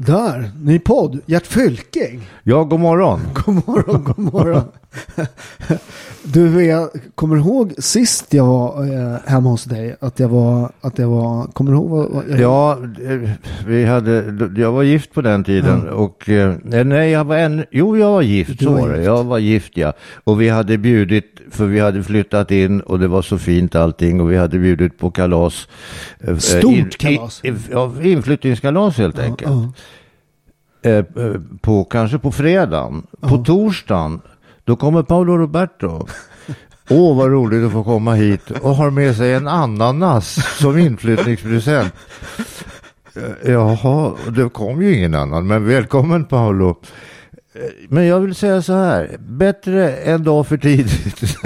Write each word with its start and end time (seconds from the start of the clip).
Där, 0.00 0.50
ny 0.62 0.78
podd. 0.78 1.20
Gert 1.26 1.46
Fylking. 1.46 2.20
Ja, 2.42 2.64
god 2.64 2.80
morgon. 2.80 3.20
God 3.34 3.54
morgon, 3.66 4.04
god 4.04 4.18
morgon. 4.18 4.64
Du, 6.22 6.64
jag 6.64 6.88
kommer 7.14 7.36
ihåg 7.36 7.72
sist 7.78 8.34
jag 8.34 8.46
var 8.46 8.84
eh, 8.84 9.16
hemma 9.26 9.50
hos 9.50 9.64
dig 9.64 9.96
att 10.00 10.18
jag 10.20 10.28
var, 10.28 10.72
att 10.80 10.98
jag 10.98 11.08
var, 11.08 11.46
kommer 11.46 11.70
du 11.72 11.76
ihåg 11.78 11.90
vad, 11.90 12.24
jag 12.28 12.40
Ja, 12.40 12.78
eh, 13.10 13.30
vi 13.66 13.84
hade, 13.84 14.24
jag 14.56 14.72
var 14.72 14.82
gift 14.82 15.12
på 15.12 15.20
den 15.20 15.44
tiden 15.44 15.88
och 15.88 16.28
eh, 16.28 16.54
nej, 16.84 17.10
jag 17.10 17.24
var 17.24 17.36
en, 17.36 17.64
jo, 17.70 17.96
jag 17.96 18.10
var 18.10 18.22
gift, 18.22 18.58
Du 18.58 18.64
så 18.64 18.72
var 18.72 18.88
det. 18.88 18.94
gift. 18.96 19.06
Jag 19.06 19.24
var 19.24 19.38
gift, 19.38 19.76
ja. 19.76 19.92
Och 20.24 20.40
vi 20.40 20.48
hade 20.48 20.78
bjudit, 20.78 21.40
för 21.50 21.66
vi 21.66 21.80
hade 21.80 22.02
flyttat 22.02 22.50
in 22.50 22.80
och 22.80 22.98
det 22.98 23.08
var 23.08 23.22
så 23.22 23.38
fint 23.38 23.74
allting 23.74 24.20
och 24.20 24.32
vi 24.32 24.36
hade 24.36 24.58
bjudit 24.58 24.98
på 24.98 25.10
kalas. 25.10 25.68
eh, 26.20 26.36
Stort 26.36 26.98
kalas. 26.98 27.40
In, 27.44 27.58
ja, 27.72 27.92
inflyttningskalas 28.02 28.96
helt 28.98 29.18
enkelt. 29.18 29.50
ja. 29.50 29.72
Eh, 30.88 31.04
på, 31.60 31.84
kanske 31.84 32.18
på 32.18 32.32
fredagen. 32.32 33.06
På 33.20 33.38
torsdagen, 33.38 34.20
då 34.64 34.76
kommer 34.76 35.02
Paolo 35.02 35.36
Roberto. 35.36 36.06
Åh, 36.90 37.16
vad 37.16 37.30
roligt 37.30 37.66
att 37.66 37.72
få 37.72 37.84
komma 37.84 38.14
hit 38.14 38.50
och 38.50 38.74
har 38.74 38.90
med 38.90 39.16
sig 39.16 39.34
en 39.34 39.48
ananas 39.48 40.58
som 40.58 40.78
inflyttningspresent. 40.78 41.94
Eh, 43.16 43.52
Jaha, 43.52 44.12
det 44.36 44.48
kom 44.48 44.82
ju 44.82 44.96
ingen 44.96 45.14
annan, 45.14 45.46
men 45.46 45.64
välkommen 45.64 46.24
Paolo. 46.24 46.76
Eh, 47.58 47.70
Men 47.88 48.06
jag 48.06 48.20
vill 48.20 48.34
säga 48.34 48.62
så 48.62 48.72
här, 48.72 49.16
bättre 49.18 49.92
en 49.96 50.24
dag 50.24 50.46
för 50.46 50.56
tidigt 50.56 51.36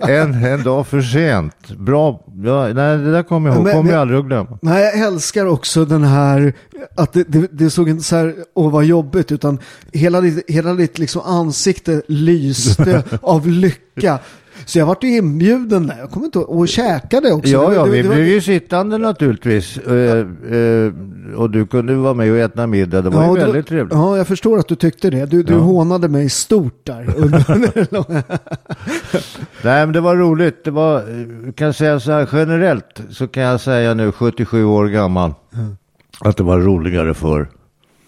än 0.08 0.44
en 0.44 0.62
dag 0.62 0.86
för 0.86 1.02
sent. 1.02 1.68
Bra, 1.78 2.24
ja, 2.44 2.62
nej, 2.72 2.98
det 2.98 3.12
där 3.12 3.22
kommer 3.22 3.50
jag 3.50 3.56
ihåg, 3.58 3.72
kommer 3.72 3.92
jag 3.92 4.00
aldrig 4.00 4.20
att 4.20 4.26
glömma. 4.26 4.58
Nej, 4.62 4.82
jag 4.84 4.98
älskar 5.06 5.46
också 5.46 5.84
den 5.84 6.04
här, 6.04 6.52
att 6.96 7.12
det, 7.12 7.24
det, 7.28 7.48
det 7.52 7.70
såg 7.70 7.88
inte 7.88 8.04
så 8.04 8.16
här, 8.16 8.34
åh 8.54 8.70
vad 8.72 8.84
jobbigt, 8.84 9.32
utan 9.32 9.58
hela 9.92 10.20
ditt, 10.20 10.50
hela 10.50 10.74
ditt 10.74 10.98
liksom 10.98 11.22
ansikte 11.22 12.02
lyste 12.08 13.02
av 13.22 13.48
lycka. 13.48 14.18
Så 14.66 14.78
jag 14.78 14.86
vart 14.86 15.04
ju 15.04 15.16
inbjuden 15.16 15.86
där, 15.86 15.98
jag 15.98 16.10
kommer 16.10 16.26
inte 16.26 16.38
och 16.38 16.68
käkade 16.68 17.32
också. 17.32 17.48
Ja, 17.52 17.74
ja, 17.74 17.84
vi 17.84 18.02
det 18.02 18.08
blev 18.08 18.26
ju 18.26 18.40
sittande 18.40 18.98
naturligtvis. 18.98 19.78
Eh, 19.78 20.18
eh, 20.18 20.92
och 21.36 21.50
du 21.50 21.66
kunde 21.66 21.94
vara 21.94 22.14
med 22.14 22.30
och 22.32 22.38
äta 22.38 22.66
middag. 22.66 23.02
Det 23.02 23.10
var 23.10 23.22
Ja, 23.24 23.36
ju 23.36 23.40
väldigt 23.44 23.66
trevligt. 23.66 23.92
Ja, 23.94 24.16
jag 24.16 24.26
förstår 24.26 24.58
att 24.58 24.68
du 24.68 24.74
tyckte 24.74 25.10
det. 25.10 25.26
Du, 25.26 25.42
du 25.42 25.52
Ja. 25.52 25.58
hånade 25.58 26.08
mig 26.08 26.28
stort 26.30 26.80
där. 26.86 27.04
Nej, 29.64 29.86
men 29.86 29.92
det 29.92 30.00
var 30.00 30.16
roligt. 30.16 30.64
Det 30.64 30.70
var, 30.70 30.96
eh, 30.96 31.52
kan 31.52 31.74
säga 31.74 32.00
så 32.00 32.12
här 32.12 32.28
generellt, 32.32 33.00
så 33.10 33.28
kan 33.28 33.42
jag 33.42 33.60
säga 33.60 33.94
nu 33.94 34.12
77 34.12 34.64
år 34.64 34.86
gammal, 34.86 35.34
att 36.20 36.36
det 36.36 36.42
var 36.42 36.58
roligare 36.60 37.14
förr. 37.14 37.48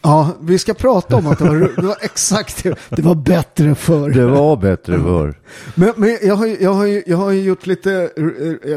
Ja, 0.06 0.30
vi 0.40 0.58
ska 0.58 0.74
prata 0.74 1.16
om 1.16 1.26
att 1.26 1.38
det 1.38 1.44
var, 1.44 1.72
det 1.76 1.86
var 1.86 1.96
exakt 2.00 2.62
det. 2.62 2.74
Det 2.88 3.02
var 3.02 3.14
bättre 3.14 3.74
förr. 3.74 4.10
Det 4.10 4.26
var 4.26 4.56
bättre 4.56 4.98
förr. 4.98 5.34
Men, 5.74 5.92
men 5.96 6.18
jag, 6.22 6.36
har, 6.36 6.62
jag, 6.62 6.72
har 6.72 7.02
jag 7.06 7.16
har 7.16 7.32
gjort 7.32 7.66
lite, 7.66 8.10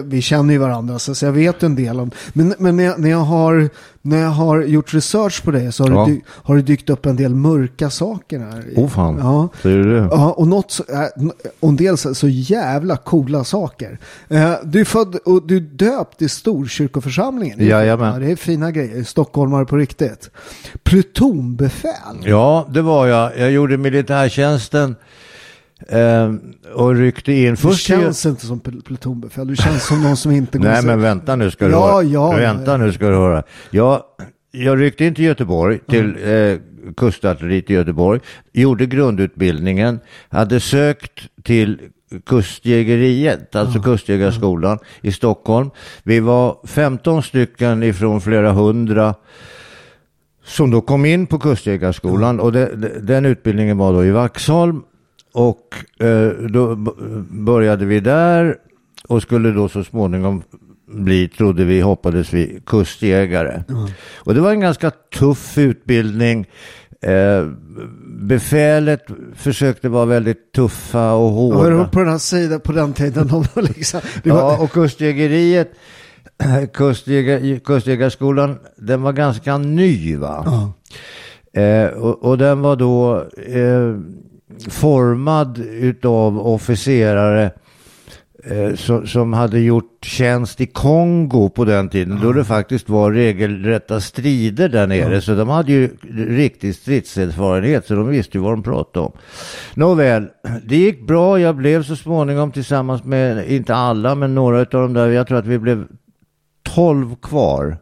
vi 0.04 0.22
känner 0.22 0.54
ju 0.54 0.58
varandra 0.58 1.00
så 1.00 1.16
så 1.16 1.26
jag 1.26 1.32
vet 1.32 1.64
en 1.64 1.76
del 1.76 2.00
om, 2.00 2.12
men, 2.34 2.56
men 2.60 2.76
när, 2.76 2.84
jag, 2.84 3.00
när, 3.00 3.10
jag 3.10 3.18
har, 3.18 3.70
när 4.02 4.18
jag 4.22 4.30
har 4.30 4.62
gjort 4.62 4.94
research 4.94 5.44
på 5.44 5.52
det 5.52 5.72
så 5.72 5.84
har, 5.84 5.92
Ja. 5.92 6.06
det, 6.06 6.12
dy- 6.12 6.22
har 6.28 6.56
det 6.56 6.62
dykt 6.62 6.90
upp 6.90 7.06
en 7.06 7.16
del 7.16 7.36
mörka 7.36 7.90
saker 7.90 8.40
här. 8.40 8.66
Åh 8.76 8.88
fan, 8.90 9.18
Ja. 9.18 9.50
säger 9.62 9.78
du 9.78 9.94
det? 10.00 10.08
Ja, 10.12 10.32
och, 10.32 10.48
något 10.48 10.72
så, 10.72 10.84
äh, 10.90 11.28
och 11.60 11.70
en 11.70 11.76
del 11.76 11.98
så, 11.98 12.16
så 12.16 12.28
jävla 12.28 12.98
coola 12.98 13.44
saker. 13.44 14.00
Eh, 14.30 14.52
du 14.64 14.80
är 14.80 14.86
född 14.86 15.16
och 15.16 15.48
du 15.48 15.56
är 15.58 15.62
döpt 15.62 16.22
i 16.22 16.30
Storkyrkoförsamlingen. 16.30 17.66
Jajamän. 17.68 18.14
Ja, 18.14 18.20
det 18.20 18.32
är 18.32 18.36
fina 18.36 18.72
grejer. 18.72 19.04
Stockholmare 19.04 19.66
på 19.66 19.76
riktigt. 19.78 20.30
Plutonbefäl. 20.84 21.92
Ja, 22.24 22.68
det 22.70 22.82
var 22.82 23.08
jag. 23.08 23.38
Jag 23.40 23.52
gjorde 23.52 23.78
militärtjänsten 23.78 24.96
eh, 25.88 26.34
och 26.74 26.96
ryckte 26.96 27.34
in. 27.34 27.58
Först 27.58 27.80
känns 27.88 28.26
inte 28.26 28.46
som 28.46 28.60
pl- 28.62 28.84
plutonbefäl. 28.84 29.48
Du 29.48 29.56
känns 29.56 29.88
som 29.88 30.04
någon 30.04 30.18
som 30.18 30.32
inte 30.32 30.58
går 30.58 30.66
Nej 30.66 30.84
men 30.86 31.02
vänta 31.02 31.36
nu 31.36 31.52
ska 31.52 31.66
du 31.66 31.72
Ja, 31.72 31.92
höra. 31.92 32.04
ja, 32.04 32.32
vänta 32.32 32.72
ja. 32.72 32.78
nu 32.78 32.92
ska 32.94 33.10
du 33.10 33.16
höra. 33.16 33.44
Jag, 33.70 34.04
jag 34.52 34.82
ryckte 34.82 35.06
in 35.06 35.16
till 35.16 35.26
Göteborg, 35.26 35.80
till 35.90 36.16
Mm. 36.24 36.54
eh, 36.54 36.60
kustartilleriet 36.98 37.70
i 37.70 37.74
Göteborg. 37.74 38.20
Gjorde 38.54 38.86
grundutbildningen. 38.86 40.00
Hade 40.30 40.60
sökt 40.60 41.20
till 41.44 41.80
kustjägeriet, 42.26 43.56
alltså 43.56 43.82
kustjägarskolan 43.82 44.80
i 45.02 45.12
Stockholm. 45.12 45.70
Vi 46.04 46.20
var 46.20 46.58
15 46.68 47.24
stycken 47.24 47.84
ifrån 47.84 48.22
flera 48.22 48.52
hundra 48.52 49.16
som 50.46 50.72
då 50.72 50.82
kom 50.82 51.06
in 51.06 51.28
på 51.28 51.40
kustjägarskolan 51.40 52.40
och 52.40 52.52
det, 52.52 52.76
det, 52.76 53.00
den 53.02 53.26
utbildningen 53.26 53.78
var 53.78 53.94
då 53.94 54.06
i 54.06 54.12
Vaxholm 54.12 54.82
och 55.34 55.76
eh, 56.06 56.30
då 56.30 56.76
började 57.30 57.86
vi 57.86 58.00
där 58.00 58.58
och 59.08 59.22
skulle 59.22 59.52
då 59.52 59.70
så 59.70 59.84
småningom 59.84 60.44
bli, 60.88 61.28
trodde 61.28 61.66
vi, 61.66 61.82
hoppades 61.82 62.34
vi, 62.34 62.62
kustjägare. 62.66 63.64
Och 64.16 64.34
det 64.34 64.42
var 64.42 64.52
en 64.52 64.60
ganska 64.60 64.92
tuff 64.92 65.58
utbildning. 65.58 66.48
Eh, 67.02 67.48
befälet 68.06 69.06
försökte 69.36 69.90
vara 69.90 70.06
väldigt 70.06 70.52
tuffa 70.52 71.14
och 71.14 71.32
hårda. 71.32 71.70
Ja, 71.70 71.88
på 71.92 72.00
den 72.00 72.10
här 72.10 72.18
sidan 72.18 72.60
på 72.60 72.72
den 72.72 72.94
tiden. 72.94 73.30
Liksom, 73.56 74.02
var, 74.24 74.38
Ja, 74.38 74.58
och 74.58 74.72
kustjägeriet, 74.72 75.72
kustjägar, 76.74 77.60
kustjägarskolan, 77.60 78.58
den 78.78 79.02
var 79.02 79.14
ganska 79.14 79.58
ny 79.58 80.18
va? 80.18 80.44
ja. 80.46 80.74
Eh, 81.54 81.88
och, 81.88 82.24
och 82.24 82.38
den 82.38 82.62
var 82.62 82.76
då 82.76 83.26
eh, 83.48 83.96
formad 84.68 85.58
utav 85.60 86.48
officerare 86.48 87.52
eh, 88.44 88.76
som, 88.76 89.08
som 89.08 89.34
hade 89.34 89.60
gjort 89.60 90.06
tjänst 90.06 90.62
i 90.62 90.66
Kongo 90.66 91.50
på 91.50 91.66
den 91.66 91.90
tiden. 91.90 92.20
Då 92.22 92.34
det 92.34 92.44
faktiskt 92.44 92.90
var 92.90 93.12
regelrätta 93.12 94.02
strider 94.02 94.70
där 94.70 94.88
nere. 94.88 95.22
Så 95.22 95.36
de 95.36 95.50
hade 95.50 95.72
ju 95.72 95.90
riktig 96.28 96.76
stridserfarenhet. 96.76 97.88
Så 97.88 97.96
de 97.96 98.08
visste 98.08 98.38
ju 98.38 98.44
vad 98.44 98.54
de 98.54 98.64
pratade 98.64 99.06
om. 99.06 99.12
Nåväl, 99.74 100.28
det 100.66 100.78
gick 100.78 101.08
bra. 101.08 101.40
Jag 101.40 101.56
blev 101.56 101.84
så 101.84 101.96
småningom 101.96 102.52
tillsammans 102.52 103.04
med, 103.04 103.52
inte 103.52 103.76
alla, 103.76 104.16
men 104.16 104.36
några 104.36 104.60
av 104.60 104.66
de 104.70 104.94
där. 104.94 105.08
Jag 105.08 105.28
tror 105.28 105.38
att 105.38 105.48
vi 105.48 105.60
blev 105.60 105.88
12 106.80 107.16
kvar 107.16 107.78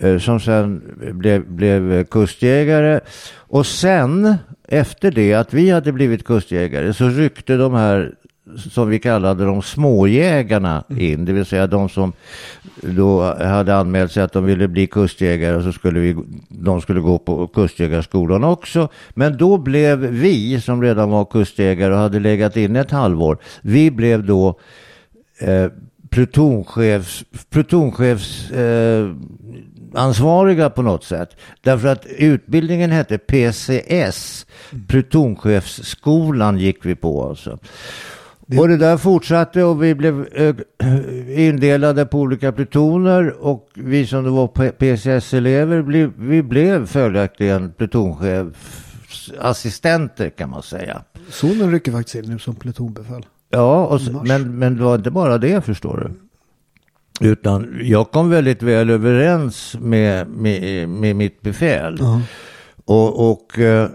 eh, 0.00 0.18
som 0.18 0.40
sen 0.40 0.82
blev, 1.12 1.50
blev 1.50 2.04
kustjägare. 2.04 3.00
Och 3.36 3.66
sen 3.66 4.34
efter 4.68 5.10
det 5.10 5.34
att 5.34 5.54
vi 5.54 5.70
hade 5.70 5.92
blivit 5.92 6.24
kustjägare 6.24 6.94
så 6.94 7.08
ryckte 7.08 7.56
de 7.56 7.74
här 7.74 8.14
som 8.56 8.88
vi 8.88 8.98
kallade 8.98 9.44
de 9.44 9.62
småjägarna 9.62 10.84
in, 10.88 11.24
det 11.24 11.32
vill 11.32 11.44
säga 11.44 11.66
de 11.66 11.88
som 11.88 12.12
då 12.80 13.22
hade 13.34 13.76
anmält 13.76 14.12
sig 14.12 14.22
att 14.22 14.32
de 14.32 14.44
ville 14.44 14.68
bli 14.68 14.86
kustjägare 14.86 15.62
så 15.62 15.72
skulle 15.72 16.00
vi, 16.00 16.16
de 16.48 16.80
skulle 16.80 17.00
gå 17.00 17.18
på 17.18 17.46
kustjägarskolan 17.46 18.44
också. 18.44 18.88
Men 19.14 19.36
då 19.36 19.58
blev 19.58 19.98
vi 19.98 20.60
som 20.60 20.82
redan 20.82 21.10
var 21.10 21.24
kustjägare 21.24 21.92
och 21.92 21.98
hade 21.98 22.20
legat 22.20 22.56
inne 22.56 22.80
ett 22.80 22.90
halvår, 22.90 23.38
vi 23.62 23.90
blev 23.90 24.24
då 24.24 24.58
eh, 25.40 25.66
plutonchefs, 26.10 27.24
plutonchefs 27.50 28.50
eh, 28.50 29.10
ansvariga 29.94 30.70
på 30.70 30.82
något 30.82 31.04
sätt. 31.04 31.36
Därför 31.60 31.88
att 31.88 32.06
utbildningen 32.06 32.90
hette 32.90 33.18
PCS, 33.18 34.46
plutonchefsskolan 34.88 36.58
gick 36.58 36.86
vi 36.86 36.94
på 36.94 37.28
alltså. 37.28 37.58
Och 38.58 38.68
det 38.68 38.76
där 38.76 38.96
fortsatte 38.96 39.64
och 39.64 39.82
vi 39.82 39.94
blev 39.94 40.26
eh, 40.32 40.54
indelade 41.48 42.06
på 42.06 42.18
olika 42.18 42.52
plutoner 42.52 43.44
och 43.44 43.68
vi 43.74 44.06
som 44.06 44.24
då 44.24 44.30
var 44.30 44.48
PCS-elever, 44.70 45.82
blev, 45.82 46.12
vi 46.18 46.42
blev 46.42 46.86
följaktligen 46.86 47.72
plutonchefsassistenter 47.72 50.30
kan 50.30 50.50
man 50.50 50.62
säga. 50.62 51.02
Sonen 51.28 51.72
rycker 51.72 51.92
faktiskt 51.92 52.14
in 52.14 52.30
nu 52.30 52.38
som 52.38 52.54
plutonbefäl. 52.54 53.26
Ja, 53.50 53.98
så, 53.98 54.22
men, 54.24 54.58
men 54.58 54.76
det 54.76 54.82
var 54.82 54.94
inte 54.94 55.10
bara 55.10 55.38
det 55.38 55.64
förstår 55.64 55.96
du. 55.96 56.10
Utan 57.28 57.78
jag 57.82 58.10
kom 58.10 58.30
väldigt 58.30 58.62
väl 58.62 58.90
överens 58.90 59.76
med, 59.80 60.28
med, 60.28 60.88
med 60.88 61.16
mitt 61.16 61.40
befäl. 61.40 61.96
Ja. 62.00 62.20
Och, 62.84 63.30
och 63.30 63.58
eh, 63.58 63.88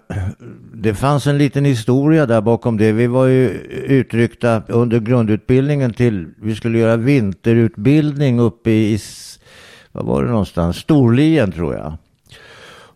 det 0.74 0.94
fanns 0.94 1.28
en 1.28 1.38
liten 1.38 1.66
historia 1.66 2.26
där 2.26 2.42
bakom 2.42 2.78
det. 2.78 2.92
Vi 2.92 3.08
var 3.08 3.26
ju 3.26 3.50
utryckta 3.88 4.62
under 4.68 5.00
grundutbildningen 5.00 5.94
till, 5.94 6.28
vi 6.42 6.56
skulle 6.56 6.80
göra 6.80 6.96
vinterutbildning 6.96 8.40
uppe 8.40 8.72
i, 8.72 9.00
vad 9.92 10.06
var 10.06 10.24
det 10.24 10.30
någonstans, 10.30 10.78
Storlien 10.78 11.52
tror 11.52 11.76
jag. 11.76 11.94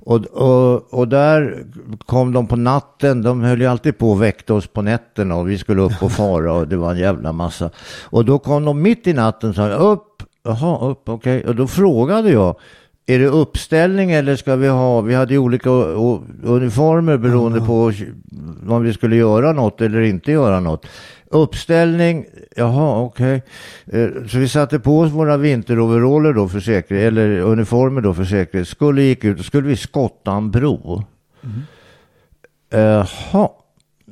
Och, 0.01 0.25
och, 0.25 0.94
och 0.94 1.07
där 1.07 1.63
kom 2.06 2.34
de 2.34 2.48
på 2.48 2.56
natten, 2.56 3.22
de 3.22 3.42
höll 3.42 3.62
ju 3.62 3.68
alltid 3.68 3.98
på 3.98 4.12
och 4.12 4.22
väckte 4.22 4.54
oss 4.54 4.68
på 4.68 4.81
nätterna 4.81 5.36
och 5.36 5.50
vi 5.50 5.57
skulle 5.57 5.81
upp 5.81 6.04
och 6.04 6.12
fara 6.12 6.54
och 6.54 6.68
det 6.68 6.78
var 6.78 6.92
en 6.92 6.98
jävla 6.98 7.31
massa. 7.31 7.69
Och 8.04 8.25
då 8.25 8.40
kom 8.40 8.66
de 8.66 8.81
mitt 8.81 9.07
i 9.07 9.13
natten 9.13 9.50
och 9.50 9.56
sa 9.56 9.69
upp, 9.69 10.24
jaha 10.44 10.90
upp, 10.90 11.10
okej. 11.10 11.46
Och 11.46 11.56
då 11.56 11.68
frågade 11.68 12.31
jag, 12.31 12.56
är 13.10 13.20
det 13.20 13.28
uppställning 13.28 14.12
eller 14.12 14.36
ska 14.36 14.56
vi 14.56 14.68
ha, 14.68 15.02
vi 15.02 15.16
hade 15.16 15.34
ju 15.34 15.40
olika 15.40 15.70
uniformer 16.44 17.18
beroende 17.18 17.62
på 17.62 17.92
om 18.70 18.84
vi 18.84 18.94
skulle 18.94 19.16
göra 19.16 19.52
något 19.54 19.82
eller 19.82 20.02
inte 20.02 20.32
göra 20.32 20.60
något. 20.60 20.86
Uppställning, 21.32 22.26
jaha 22.56 23.02
okej. 23.02 23.44
Eh, 23.86 24.08
Så 24.28 24.38
vi 24.38 24.48
satte 24.48 24.80
på 24.80 25.00
oss 25.00 25.12
våra 25.12 25.38
vinteroveraller 25.38 26.34
då 26.34 26.48
för 26.48 26.60
säkerhet, 26.60 27.08
eller 27.08 27.40
uniformer 27.40 28.02
då 28.02 28.14
för 28.14 28.24
säkerhet. 28.24 28.68
Skulle 28.68 29.02
gick 29.02 29.24
ut 29.24 29.46
skulle 29.46 29.68
vi 29.68 29.76
skotta 29.76 30.32
en 30.32 30.52
bro. 30.52 31.04
Jaha. 32.70 33.50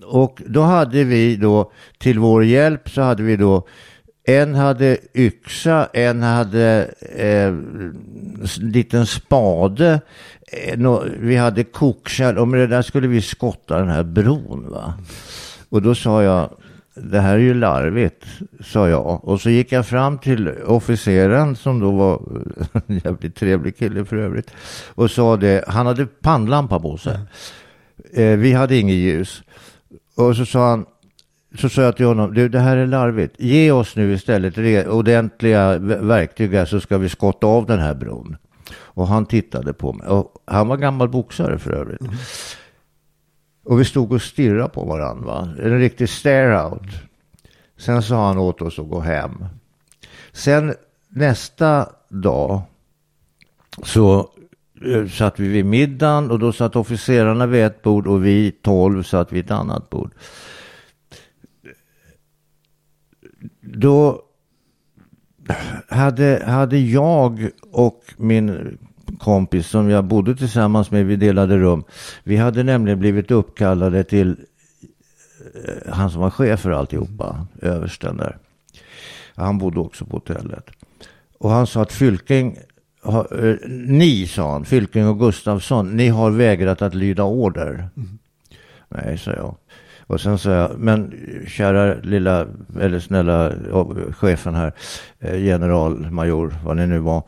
Och 0.06 0.42
då 0.46 0.62
hade 0.62 1.04
vi 1.04 1.36
då 1.36 1.72
till 1.98 2.20
vår 2.20 2.44
hjälp 2.44 2.90
så 2.90 3.02
hade 3.02 3.24
vi 3.24 3.36
då 3.36 3.68
en 4.30 4.56
hade 4.56 4.98
yxa, 5.14 5.90
en 5.94 6.24
hade 6.24 6.94
eh, 7.16 7.54
liten 8.62 9.06
spade. 9.06 10.02
Eh, 10.52 11.00
vi 11.20 11.36
hade 11.36 11.64
kokkärl 11.64 12.38
och 12.38 12.48
med 12.48 12.60
det 12.60 12.68
där 12.68 12.82
skulle 12.82 13.08
vi 13.08 13.22
skotta 13.22 13.80
den 13.80 13.90
här 13.90 14.04
bron. 14.04 14.70
Va? 14.70 14.94
Och 15.70 15.82
då 15.82 15.96
sa 15.96 16.24
jag, 16.24 16.50
det 16.94 17.20
här 17.20 17.34
är 17.34 17.40
ju 17.40 17.54
larvigt, 17.54 18.26
sa 18.64 18.90
jag. 18.90 19.28
Och 19.28 19.42
så 19.42 19.50
gick 19.50 19.72
jag 19.72 19.88
fram 19.88 20.18
till 20.18 20.50
officeren 20.66 21.56
som 21.56 21.80
då 21.80 21.92
var 21.92 22.22
en 22.88 23.02
jävligt 23.04 23.36
trevlig 23.36 23.78
kille 23.78 24.06
för 24.06 24.16
övrigt. 24.16 24.52
Och 24.96 25.12
sa 25.12 25.38
det, 25.38 25.64
han 25.68 25.86
hade 25.86 26.06
pannlampa 26.06 26.80
på 26.80 26.98
sig. 26.98 27.18
Eh, 28.14 28.38
vi 28.38 28.54
hade 28.54 28.78
inget 28.78 28.96
ljus. 28.96 29.44
Och 30.16 30.36
så 30.36 30.46
sa 30.46 30.70
han, 30.70 30.86
så 31.58 31.70
sa 31.70 31.82
jag 31.82 31.98
till 31.98 32.06
honom, 32.06 32.34
du 32.34 32.50
det 32.50 32.60
här 32.60 32.78
är 32.78 32.88
larvigt. 32.88 33.36
Ge 33.40 33.72
oss 33.72 33.96
nu 33.96 34.14
istället 34.14 34.88
ordentliga 34.88 35.78
verktyg 35.78 36.68
så 36.68 36.80
ska 36.80 36.98
vi 36.98 37.10
skotta 37.10 37.48
av 37.48 37.66
den 37.66 37.80
här 37.80 37.96
bron. 37.96 38.38
Och 38.76 39.08
han 39.08 39.26
tittade 39.26 39.74
på 39.74 39.94
mig. 39.94 40.08
Och 40.08 40.34
han 40.46 40.68
var 40.68 40.78
gammal 40.78 41.10
boxare 41.10 41.60
för 41.60 41.72
övrigt. 41.72 42.02
Och 43.64 43.80
vi 43.80 43.86
stod 43.86 44.12
och 44.12 44.22
stirrade 44.22 44.70
på 44.70 44.86
varandra. 44.86 45.26
Va? 45.26 45.50
En 45.64 45.80
riktig 45.80 46.10
stare 46.10 46.66
out. 46.66 46.90
Sen 47.78 48.04
sa 48.04 48.28
han 48.28 48.38
åt 48.38 48.62
oss 48.62 48.80
att 48.80 48.90
gå 48.90 49.00
hem. 49.00 49.46
Sen 50.32 50.74
nästa 51.10 51.90
dag 52.10 52.62
så 53.84 54.30
eh, 54.86 55.08
satt 55.08 55.40
vi 55.40 55.48
vid 55.48 55.66
middagen 55.66 56.32
och 56.32 56.40
då 56.40 56.52
satt 56.52 56.76
officerarna 56.76 57.46
vid 57.46 57.66
ett 57.66 57.82
bord 57.82 58.08
och 58.08 58.26
vi 58.26 58.52
tolv 58.52 59.04
satt 59.04 59.32
vid 59.32 59.46
ett 59.46 59.52
annat 59.52 59.90
bord. 59.90 60.12
Då 63.78 64.22
hade, 65.88 66.44
hade 66.46 66.78
jag 66.78 67.50
och 67.72 68.04
min 68.18 68.78
kompis 69.20 69.68
som 69.68 69.90
jag 69.90 70.06
bodde 70.06 70.36
tillsammans 70.36 70.92
med, 70.92 71.06
vi 71.06 71.16
delade 71.16 71.58
rum. 71.58 71.84
Vi 72.24 72.36
hade 72.36 72.64
nämligen 72.64 73.00
blivit 73.00 73.32
uppkallade 73.32 74.04
till 74.04 74.36
eh, 75.66 75.94
han 75.94 76.12
som 76.12 76.22
var 76.22 76.30
chef 76.30 76.60
för 76.60 76.72
alltihopa, 76.72 77.48
översten 77.62 78.18
där. 78.18 78.38
Han 79.36 79.58
bodde 79.58 79.80
också 79.80 80.06
på 80.06 80.16
hotellet. 80.16 80.70
Och 81.40 81.50
han 81.50 81.68
sa 81.68 81.82
att 81.82 81.94
Fylking, 81.94 82.58
eh, 83.06 83.56
ni 83.68 84.28
sa 84.28 84.52
han, 84.52 84.66
Fylking 84.66 85.08
och 85.08 85.20
Gustafsson, 85.20 85.98
ni 85.98 86.08
har 86.08 86.32
vägrat 86.32 86.82
att 86.82 86.96
lyda 86.96 87.24
order. 87.24 87.90
Nej, 88.90 89.18
sa 89.18 89.32
jag. 89.32 89.56
Och 90.08 90.22
sen 90.22 90.38
sa 90.38 90.50
jag, 90.50 90.80
men 90.80 91.14
kära 91.48 91.96
lilla, 91.96 92.48
eller 92.80 93.00
snälla 93.00 93.54
chefen 94.12 94.56
här, 94.56 94.74
eh, 95.20 95.36
generalmajor, 95.36 96.56
vad 96.66 96.78
ni 96.78 96.88
nu 96.88 97.00
var. 97.00 97.24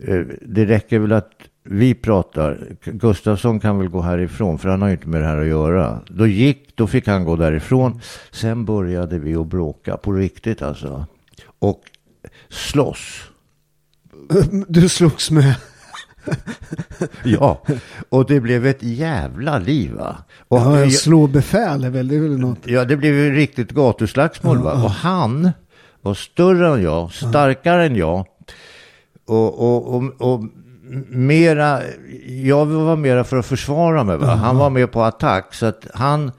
Eh, 0.00 0.20
det 0.42 0.64
räcker 0.64 0.98
väl 0.98 1.12
att 1.12 1.30
vi 1.64 1.94
pratar. 1.94 2.58
Gustafsson 2.84 3.60
kan 3.60 3.78
väl 3.78 3.88
gå 3.88 4.00
härifrån, 4.00 4.58
för 4.58 4.68
han 4.68 4.82
har 4.82 4.88
ju 4.88 4.94
inte 4.94 5.08
med 5.08 5.20
det 5.20 5.26
här 5.26 5.38
att 5.38 5.46
göra. 5.46 6.00
Då 6.08 6.26
gick, 6.26 6.76
då 6.76 6.86
fick 6.86 7.06
han 7.06 7.24
gå 7.24 7.36
därifrån. 7.36 8.00
Sen 8.30 8.64
började 8.64 9.18
vi 9.18 9.34
att 9.34 9.46
bråka 9.46 9.96
på 9.96 10.12
riktigt 10.12 10.62
alltså. 10.62 11.06
Och 11.58 11.82
slåss. 12.48 13.22
Du 14.68 14.88
slogs 14.88 15.30
med... 15.30 15.54
Ja, 17.24 17.62
och 18.08 18.26
det 18.26 18.40
blev 18.40 18.66
ett 18.66 18.82
jävla 18.82 19.58
liv 19.58 19.92
va. 19.92 20.16
Och 20.48 20.58
Ja, 20.58 20.80
jag- 20.80 20.92
slå 20.92 21.26
befäl 21.26 21.84
är 21.84 21.90
väl, 21.90 22.08
det 22.08 22.16
är 22.16 22.20
väl 22.20 22.38
något. 22.38 22.58
Ja, 22.64 22.84
det 22.84 22.96
blev 22.96 23.14
ju 23.14 23.34
riktigt 23.34 23.70
gatuslagsmål. 23.72 24.58
Va? 24.58 24.72
Och 24.72 24.90
han 24.90 25.50
var 26.02 26.14
större 26.14 26.74
än 26.74 26.82
jag, 26.82 27.12
starkare 27.12 27.86
än 27.86 27.96
jag. 27.96 28.26
Och, 29.26 29.60
och, 29.60 29.94
och, 29.94 30.04
och 30.32 30.44
mera, 31.08 31.80
jag 32.26 32.66
var 32.66 32.96
mera 32.96 33.24
för 33.24 33.36
att 33.36 33.46
försvara 33.46 34.04
mig. 34.04 34.16
Va? 34.16 34.26
Han 34.34 34.56
var 34.58 34.70
mer 34.70 34.86
på 34.86 35.02
attack. 35.02 35.54
Så 35.54 35.66
att 35.66 35.86
han, 35.94 36.32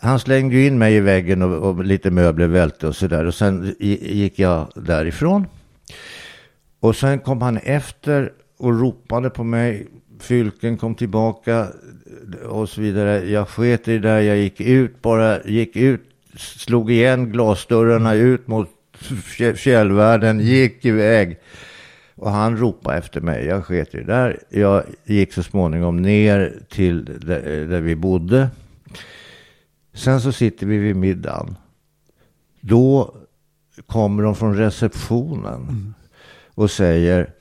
han 0.00 0.18
slängde 0.18 0.60
in 0.60 0.78
mig 0.78 0.94
i 0.94 1.00
väggen 1.00 1.42
och, 1.42 1.68
och 1.70 1.84
lite 1.84 2.10
möbler 2.10 2.46
välte 2.46 2.86
och 2.88 2.96
sådär. 2.96 3.24
Och 3.24 3.34
sen 3.34 3.74
gick 3.80 4.38
jag 4.38 4.68
därifrån. 4.74 5.46
Och 6.80 6.96
sen 6.96 7.18
kom 7.18 7.42
han 7.42 7.56
efter 7.56 8.32
och 8.64 8.80
ropade 8.80 9.30
på 9.30 9.44
mig. 9.44 9.86
Fylken 10.20 10.76
kom 10.76 10.94
tillbaka. 10.94 11.68
och 12.48 12.68
så 12.68 12.80
vidare. 12.80 13.30
Jag 13.30 13.48
sket 13.48 13.88
i 13.88 13.92
det 13.92 14.08
där, 14.08 14.20
jag 14.20 14.36
gick 14.36 14.60
ut 14.60 15.02
bara, 15.02 15.44
gick 15.44 15.76
ut, 15.76 16.00
slog 16.36 16.90
igen 16.90 17.32
glasdörrarna 17.32 18.14
ut 18.14 18.46
mot 18.46 18.68
fjä- 18.98 19.54
fjällvärlden, 19.54 20.40
gick 20.40 20.84
iväg. 20.84 21.38
Och 22.14 22.30
han 22.30 22.56
ropade 22.56 22.98
efter 22.98 23.20
mig, 23.20 23.44
jag 23.44 23.64
sket 23.64 23.94
i 23.94 23.98
det 23.98 24.04
där. 24.04 24.38
Jag 24.48 24.82
gick 25.04 25.32
så 25.32 25.42
småningom 25.42 26.02
ner 26.02 26.52
till 26.68 27.04
där, 27.04 27.66
där 27.66 27.80
vi 27.80 27.96
bodde. 27.96 28.48
Sen 29.94 30.20
så 30.20 30.32
sitter 30.32 30.66
vi 30.66 30.78
vid 30.78 30.96
middagen. 30.96 31.56
Då 32.60 33.14
kommer 33.86 34.22
de 34.22 34.34
från 34.34 34.56
receptionen 34.56 35.94
och 36.54 36.70
säger 36.70 37.33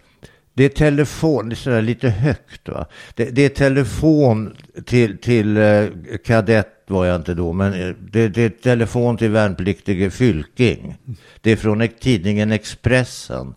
det 0.53 0.63
är 0.63 0.69
telefon, 0.69 1.49
det 1.49 1.53
är 1.53 1.57
sådär 1.57 1.81
lite 1.81 2.09
högt 2.09 2.69
va. 2.69 2.85
Det, 3.15 3.25
det 3.25 3.45
är 3.45 3.49
telefon 3.49 4.55
till, 4.85 5.17
till 5.17 5.57
eh, 5.57 5.85
kadett 6.25 6.69
var 6.87 7.05
jag 7.05 7.15
inte 7.15 7.33
då, 7.33 7.53
men 7.53 7.73
eh, 7.73 7.95
det, 8.11 8.27
det 8.27 8.43
är 8.43 8.49
telefon 8.49 9.17
till 9.17 9.29
värnpliktige 9.29 10.09
Fylking. 10.09 10.95
Det 11.41 11.51
är 11.51 11.55
från 11.55 11.87
tidningen 11.99 12.51
Expressen. 12.51 13.53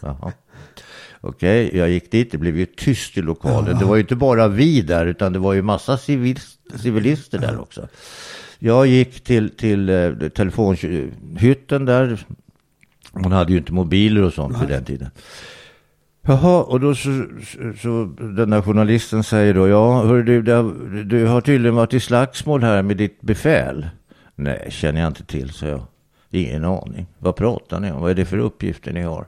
Jaha. 0.00 0.32
Okej, 1.24 1.76
jag 1.76 1.90
gick 1.90 2.10
dit, 2.10 2.32
det 2.32 2.38
blev 2.38 2.58
ju 2.58 2.66
tyst 2.66 3.18
i 3.18 3.22
lokalen. 3.22 3.78
Det 3.78 3.84
var 3.84 3.96
ju 3.96 4.00
inte 4.00 4.16
bara 4.16 4.48
vi 4.48 4.80
där, 4.80 5.06
utan 5.06 5.32
det 5.32 5.38
var 5.38 5.52
ju 5.52 5.62
massa 5.62 5.98
civil, 5.98 6.38
civilister 6.76 7.38
där 7.38 7.60
också. 7.60 7.88
Jag 8.58 8.86
gick 8.86 9.24
till, 9.24 9.50
till 9.50 9.88
eh, 9.88 10.12
telefonhytten 10.28 11.84
där. 11.84 12.26
Man 13.12 13.32
hade 13.32 13.52
ju 13.52 13.58
inte 13.58 13.72
mobiler 13.72 14.22
och 14.22 14.32
sånt 14.32 14.62
vid 14.62 14.68
den 14.68 14.84
tiden. 14.84 15.10
Jaha, 16.26 16.62
och 16.62 16.80
då 16.80 16.94
så, 16.94 17.24
så, 17.44 17.72
så 17.82 18.04
den 18.20 18.50
där 18.50 18.62
journalisten 18.62 19.24
säger 19.24 19.54
då, 19.54 19.68
ja, 19.68 20.02
hör 20.02 20.22
du, 20.22 20.52
har, 20.52 21.04
du 21.04 21.26
har 21.26 21.40
tydligen 21.40 21.74
varit 21.74 21.94
i 21.94 22.00
slagsmål 22.00 22.62
här 22.62 22.82
med 22.82 22.96
ditt 22.96 23.20
befäl. 23.20 23.86
Nej, 24.34 24.66
känner 24.70 25.00
jag 25.00 25.10
inte 25.10 25.24
till, 25.24 25.50
så 25.50 25.66
jag. 25.66 25.82
Ingen 26.30 26.64
aning. 26.64 27.06
Vad 27.18 27.36
pratar 27.36 27.80
ni 27.80 27.92
om? 27.92 28.00
Vad 28.00 28.10
är 28.10 28.14
det 28.14 28.24
för 28.24 28.38
uppgifter 28.38 28.92
ni 28.92 29.02
har? 29.02 29.26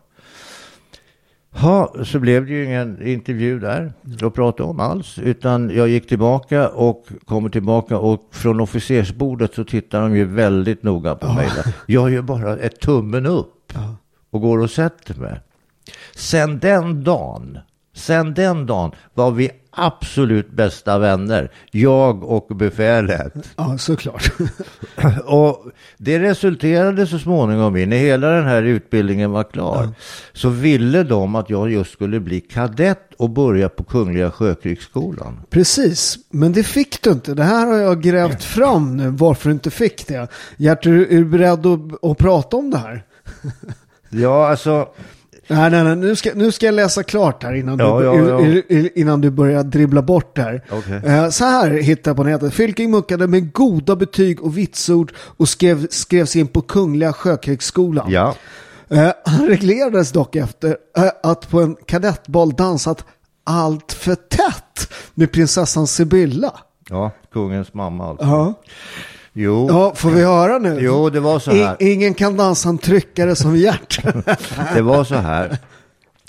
Ja, 1.62 1.94
så 2.04 2.18
blev 2.18 2.46
det 2.46 2.52
ju 2.52 2.64
ingen 2.64 3.06
intervju 3.06 3.58
där 3.60 3.92
att 4.22 4.34
prata 4.34 4.64
om 4.64 4.80
alls. 4.80 5.18
Utan 5.18 5.70
jag 5.70 5.88
gick 5.88 6.08
tillbaka 6.08 6.68
och 6.68 7.06
kommer 7.24 7.48
tillbaka 7.48 7.98
och 7.98 8.28
från 8.30 8.60
officersbordet 8.60 9.54
så 9.54 9.64
tittar 9.64 10.00
de 10.00 10.16
ju 10.16 10.24
väldigt 10.24 10.82
noga 10.82 11.14
på 11.14 11.32
mig. 11.32 11.48
där. 11.56 11.74
Jag 11.86 12.10
gör 12.10 12.22
bara 12.22 12.56
ett 12.56 12.80
tummen 12.80 13.26
upp 13.26 13.72
och 14.30 14.40
går 14.40 14.58
och 14.58 14.70
sätter 14.70 15.14
mig. 15.14 15.40
Sen 16.16 16.58
den 16.58 17.04
dagen, 17.04 17.58
sen 17.94 18.34
den 18.34 18.66
dagen 18.66 18.92
var 19.14 19.30
vi 19.30 19.50
absolut 19.76 20.50
bästa 20.50 20.98
vänner. 20.98 21.50
Jag 21.70 22.24
och 22.24 22.56
befälet. 22.56 23.32
Ja, 23.56 23.78
såklart. 23.78 24.32
Och 25.24 25.64
det 25.98 26.18
resulterade 26.18 27.06
så 27.06 27.18
småningom 27.18 27.76
i, 27.76 27.86
när 27.86 27.96
hela 27.96 28.28
den 28.28 28.44
här 28.46 28.62
utbildningen 28.62 29.30
var 29.30 29.44
klar, 29.44 29.88
så 30.32 30.48
ville 30.48 31.02
de 31.02 31.34
att 31.34 31.50
jag 31.50 31.70
just 31.70 31.92
skulle 31.92 32.20
bli 32.20 32.40
kadett 32.40 33.10
och 33.18 33.30
börja 33.30 33.68
på 33.68 33.84
Kungliga 33.84 34.30
Sjökrigsskolan. 34.30 35.40
Precis, 35.50 36.18
men 36.30 36.52
det 36.52 36.62
fick 36.62 37.02
du 37.02 37.10
inte. 37.10 37.34
Det 37.34 37.44
här 37.44 37.66
har 37.66 37.78
jag 37.78 38.02
grävt 38.02 38.44
fram 38.54 38.96
nu 38.96 39.08
varför 39.10 39.48
du 39.48 39.52
inte 39.52 39.70
fick 39.70 40.06
det. 40.08 40.28
Gert, 40.56 40.86
är 40.86 40.90
du 40.90 41.24
beredd 41.24 41.66
att, 41.66 42.04
att 42.04 42.18
prata 42.18 42.56
om 42.56 42.70
det 42.70 42.78
här? 42.78 43.04
Ja, 44.10 44.48
alltså, 44.48 44.88
Nej, 45.48 45.70
nej, 45.70 45.84
nej. 45.84 45.96
Nu 45.96 46.16
ska, 46.16 46.30
nu 46.34 46.52
ska 46.52 46.66
jag 46.66 46.74
läsa 46.74 47.02
klart 47.02 47.42
här 47.42 47.54
innan, 47.54 47.78
Ja, 47.78 47.98
du, 48.00 48.04
ja, 48.06 48.40
ja. 48.78 48.88
innan 48.94 49.20
du 49.20 49.30
börjar 49.30 49.62
dribbla 49.62 50.02
bort 50.02 50.36
det 50.36 50.42
här. 50.42 50.64
Okej. 50.70 51.00
Eh, 51.06 51.28
Så 51.28 51.44
här 51.44 51.70
hittar 51.70 52.10
jag 52.10 52.16
på 52.16 52.24
nätet. 52.24 52.54
Fylking 52.54 52.90
muckade 52.90 53.26
med 53.26 53.52
goda 53.52 53.96
betyg 53.96 54.42
och 54.42 54.58
vitsord 54.58 55.12
och 55.36 55.48
skrev, 55.48 55.86
skrevs 55.90 56.36
in 56.36 56.46
på 56.46 56.60
Kungliga 56.62 57.12
Sjökrigsskolan. 57.12 58.06
ja. 58.10 58.34
Eh, 58.88 59.10
Han 59.24 59.46
reglerades 59.48 60.12
dock 60.12 60.36
efter 60.36 60.76
eh, 60.98 61.04
att 61.22 61.50
på 61.50 61.60
en 61.60 61.76
kadettbal 61.86 62.52
dansat 62.52 63.04
allt 63.44 63.92
för 63.92 64.14
tätt 64.14 64.92
med 65.14 65.32
prinsessan 65.32 65.86
Sibylla. 65.86 66.52
Ja, 66.90 67.10
kungens 67.32 67.74
mamma 67.74 68.08
alltså. 68.08 68.24
Ja. 68.26 68.54
Jo, 69.36 69.66
ja, 69.68 69.92
får 69.94 70.10
vi 70.10 70.24
höra 70.24 70.58
nu? 70.58 70.78
jo, 70.80 71.10
det 71.10 71.20
var 71.20 71.38
så 71.38 71.50
här. 71.50 71.76
I, 71.82 71.92
ingen 71.92 72.14
kan 72.14 72.36
dansa 72.36 72.68
en 72.68 72.78
tryckare 72.78 73.36
som 73.36 73.56
Gert. 73.56 74.04
Det 74.74 74.82
var 74.82 75.04
så 75.04 75.14
här 75.14 75.58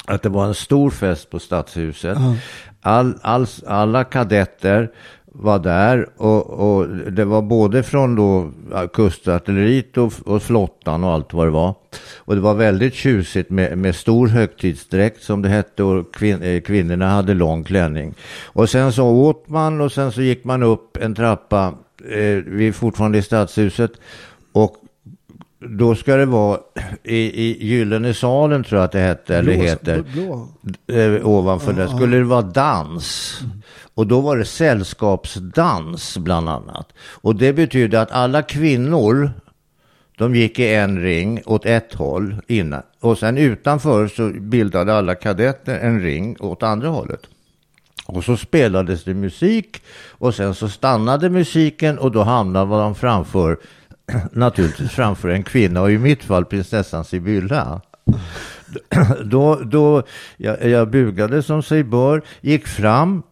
att 0.05 0.21
det 0.21 0.29
var 0.29 0.45
en 0.45 0.55
stor 0.55 0.89
fest 0.89 1.29
på 1.29 1.39
Stadshuset. 1.39 2.17
All, 2.81 3.13
all, 3.21 3.47
alla 3.67 4.03
kadetter 4.03 4.91
var 5.25 5.59
där 5.59 6.09
och, 6.17 6.49
och 6.49 6.87
det 6.87 7.25
var 7.25 7.41
både 7.41 7.83
från 7.83 8.15
då 8.15 8.51
kustartilleriet 8.93 9.97
och, 9.97 10.13
och 10.25 10.43
flottan 10.43 11.03
och 11.03 11.11
allt 11.11 11.33
vad 11.33 11.47
det 11.47 11.51
var. 11.51 11.75
Och 12.17 12.35
det 12.35 12.41
var 12.41 12.53
väldigt 12.53 12.93
tjusigt 12.93 13.49
med, 13.49 13.77
med 13.77 13.95
stor 13.95 14.27
högtidsdräkt 14.27 15.23
som 15.23 15.41
det 15.41 15.49
hette 15.49 15.83
och 15.83 16.13
kvin, 16.13 16.41
eh, 16.41 16.61
kvinnorna 16.61 17.09
hade 17.09 17.33
lång 17.33 17.63
klänning. 17.63 18.13
Och 18.45 18.69
sen 18.69 18.93
så 18.93 19.05
åt 19.05 19.49
man 19.49 19.81
och 19.81 19.91
sen 19.91 20.11
så 20.11 20.21
gick 20.21 20.43
man 20.43 20.63
upp 20.63 20.97
en 20.97 21.15
trappa, 21.15 21.73
eh, 22.09 22.43
vi 22.45 22.67
är 22.67 22.71
fortfarande 22.71 23.17
i 23.17 23.21
Stadshuset, 23.21 23.91
och 24.51 24.75
då 25.59 25.95
ska 25.95 26.15
det 26.15 26.25
vara 26.25 26.59
i, 27.03 27.15
i 27.17 27.67
Gyllene 27.67 28.13
salen 28.13 28.63
tror 28.63 28.79
jag 28.79 28.85
att 28.85 28.91
det 28.91 28.99
hette, 28.99 29.37
eller 29.37 29.53
Blå- 29.53 29.63
heter, 29.63 30.03
blå. 30.13 30.47
eh, 30.97 31.27
ovanför 31.27 31.73
där, 31.73 31.87
skulle 31.87 32.17
det 32.17 32.23
vara 32.23 32.41
dans. 32.41 33.39
Och 33.93 34.07
då 34.07 34.21
var 34.21 34.37
det 34.37 34.45
sällskapsdans 34.45 36.17
bland 36.17 36.49
annat. 36.49 36.93
Och 36.99 37.35
det 37.35 37.53
betyder 37.53 37.99
att 37.99 38.11
alla 38.11 38.41
kvinnor, 38.41 39.31
de 40.17 40.35
gick 40.35 40.59
i 40.59 40.73
en 40.73 41.01
ring 41.01 41.41
åt 41.45 41.65
ett 41.65 41.93
håll 41.93 42.35
innan. 42.47 42.81
Och 42.99 43.17
sen 43.17 43.37
utanför 43.37 44.07
så 44.07 44.27
bildade 44.29 44.93
alla 44.93 45.15
kadetter 45.15 45.79
en 45.79 46.01
ring 46.01 46.37
åt 46.39 46.63
andra 46.63 46.87
hållet. 46.87 47.21
Och 48.05 48.23
så 48.23 48.37
spelades 48.37 49.03
det 49.03 49.13
musik 49.13 49.81
och 50.11 50.35
sen 50.35 50.55
så 50.55 50.69
stannade 50.69 51.29
musiken 51.29 51.97
och 51.97 52.11
då 52.11 52.23
hamnade 52.23 52.65
man 52.65 52.95
framför, 52.95 53.57
naturligtvis 54.31 54.91
framför 54.91 55.29
en 55.29 55.43
kvinna 55.43 55.81
och 55.81 55.91
i 55.91 55.97
mitt 55.97 56.23
fall 56.23 56.45
prinsessan 56.45 57.05
Sibylla. 57.05 57.81
Då, 59.23 59.55
då 59.55 60.03
jag, 60.37 60.65
jag 60.69 60.89
bugade 60.89 61.43
som 61.43 61.63
sig 61.63 61.83
bör, 61.83 62.21
gick 62.41 62.67
fram 62.67 63.23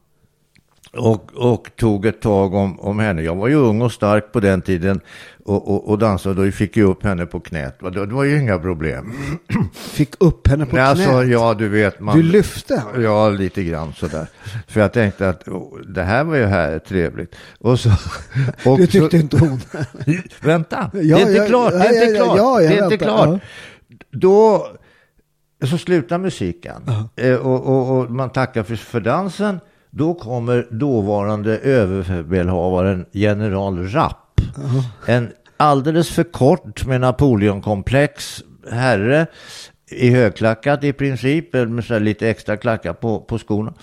och, 0.97 1.31
och 1.35 1.69
tog 1.75 2.05
ett 2.05 2.21
tag 2.21 2.53
om, 2.53 2.79
om 2.79 2.99
henne. 2.99 3.21
Jag 3.21 3.35
var 3.35 3.47
ju 3.47 3.55
ung 3.55 3.81
och 3.81 3.91
stark 3.91 4.31
på 4.31 4.39
den 4.39 4.61
tiden 4.61 5.01
och, 5.45 5.67
och, 5.67 5.89
och 5.89 5.97
dansade 5.97 6.47
och 6.47 6.53
fick 6.53 6.77
ju 6.77 6.83
upp 6.83 7.03
henne 7.03 7.25
på 7.25 7.39
knät. 7.39 7.79
Det, 7.79 8.05
det 8.05 8.13
var 8.13 8.23
ju 8.23 8.39
inga 8.39 8.59
problem. 8.59 9.13
Fick 9.73 10.15
upp 10.19 10.47
henne 10.47 10.65
på 10.65 10.75
Nej, 10.75 10.95
knät. 10.95 11.07
alltså, 11.07 11.23
ja, 11.23 11.53
du 11.53 11.69
vet. 11.69 11.99
Man, 11.99 12.17
Du 12.17 12.23
lyfte. 12.23 12.83
Ja, 12.97 13.29
lite 13.29 13.63
grann 13.63 13.93
sådär. 13.93 14.27
För 14.67 14.81
jag 14.81 14.93
tänkte 14.93 15.29
att 15.29 15.47
oh, 15.47 15.79
det 15.79 16.03
här 16.03 16.23
var 16.23 16.35
ju 16.35 16.45
här 16.45 16.79
trevligt. 16.79 17.35
Och 17.59 17.79
så, 17.79 17.89
och 18.65 18.77
Det 18.77 18.87
tyckte 18.87 19.09
så, 19.09 19.17
inte 19.17 19.37
hon. 19.37 19.61
Vänta, 20.41 20.91
Ja, 20.93 21.17
det 21.17 21.21
är 21.23 21.27
inte 21.27 21.33
ja, 21.33 21.45
klart. 21.45 21.71
Det 21.71 21.77
ja, 21.77 21.85
är 21.85 22.05
inte 22.05 22.17
klart. 22.17 22.59
det 22.59 22.65
är 22.65 22.71
inte 22.71 23.05
väntar, 23.05 23.25
klart. 23.25 23.41
Då 24.11 24.67
så 25.65 25.77
slutar 25.77 26.17
musiken 26.17 26.81
eh, 27.15 27.35
och, 27.35 27.63
och, 27.65 27.97
och 27.97 28.11
man 28.11 28.29
tackar 28.29 28.63
för, 28.63 28.75
för 28.75 28.99
dansen. 28.99 29.59
Då 29.95 30.13
kommer 30.13 30.67
dåvarande 30.71 31.57
överbefälhavaren 31.57 33.05
general 33.11 33.87
Rapp. 33.87 34.41
En 35.05 35.31
alldeles 35.57 36.09
för 36.09 36.23
kort 36.23 36.85
med 36.85 37.01
Napoleonkomplex 37.01 38.43
herre 38.71 39.27
i 39.91 40.09
högklackat 40.09 40.83
i 40.83 40.93
princip, 40.93 41.53
med 41.53 41.83
så 41.83 41.99
lite 41.99 42.29
extra 42.29 42.57
klackar 42.57 42.93
på, 42.93 43.19
på 43.19 43.39
skorna 43.39 43.73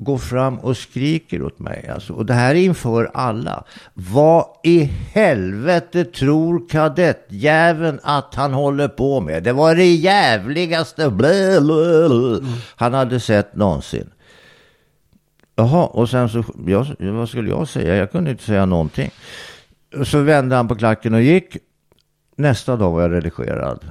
går 0.00 0.18
fram 0.18 0.58
och 0.58 0.76
skriker 0.76 1.42
åt 1.42 1.58
mig. 1.58 1.90
Alltså. 1.94 2.12
Och 2.12 2.26
det 2.26 2.34
här 2.34 2.54
är 2.54 2.58
inför 2.58 3.10
alla. 3.14 3.64
Vad 3.94 4.44
i 4.64 4.82
helvete 5.12 6.04
tror 6.04 6.68
kadettjäveln 6.68 8.00
att 8.02 8.34
han 8.34 8.52
håller 8.52 8.88
på 8.88 9.20
med? 9.20 9.42
Det 9.42 9.52
var 9.52 9.74
det 9.74 9.94
jävligaste 9.94 11.10
blä, 11.10 11.60
blä, 11.60 12.08
blä, 12.08 12.48
han 12.76 12.94
hade 12.94 13.20
sett 13.20 13.56
någonsin. 13.56 14.10
Jaha, 15.60 15.86
och 15.86 16.08
sen 16.08 16.28
så, 16.28 16.44
jag, 16.66 16.86
vad 16.98 17.28
skulle 17.28 17.50
jag 17.50 17.68
säga? 17.68 17.96
Jag 17.96 18.12
kunde 18.12 18.30
inte 18.30 18.42
säga 18.42 18.66
någonting. 18.66 19.10
Så 20.04 20.18
vände 20.22 20.56
han 20.56 20.68
på 20.68 20.76
klacken 20.76 21.14
och 21.14 21.22
gick. 21.22 21.56
Nästa 22.36 22.76
dag 22.76 22.90
var 22.90 23.02
jag 23.02 23.12
redigerad. 23.12 23.90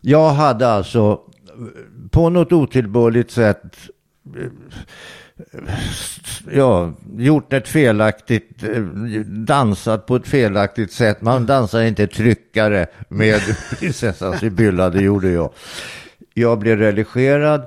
Jag 0.00 0.30
hade 0.30 0.68
alltså 0.68 1.20
på 2.10 2.30
något 2.30 2.52
otillbörligt 2.52 3.30
sätt 3.30 3.76
ja, 6.52 6.92
gjort 7.16 7.52
ett 7.52 7.68
felaktigt, 7.68 8.62
dansat 9.26 10.06
på 10.06 10.16
ett 10.16 10.28
felaktigt 10.28 10.92
sätt. 10.92 11.22
Man 11.22 11.46
dansar 11.46 11.82
inte 11.82 12.06
tryckare 12.06 12.86
med 13.08 13.40
prinsessan 13.78 14.38
Sibylla, 14.38 14.90
det 14.90 15.02
gjorde 15.02 15.30
jag. 15.30 15.52
Jag 16.34 16.58
blev 16.58 16.78
redigerad 16.78 17.66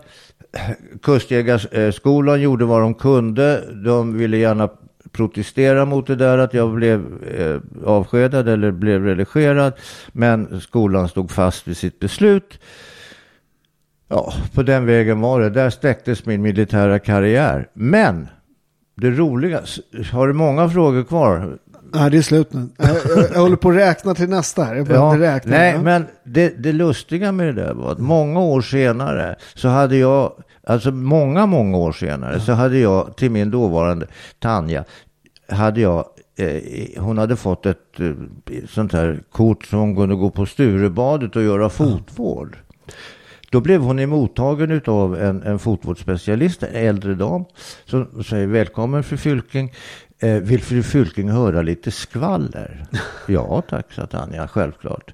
Kustjägarskolan 1.02 2.36
eh, 2.36 2.42
gjorde 2.42 2.66
vad 2.66 2.82
de 2.82 2.94
kunde. 2.94 3.64
De 3.84 4.18
ville 4.18 4.38
gärna 4.38 4.70
protestera 5.12 5.86
mot 5.86 6.08
det 6.08 6.16
där 6.16 6.38
att 6.38 6.54
jag 6.54 6.74
blev 6.74 7.24
eh, 7.38 7.88
avskedad 7.90 8.50
eller 8.50 8.72
blev 8.72 9.04
relegerad. 9.06 9.74
Men 10.12 10.62
skolan 10.62 11.10
stod 11.10 11.32
fast 11.32 11.68
vid 11.68 11.78
sitt 11.78 12.00
beslut. 12.00 12.60
Ja, 14.08 14.34
på 14.54 14.64
den 14.64 14.86
vägen 14.86 15.22
var 15.22 15.42
det. 15.42 15.50
Där 15.50 15.70
sträcktes 15.70 16.26
min 16.26 16.42
militära 16.42 17.00
karriär. 17.00 17.68
Men 17.74 18.28
det 18.96 19.10
roliga, 19.10 19.62
har 20.12 20.28
du 20.28 20.34
många 20.34 20.70
frågor 20.70 21.04
kvar? 21.04 21.58
Nej, 21.94 22.12
det 22.12 22.18
är 22.18 22.22
slut 22.22 22.54
nu. 22.54 22.68
Jag, 22.78 22.90
jag, 22.90 23.32
jag 23.34 23.40
håller 23.42 23.56
på 23.56 23.70
att 23.70 23.76
räkna 23.76 24.14
till 24.16 24.30
nästa 24.30 24.64
här. 24.64 24.76
Jag 24.76 24.90
Ja, 24.92 25.16
räkna. 25.20 25.52
nej, 25.58 25.74
Ja. 25.74 25.82
men 25.82 26.06
det, 26.24 26.64
det 26.64 26.72
lustiga 26.72 27.32
med 27.32 27.48
det 27.48 27.54
där 27.64 27.74
var 27.74 27.92
att 27.92 28.00
många 28.00 28.40
år 28.40 28.62
senare 28.62 29.36
så 29.56 29.68
hade 29.68 29.98
jag, 29.98 30.34
alltså 30.68 30.92
många, 30.92 31.46
många 31.46 31.78
år 31.78 31.92
senare 31.92 32.40
så 32.40 32.52
hade 32.52 32.78
jag 32.78 33.18
till 33.18 33.32
min 33.32 33.52
dåvarande 33.52 34.08
Tanja, 34.40 34.84
hade 35.50 35.82
jag, 35.82 36.06
eh, 36.38 37.02
hon 37.04 37.18
hade 37.18 37.36
fått 37.36 37.66
ett 37.66 38.00
eh, 38.00 38.12
sånt 38.70 38.94
här 38.94 39.20
kort 39.32 39.66
som 39.66 39.80
hon 39.80 39.96
kunde 39.96 40.16
gå 40.16 40.30
på 40.30 40.46
Sturebadet 40.46 41.36
och 41.36 41.44
göra 41.44 41.70
fotvård. 41.70 42.58
Då 43.52 43.62
blev 43.62 43.82
hon 43.82 44.00
emottagen 44.00 44.82
av 44.86 45.18
en, 45.22 45.44
en 45.44 45.60
fotvårdsspecialist, 45.60 46.64
en 46.64 46.76
äldre 46.88 47.14
dam, 47.14 47.46
som 47.86 48.24
säger 48.24 48.48
välkommen 48.48 49.04
fru 49.04 49.18
Fylking. 49.18 49.74
Eh, 50.24 50.42
vill 50.42 50.62
fru 50.62 50.84
Fylking 50.84 51.30
höra 51.30 51.62
lite 51.62 51.92
skvaller? 51.92 52.86
ja 53.28 53.62
tack, 53.70 53.94
sa 53.94 54.08
Tanja, 54.08 54.48
självklart. 54.48 55.14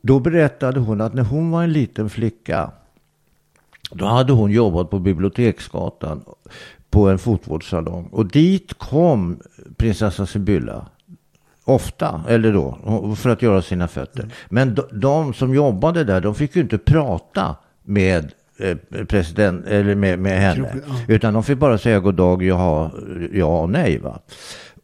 Då 0.00 0.20
berättade 0.20 0.80
hon 0.80 1.00
att 1.00 1.14
när 1.14 1.22
hon 1.22 1.50
var 1.50 1.62
en 1.62 1.72
liten 1.72 2.10
flicka, 2.10 2.70
då 3.90 4.04
hade 4.04 4.32
hon 4.32 4.50
jobbat 4.50 4.90
på 4.90 4.98
Biblioteksgatan 4.98 6.24
på 6.90 7.08
en 7.08 7.18
fotvårdssalong. 7.18 8.08
Och 8.12 8.26
dit 8.26 8.74
kom 8.78 9.40
prinsessa 9.76 10.26
Sibylla 10.26 10.86
ofta, 11.64 12.24
eller 12.28 12.52
då, 12.52 12.78
för 13.16 13.30
att 13.30 13.42
göra 13.42 13.62
sina 13.62 13.88
fötter. 13.88 14.34
Men 14.48 14.74
de, 14.74 14.82
de 14.92 15.34
som 15.34 15.54
jobbade 15.54 16.04
där, 16.04 16.20
de 16.20 16.34
fick 16.34 16.56
ju 16.56 16.62
inte 16.62 16.78
prata 16.78 17.56
med 17.82 18.32
president, 19.08 19.66
eller 19.66 19.94
med, 19.94 20.18
med 20.18 20.40
henne. 20.40 20.74
Utan 21.08 21.34
de 21.34 21.44
fick 21.44 21.58
bara 21.58 21.78
säga 21.78 22.00
god 22.00 22.14
dag, 22.14 22.42
jaha, 22.42 22.90
ja 23.32 23.60
och 23.60 23.70
nej. 23.70 23.98
Va? 23.98 24.20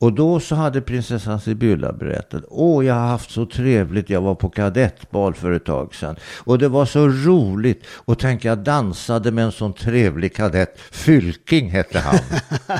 Och 0.00 0.12
då 0.12 0.40
så 0.40 0.54
hade 0.54 0.80
prinsessan 0.80 1.40
Sibylla 1.40 1.92
berättat, 1.92 2.42
åh 2.48 2.86
jag 2.86 2.94
har 2.94 3.06
haft 3.06 3.30
så 3.30 3.46
trevligt, 3.46 4.10
jag 4.10 4.20
var 4.20 4.34
på 4.34 4.48
kadettbal 4.48 5.34
för 5.34 5.52
ett 5.52 5.64
tag 5.64 5.94
sedan. 5.94 6.16
Och 6.44 6.58
det 6.58 6.68
var 6.68 6.86
så 6.86 7.08
roligt, 7.08 7.84
och 7.90 8.18
tänk 8.18 8.44
jag 8.44 8.58
dansade 8.58 9.30
med 9.30 9.44
en 9.44 9.52
sån 9.52 9.72
trevlig 9.72 10.36
kadett, 10.36 10.78
Fylking 10.90 11.70
hette 11.70 11.98
han. 11.98 12.18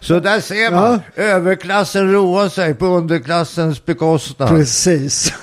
så 0.00 0.20
där 0.20 0.40
ser 0.40 0.70
man, 0.70 1.00
överklassen 1.16 2.12
roar 2.12 2.48
sig 2.48 2.74
på 2.74 2.86
underklassens 2.86 3.84
bekostnad. 3.84 4.48
Precis. 4.48 5.34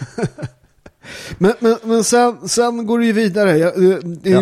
Men 1.37 1.53
men, 1.59 1.75
men 1.83 2.03
sen, 2.03 2.47
sen 2.47 2.85
går 2.85 2.99
det 2.99 3.05
ju 3.05 3.13
vidare. 3.13 3.57
Jag, 3.57 3.73
det 4.21 4.29
är 4.31 4.33
Ja. 4.33 4.41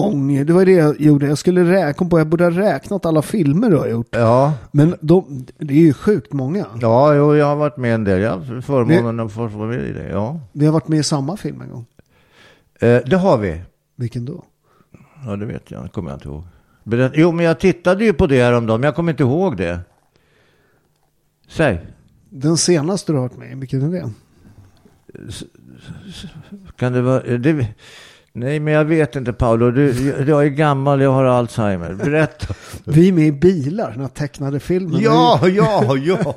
lång, 0.00 0.46
det 0.46 0.52
var 0.52 0.64
det 0.64 0.72
jag 0.72 1.00
gjorde. 1.00 1.26
Jag 1.26 1.38
skulle 1.38 1.72
räkna 1.72 2.08
på, 2.08 2.18
jag 2.20 2.26
borde 2.26 2.44
ha 2.44 2.50
räknat 2.50 3.06
alla 3.06 3.22
filmer 3.22 3.70
du 3.70 3.76
har 3.76 3.88
gjort. 3.88 4.08
Ja, 4.10 4.52
Men 4.72 4.94
de, 5.00 5.46
det 5.58 5.74
är 5.74 5.78
ju 5.78 5.92
sjukt 5.92 6.32
många. 6.32 6.66
ja 6.80 7.14
jo, 7.14 7.36
jag 7.36 7.46
har 7.46 7.56
varit 7.56 7.76
med 7.76 7.94
en 7.94 8.04
del. 8.04 8.20
Jag 8.20 8.30
har 8.30 8.60
förmånen 8.60 9.20
att 9.26 9.32
få 9.32 9.46
vara 9.46 9.68
med 9.68 9.88
i 9.88 9.92
det. 9.92 10.08
Ja. 10.08 10.40
Vi 10.52 10.66
har 10.66 10.72
varit 10.72 10.88
med 10.88 10.98
i 10.98 11.02
samma 11.02 11.36
film 11.36 11.60
en 11.60 11.70
gång. 11.70 11.86
Eh, 12.80 13.00
det 13.06 13.16
har 13.16 13.38
vi. 13.38 13.60
Vilken 13.96 14.24
då? 14.24 14.44
Ja, 15.26 15.36
det 15.36 15.46
vet 15.46 15.70
jag. 15.70 15.84
Det 15.84 15.88
kommer 15.88 16.10
jag 16.10 16.16
inte 16.16 16.28
ihåg. 16.28 16.42
Berätt. 16.84 17.12
Jo, 17.14 17.32
men 17.32 17.44
jag 17.46 17.60
tittade 17.60 18.04
ju 18.04 18.12
på 18.12 18.26
det 18.26 18.42
häromdagen, 18.42 18.80
men 18.80 18.88
jag 18.88 18.94
kommer 18.96 19.12
inte 19.12 19.22
ihåg 19.22 19.56
det. 19.56 19.80
Säg. 21.48 21.80
Den 22.30 22.56
senaste 22.56 23.12
du 23.12 23.16
har 23.18 23.22
varit 23.28 23.38
med 23.38 23.52
i, 23.52 23.54
vilken 23.54 23.82
är 23.82 24.00
det? 24.00 24.10
Kan 26.76 26.92
det 26.92 27.02
vara... 27.02 27.20
Det, 27.20 27.66
nej, 28.32 28.60
men 28.60 28.74
jag 28.74 28.84
vet 28.84 29.16
inte, 29.16 29.32
Paolo. 29.32 29.70
Du, 29.70 30.14
jag 30.28 30.44
är 30.44 30.48
gammal, 30.48 31.00
jag 31.00 31.12
har 31.12 31.24
Alzheimer. 31.24 31.94
Berätta. 31.94 32.54
Vi 32.84 33.08
är 33.08 33.12
med 33.12 33.26
i 33.26 33.32
bilar, 33.32 33.90
den 33.90 34.00
här 34.00 34.08
tecknade 34.08 34.60
filmen. 34.60 35.00
Ja, 35.00 35.40
ja, 35.48 35.96
ja. 35.96 36.34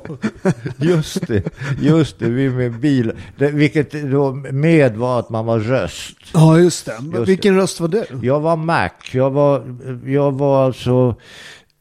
Just 0.76 1.26
det. 1.26 1.42
Just 1.80 2.18
det, 2.18 2.28
vi 2.28 2.46
är 2.46 2.50
med 2.50 2.80
bil. 2.80 3.12
Det, 3.36 3.50
vilket 3.50 4.10
då 4.10 4.32
med 4.32 4.96
var 4.96 5.20
att 5.20 5.30
man 5.30 5.46
var 5.46 5.58
röst. 5.58 6.16
Ja, 6.34 6.58
just 6.58 6.86
det. 6.86 6.96
Just 7.14 7.28
vilken 7.28 7.56
röst 7.56 7.80
var 7.80 7.88
du? 7.88 8.04
Jag 8.22 8.40
var 8.40 8.56
Mac. 8.56 8.90
Jag 9.12 9.30
var, 9.30 9.76
jag 10.06 10.32
var 10.32 10.66
alltså 10.66 11.16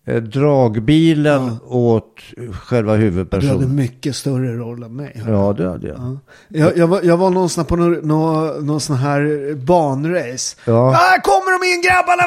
eh, 0.05 0.15
dragbilen 0.15 1.55
åt 1.65 2.21
själva 2.51 2.91
Du 2.91 2.97
hade 2.97 3.03
huvudpersonen. 3.03 3.75
mycket 3.75 4.15
större 4.15 4.57
roll 4.57 4.83
än 4.83 4.95
mig. 4.95 5.21
Ja, 5.27 5.53
det 5.57 5.69
hade 5.69 5.87
jag. 5.87 5.97
Ja. 5.97 6.17
Jag, 6.47 6.77
jag, 6.77 6.87
var, 6.87 6.99
jag 7.03 7.17
var 7.17 7.29
någonstans 7.29 7.67
på 7.67 7.75
någon, 7.75 7.93
någon, 7.93 8.65
någon 8.65 8.79
sån 8.79 8.95
här 8.95 9.53
banrace. 9.55 10.57
Ja. 10.65 10.89
Ah, 10.89 11.21
kommer 11.21 11.59
de 11.59 11.75
in 11.75 11.81
grabbarna! 11.81 12.23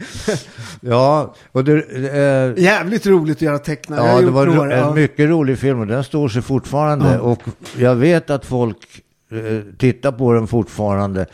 Ja, 0.80 1.34
och 1.52 1.64
det, 1.64 1.72
eh, 1.72 2.64
Jävligt 2.64 3.06
roligt 3.06 3.36
att 3.36 3.42
göra 3.42 3.58
tecknare. 3.58 4.06
Jag 4.06 4.22
ja, 4.22 4.26
det 4.26 4.30
var 4.30 4.46
några, 4.46 4.72
en 4.72 4.78
ja. 4.78 4.94
mycket 4.94 5.28
rolig 5.28 5.58
film 5.58 5.80
och 5.80 5.86
den 5.86 6.04
står 6.04 6.28
sig 6.28 6.42
fortfarande. 6.42 7.12
Ja. 7.14 7.20
Och 7.20 7.42
jag 7.76 7.94
vet 7.94 8.30
att 8.30 8.46
folk 8.46 8.76
eh, 9.32 9.76
tittar 9.78 10.12
på 10.12 10.32
den 10.32 10.46
fortfarande. 10.46 11.26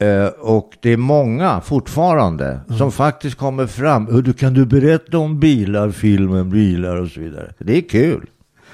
Eh, 0.00 0.26
och 0.26 0.70
det 0.80 0.92
är 0.92 0.96
många 0.96 1.60
fortfarande 1.60 2.60
som 2.78 2.92
faktiskt 2.92 3.36
kommer 3.36 3.66
fram. 3.66 4.06
"Hör 4.06 4.22
Du, 4.22 4.32
kan 4.32 4.54
du 4.54 4.66
berätta 4.66 5.18
om 5.18 5.40
bilar, 5.40 5.90
filmen, 5.90 6.50
bilar 6.50 6.96
och 6.96 7.08
så 7.08 7.20
vidare. 7.20 7.52
Det 7.58 7.76
är 7.76 7.88
kul. 7.88 8.26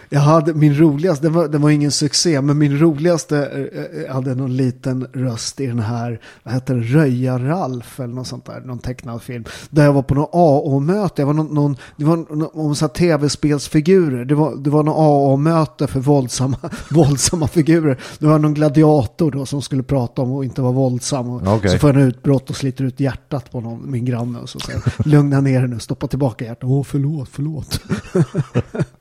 Jag 0.09 0.21
hade 0.21 0.55
min 0.55 0.75
roligaste, 0.75 1.27
den 1.27 1.33
var, 1.33 1.49
den 1.49 1.62
var 1.62 1.71
ingen 1.71 1.90
succé, 1.90 2.40
men 2.40 2.59
min 2.59 2.79
roligaste 2.79 3.38
eh, 3.73 4.03
eh, 4.05 4.14
hade 4.14 4.35
någon 4.35 4.57
liten 4.57 5.07
röst 5.12 5.61
i 5.61 5.66
den 5.66 5.79
här, 5.79 6.21
vad 6.42 6.55
heter 6.55 6.75
det, 6.75 6.81
Röja-Ralf 6.81 8.01
eller 8.01 8.14
något 8.14 8.27
sånt 8.27 8.45
där, 8.45 8.61
någon 8.61 8.79
tecknad 8.79 9.23
film. 9.23 9.45
Där 9.71 9.85
jag 9.85 9.92
var 9.92 10.03
på 10.03 10.14
någon 10.14 10.29
AA-möte, 10.33 11.23
jag 11.23 11.27
var 11.27 11.35
någon, 11.35 11.55
någon, 11.55 11.77
det 11.97 12.05
var 12.05 12.16
någon, 12.16 12.49
om 12.53 12.75
så 12.75 12.88
tv-spelsfigurer, 12.88 14.25
det 14.25 14.35
var, 14.35 14.57
det 14.57 14.71
var 14.71 14.83
någon 14.83 14.95
AA-möte 14.99 15.87
för 15.87 16.01
våldsamma, 16.01 16.57
våldsamma 16.90 17.49
figurer. 17.49 18.01
Det 18.19 18.27
var 18.27 18.38
någon 18.38 18.55
gladiator 18.55 19.31
då 19.31 19.47
som 19.47 19.62
skulle 19.62 19.83
prata 19.83 20.23
om 20.23 20.38
att 20.38 20.45
inte 20.45 20.62
vara 20.62 20.73
våldsam. 20.73 21.31
Och 21.31 21.57
Okej. 21.57 21.71
Så 21.71 21.79
får 21.79 21.92
han 21.92 22.03
utbrott 22.03 22.51
och 22.51 22.57
sliter 22.57 22.85
ut 22.85 23.01
hjärtat 23.01 23.53
på 23.53 23.61
någon, 23.61 23.90
min 23.90 24.05
granne 24.05 24.38
och 24.38 24.49
så 24.49 24.61
säger 24.61 24.83
jag, 24.85 25.07
lugna 25.07 25.40
ner 25.40 25.61
dig 25.61 25.69
nu, 25.69 25.79
stoppa 25.79 26.07
tillbaka 26.07 26.45
hjärtat. 26.45 26.64
Åh, 26.64 26.83
förlåt, 26.83 27.29
förlåt. 27.33 27.81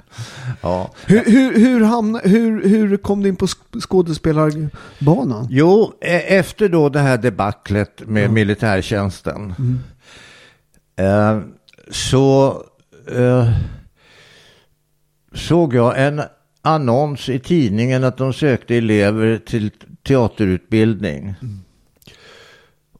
Ja. 0.62 0.92
Hur, 1.06 1.24
hur, 1.26 1.60
hur, 1.60 1.82
hamna, 1.86 2.20
hur, 2.24 2.68
hur 2.68 2.98
kom 2.98 3.24
du 3.24 3.30
in 3.30 3.36
på 3.36 3.46
sk- 3.46 3.80
skådespelarbanan? 3.82 5.48
Jo, 5.50 5.94
e- 6.02 6.38
efter 6.38 6.70
då 6.70 6.90
det 6.90 7.00
här 7.00 7.18
debaclet 7.18 8.02
med 8.08 8.32
militärtjänsten 8.32 9.54
eh, 10.96 11.40
så 11.92 12.64
eh, 13.12 13.50
såg 15.34 15.74
jag 15.76 16.02
en 16.08 16.22
annons 16.62 17.30
i 17.30 17.40
tidningen 17.40 18.04
att 18.04 18.18
de 18.18 18.34
sökte 18.34 18.76
elever 18.76 19.38
till 19.46 19.72
teaterutbildning. 20.08 21.36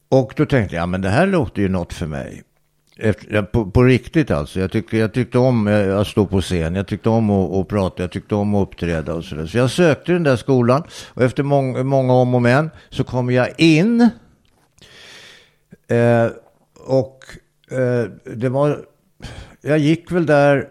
Och 0.10 0.34
då 0.38 0.46
tänkte 0.46 0.76
jag, 0.76 0.90
men 0.90 1.02
det 1.02 1.10
här 1.10 1.28
låter 1.28 1.62
ju 1.62 1.70
något 1.70 1.94
för 1.94 2.08
mig. 2.08 2.44
Efter, 2.98 3.42
på, 3.42 3.72
på 3.72 3.84
riktigt 3.84 4.32
alltså. 4.32 4.60
Jag, 4.60 4.72
tyckte 4.72 4.98
jag 4.98 5.14
tyckte 5.14 5.38
om 5.38 5.68
att 6.00 6.08
stå 6.08 6.26
på 6.26 6.42
scen. 6.42 6.76
Jag 6.76 6.88
tyckte 6.88 7.10
om 7.10 7.30
att, 7.30 7.52
att 7.52 7.68
prata. 7.68 8.04
Jag 8.04 8.12
tyckte 8.12 8.36
om 8.36 8.56
att 8.56 8.68
uppträda 8.68 9.14
och 9.14 9.24
sådär. 9.24 9.46
Så 9.46 9.58
jag 9.58 9.72
sökte 9.72 10.12
den 10.12 10.24
där 10.24 10.36
skolan. 10.36 10.84
Och 11.08 11.22
efter 11.22 11.44
mång, 11.44 11.88
många 11.88 12.14
om 12.14 12.36
och 12.36 12.42
men 12.42 12.70
så 12.90 13.04
kom 13.04 13.32
jag 13.32 13.60
in. 13.60 14.10
Eh, 15.88 16.28
och 16.86 17.26
eh, 17.72 18.04
det 18.36 18.50
var... 18.50 18.86
Jag 19.62 19.80
gick 19.80 20.12
väl 20.12 20.26
där 20.26 20.70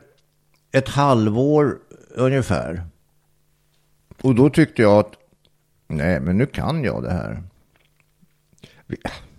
ett 0.72 0.88
halvår 0.88 1.78
ungefär. 2.14 2.82
Och 4.22 4.34
då 4.34 4.50
tyckte 4.50 4.82
jag 4.82 4.98
att 4.98 5.12
nej, 5.86 6.20
men 6.20 6.38
nu 6.38 6.46
kan 6.46 6.84
jag 6.84 7.02
det 7.02 7.12
här. 7.12 7.42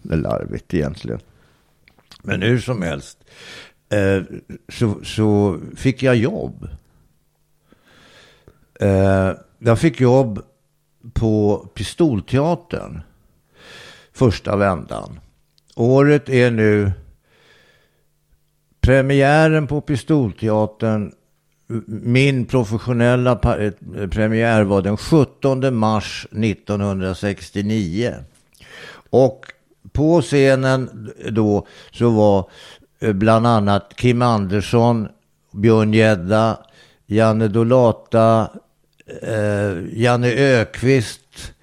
Det 0.01 0.13
är 0.13 0.17
larvigt 0.17 0.73
egentligen. 0.73 1.19
Men 2.25 2.41
hur 2.41 2.59
som 2.59 2.81
helst 2.81 3.17
eh, 3.89 4.23
så, 4.69 4.99
så 5.03 5.59
fick 5.75 6.03
jag 6.03 6.15
jobb. 6.15 6.67
Eh, 8.79 9.31
jag 9.59 9.79
fick 9.79 10.01
jobb 10.01 10.41
på 11.13 11.57
Pistolteatern 11.75 13.01
första 14.13 14.55
vändan. 14.55 15.19
Året 15.75 16.29
är 16.29 16.51
nu 16.51 16.91
premiären 18.81 19.67
på 19.67 19.81
Pistolteatern. 19.81 21.11
Min 21.87 22.45
professionella 22.45 23.31
eh, 23.31 23.73
premiär 24.09 24.63
var 24.63 24.81
den 24.81 24.97
17 24.97 25.75
mars 25.75 26.27
1969. 26.31 28.13
Och 29.09 29.45
på 29.93 30.21
scenen 30.21 31.11
då 31.29 31.67
så 31.91 32.09
var 32.09 32.49
eh, 32.99 33.13
bland 33.13 33.47
annat 33.47 33.93
Kim 33.95 34.21
Andersson, 34.21 35.07
Björn 35.51 35.93
Gedda, 35.93 36.57
Janne 37.07 37.47
Dolata, 37.47 38.49
eh, 39.21 39.99
Janne 40.01 40.31
Ökvist 40.31 41.53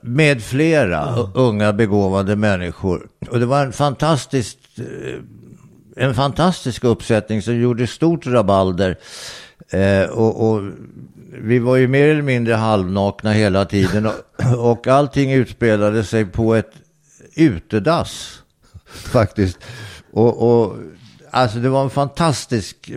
med 0.00 0.42
flera 0.42 1.08
mm. 1.08 1.26
unga 1.34 1.72
begåvade 1.72 2.36
människor. 2.36 3.08
Och 3.30 3.40
det 3.40 3.46
var 3.46 3.64
en 3.64 3.72
fantastisk, 3.72 4.58
eh, 4.76 6.04
en 6.04 6.14
fantastisk 6.14 6.84
uppsättning 6.84 7.42
som 7.42 7.60
gjorde 7.60 7.86
stort 7.86 8.26
rabalder. 8.26 8.96
Eh, 9.70 10.10
och, 10.10 10.50
och, 10.50 10.62
vi 11.40 11.58
var 11.58 11.76
ju 11.76 11.88
mer 11.88 12.08
eller 12.08 12.22
mindre 12.22 12.54
halvnakna 12.54 13.32
hela 13.32 13.64
tiden 13.64 14.06
och, 14.06 14.70
och 14.70 14.86
allting 14.86 15.32
utspelade 15.32 16.04
sig 16.04 16.24
på 16.26 16.54
ett 16.54 16.72
utedass 17.38 18.42
faktiskt. 18.86 19.58
Och, 20.12 20.62
och 20.62 20.76
alltså 21.30 21.58
det 21.58 21.68
var 21.68 21.84
en 21.84 21.90
fantastisk 21.90 22.90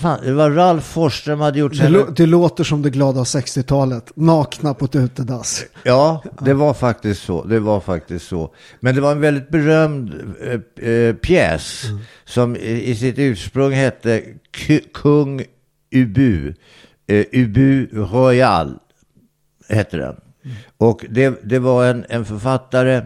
Fan, 0.00 0.18
det 0.24 0.32
var 0.32 0.50
Ralf 0.50 0.84
Forsström 0.84 1.40
hade 1.40 1.58
gjort... 1.58 1.78
Det, 1.78 2.06
det 2.16 2.26
låter 2.26 2.64
som 2.64 2.82
det 2.82 2.90
glada 2.90 3.22
60-talet. 3.22 4.12
Nakna 4.14 4.74
på 4.74 4.84
ett 4.84 4.96
utedass. 4.96 5.64
Ja, 5.82 6.24
det 6.40 6.54
var 6.54 6.74
faktiskt 6.74 7.22
så. 7.22 7.44
Det 7.44 7.60
var 7.60 7.80
faktiskt 7.80 8.28
så. 8.28 8.54
Men 8.80 8.94
det 8.94 9.00
var 9.00 9.12
en 9.12 9.20
väldigt 9.20 9.48
berömd 9.48 10.34
äh, 10.40 10.88
äh, 10.88 11.14
pjäs 11.14 11.84
mm. 11.84 12.00
som 12.24 12.56
i, 12.56 12.94
sitt 12.94 13.18
ursprung 13.18 13.72
hette 13.72 14.22
Kung 14.94 15.44
Ubu. 15.94 16.54
Äh, 17.06 17.24
Ubu 17.32 17.86
Royal 17.92 18.78
hette 19.68 19.96
den. 19.96 20.16
Och 20.76 21.04
det, 21.10 21.40
det 21.44 21.58
var 21.58 21.86
en, 21.86 22.06
en 22.08 22.24
författare 22.24 23.02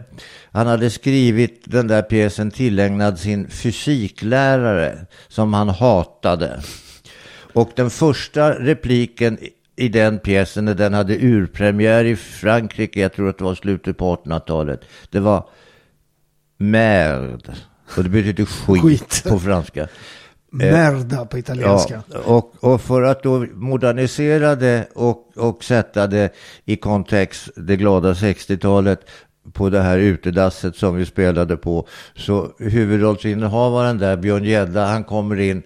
han 0.53 0.67
hade 0.67 0.91
skrivit 0.91 1.63
den 1.65 1.87
där 1.87 2.03
pjäsen 2.03 2.51
tillägnad 2.51 3.19
sin 3.19 3.49
fysiklärare 3.49 5.07
som 5.29 5.55
han 5.55 5.69
hatade. 5.69 6.63
Och 7.53 7.71
den 7.75 7.91
första 7.91 8.59
repliken 8.59 9.39
i 9.77 9.89
den 9.89 10.19
pjäsen 10.19 10.65
när 10.65 10.75
den 10.75 10.95
hade 10.95 11.19
urpremiär 11.19 12.05
i 12.05 12.17
Frankrike, 12.17 13.01
jag 13.01 13.13
tror 13.13 13.29
att 13.29 13.39
det 13.39 13.45
var 13.45 13.55
slutet 13.55 13.97
på 13.97 14.17
1800-talet, 14.17 14.81
det 15.11 15.21
var 15.21 15.49
merd. 16.59 17.53
Och 17.97 18.03
det 18.05 18.09
betyder 18.09 18.45
skit, 18.45 18.83
skit. 18.83 19.25
på 19.29 19.39
franska. 19.39 19.89
Merda 20.53 21.25
på 21.25 21.39
italienska. 21.39 22.03
Ja, 22.13 22.19
och, 22.19 22.53
och 22.61 22.81
för 22.81 23.03
att 23.03 23.23
då 23.23 23.47
modernisera 23.55 24.55
det 24.55 24.89
och, 24.95 25.33
och 25.37 25.65
sätta 25.65 26.07
det 26.07 26.35
i 26.65 26.77
kontext, 26.77 27.49
det 27.57 27.77
glada 27.77 28.13
60-talet, 28.13 29.01
på 29.53 29.71
det 29.71 29.81
här 29.81 29.99
utedasset 29.99 30.77
som 30.77 30.97
vi 30.97 31.07
spelade 31.07 31.57
på. 31.57 31.89
Så 32.17 32.53
huvudrollsinnehavaren 32.59 33.99
där, 33.99 34.17
Björn 34.17 34.45
Gedda, 34.45 34.87
han 34.87 35.05
kommer 35.05 35.41
in 35.41 35.63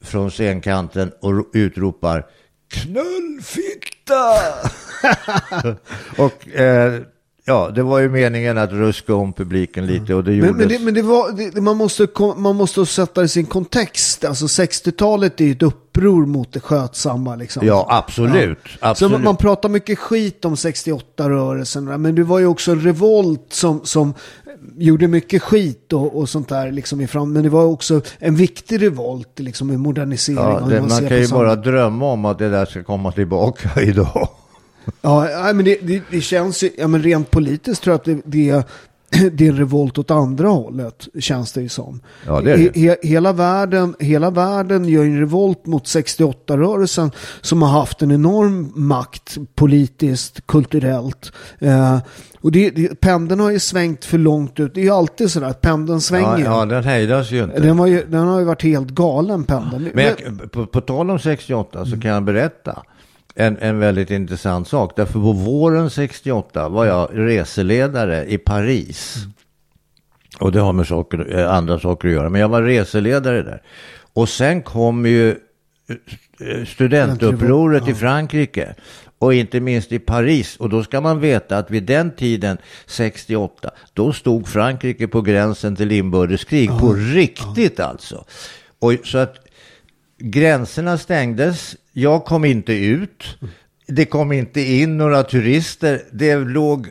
från 0.00 0.30
scenkanten 0.30 1.12
och 1.20 1.50
utropar 1.52 2.26
Knullfitta! 2.68 4.38
och 6.18 6.48
eh, 6.48 7.02
Ja, 7.44 7.70
det 7.74 7.82
var 7.82 7.98
ju 7.98 8.08
meningen 8.08 8.58
att 8.58 8.72
ruska 8.72 9.14
om 9.14 9.32
publiken 9.32 9.86
lite 9.86 10.14
och 10.14 10.24
det 10.24 10.34
gjordes. 10.34 10.50
Men, 10.50 10.58
men, 10.58 10.68
det, 10.68 10.78
men 10.78 10.94
det 10.94 11.02
var, 11.02 11.52
det, 11.54 11.60
man, 11.60 11.76
måste, 11.76 12.08
man 12.36 12.56
måste 12.56 12.86
sätta 12.86 13.20
det 13.20 13.24
i 13.24 13.28
sin 13.28 13.46
kontext. 13.46 14.24
Alltså 14.24 14.46
60-talet 14.46 15.40
är 15.40 15.44
ju 15.44 15.52
ett 15.52 15.62
uppror 15.62 16.26
mot 16.26 16.52
det 16.52 16.60
skötsamma. 16.60 17.36
Liksom. 17.36 17.66
Ja, 17.66 17.86
absolut. 17.90 18.58
Ja. 18.64 18.88
absolut. 18.88 19.16
Så 19.16 19.18
man 19.18 19.36
pratar 19.36 19.68
mycket 19.68 19.98
skit 19.98 20.44
om 20.44 20.54
68-rörelsen. 20.54 21.98
Men 21.98 22.14
det 22.14 22.22
var 22.22 22.38
ju 22.38 22.46
också 22.46 22.72
en 22.72 22.80
revolt 22.80 23.46
som, 23.52 23.80
som 23.84 24.14
gjorde 24.76 25.08
mycket 25.08 25.42
skit 25.42 25.92
och, 25.92 26.18
och 26.18 26.28
sånt 26.28 26.48
där. 26.48 26.72
Liksom 26.72 27.00
ifrån, 27.00 27.32
men 27.32 27.42
det 27.42 27.48
var 27.48 27.64
också 27.64 28.00
en 28.18 28.36
viktig 28.36 28.82
revolt, 28.82 29.38
liksom 29.38 29.70
en 29.70 29.80
modernisering. 29.80 30.38
Ja, 30.38 30.66
det, 30.68 30.80
man, 30.80 30.88
man 30.88 31.08
kan 31.08 31.18
ju 31.18 31.28
bara 31.28 31.56
drömma 31.56 32.06
om 32.06 32.24
att 32.24 32.38
det 32.38 32.48
där 32.48 32.66
ska 32.66 32.82
komma 32.84 33.12
tillbaka 33.12 33.80
idag. 33.82 34.28
Ja, 35.00 35.52
men 35.54 35.64
det, 35.64 35.78
det, 35.82 36.02
det, 36.10 36.20
känns 36.20 36.62
ju, 36.62 36.70
ja 36.78 36.88
men 36.88 37.02
rent 37.02 37.30
politiskt 37.30 37.82
tror 37.82 37.92
jag 37.92 37.98
att 37.98 38.04
det, 38.04 38.20
det, 38.24 38.66
det 39.32 39.46
är 39.46 39.48
en 39.48 39.56
revolt 39.56 39.98
åt 39.98 40.10
andra 40.10 40.48
hållet, 40.48 41.08
känns 41.20 41.52
det 41.52 41.62
ju 41.62 41.68
som. 41.68 42.00
Ja, 42.26 42.40
det 42.40 42.52
är 42.52 42.56
det. 42.56 42.80
He, 42.80 42.96
hela, 43.02 43.32
världen, 43.32 43.94
hela 43.98 44.30
världen 44.30 44.84
gör 44.84 45.04
en 45.04 45.18
revolt 45.18 45.66
mot 45.66 45.84
68-rörelsen 45.84 47.10
som 47.40 47.62
har 47.62 47.68
haft 47.68 48.02
en 48.02 48.10
enorm 48.10 48.72
makt 48.74 49.38
politiskt, 49.54 50.46
kulturellt. 50.46 51.32
Eh, 51.58 51.98
och 52.40 52.52
det, 52.52 52.70
det, 52.70 53.00
pendeln 53.00 53.40
har 53.40 53.50
ju 53.50 53.58
svängt 53.58 54.04
för 54.04 54.18
långt 54.18 54.60
ut. 54.60 54.74
Det 54.74 54.80
är 54.80 54.84
ju 54.84 54.90
alltid 54.90 55.30
sådär 55.30 55.46
att 55.46 55.60
pendeln 55.60 56.00
svänger. 56.00 56.38
Ja, 56.38 56.58
ja 56.58 56.64
den 56.64 56.84
hejdas 56.84 57.30
ju 57.30 57.44
inte. 57.44 57.60
Den, 57.60 57.86
ju, 57.86 58.04
den, 58.08 58.26
har 58.26 58.38
ju 58.38 58.44
varit 58.44 58.62
helt 58.62 58.90
galen 58.90 59.44
pendeln. 59.44 59.90
Men 59.94 60.04
jag, 60.04 60.52
på, 60.52 60.66
på 60.66 60.80
tal 60.80 61.10
om 61.10 61.18
68 61.18 61.86
så 61.86 62.00
kan 62.00 62.10
jag 62.10 62.24
berätta 62.24 62.82
en, 63.34 63.58
en 63.58 63.78
väldigt 63.78 64.10
intressant 64.10 64.68
sak. 64.68 64.92
Därför 64.96 65.12
på 65.12 65.32
våren 65.32 65.90
68 65.90 66.68
var 66.68 66.84
jag 66.84 67.08
reseledare 67.12 68.24
i 68.26 68.38
Paris. 68.38 69.16
Mm. 69.16 69.32
Och 70.40 70.52
det 70.52 70.60
har 70.60 70.72
med 70.72 70.86
saker, 70.86 71.38
eh, 71.38 71.54
andra 71.54 71.78
saker 71.78 72.08
att 72.08 72.14
göra. 72.14 72.28
Men 72.28 72.40
jag 72.40 72.48
var 72.48 72.62
reseledare 72.62 73.42
där. 73.42 73.62
Och 74.12 74.28
sen 74.28 74.62
kom 74.62 75.06
ju 75.06 75.30
eh, 75.30 76.64
studentupproret 76.66 77.88
i 77.88 77.94
Frankrike. 77.94 78.74
Och 79.18 79.34
inte 79.34 79.60
minst 79.60 79.92
i 79.92 79.98
Paris. 79.98 80.56
Och 80.56 80.68
då 80.68 80.84
ska 80.84 81.00
man 81.00 81.20
veta 81.20 81.58
att 81.58 81.70
vid 81.70 81.82
den 81.82 82.10
tiden, 82.10 82.58
68, 82.86 83.70
då 83.92 84.12
stod 84.12 84.48
Frankrike 84.48 85.08
på 85.08 85.20
gränsen 85.20 85.76
till 85.76 85.92
inbördeskrig. 85.92 86.70
Ja, 86.70 86.78
på 86.78 86.92
riktigt 86.92 87.78
ja. 87.78 87.84
alltså. 87.84 88.24
Och 88.78 88.92
så 89.04 89.18
att 89.18 89.36
gränserna 90.18 90.98
stängdes 90.98 91.76
jag 91.92 92.24
kom 92.24 92.44
inte 92.44 92.72
ut. 92.72 93.38
Det 93.86 94.04
kom 94.04 94.32
inte 94.32 94.60
in 94.60 94.98
några 94.98 95.22
turister. 95.22 96.02
Det 96.12 96.36
låg... 96.36 96.88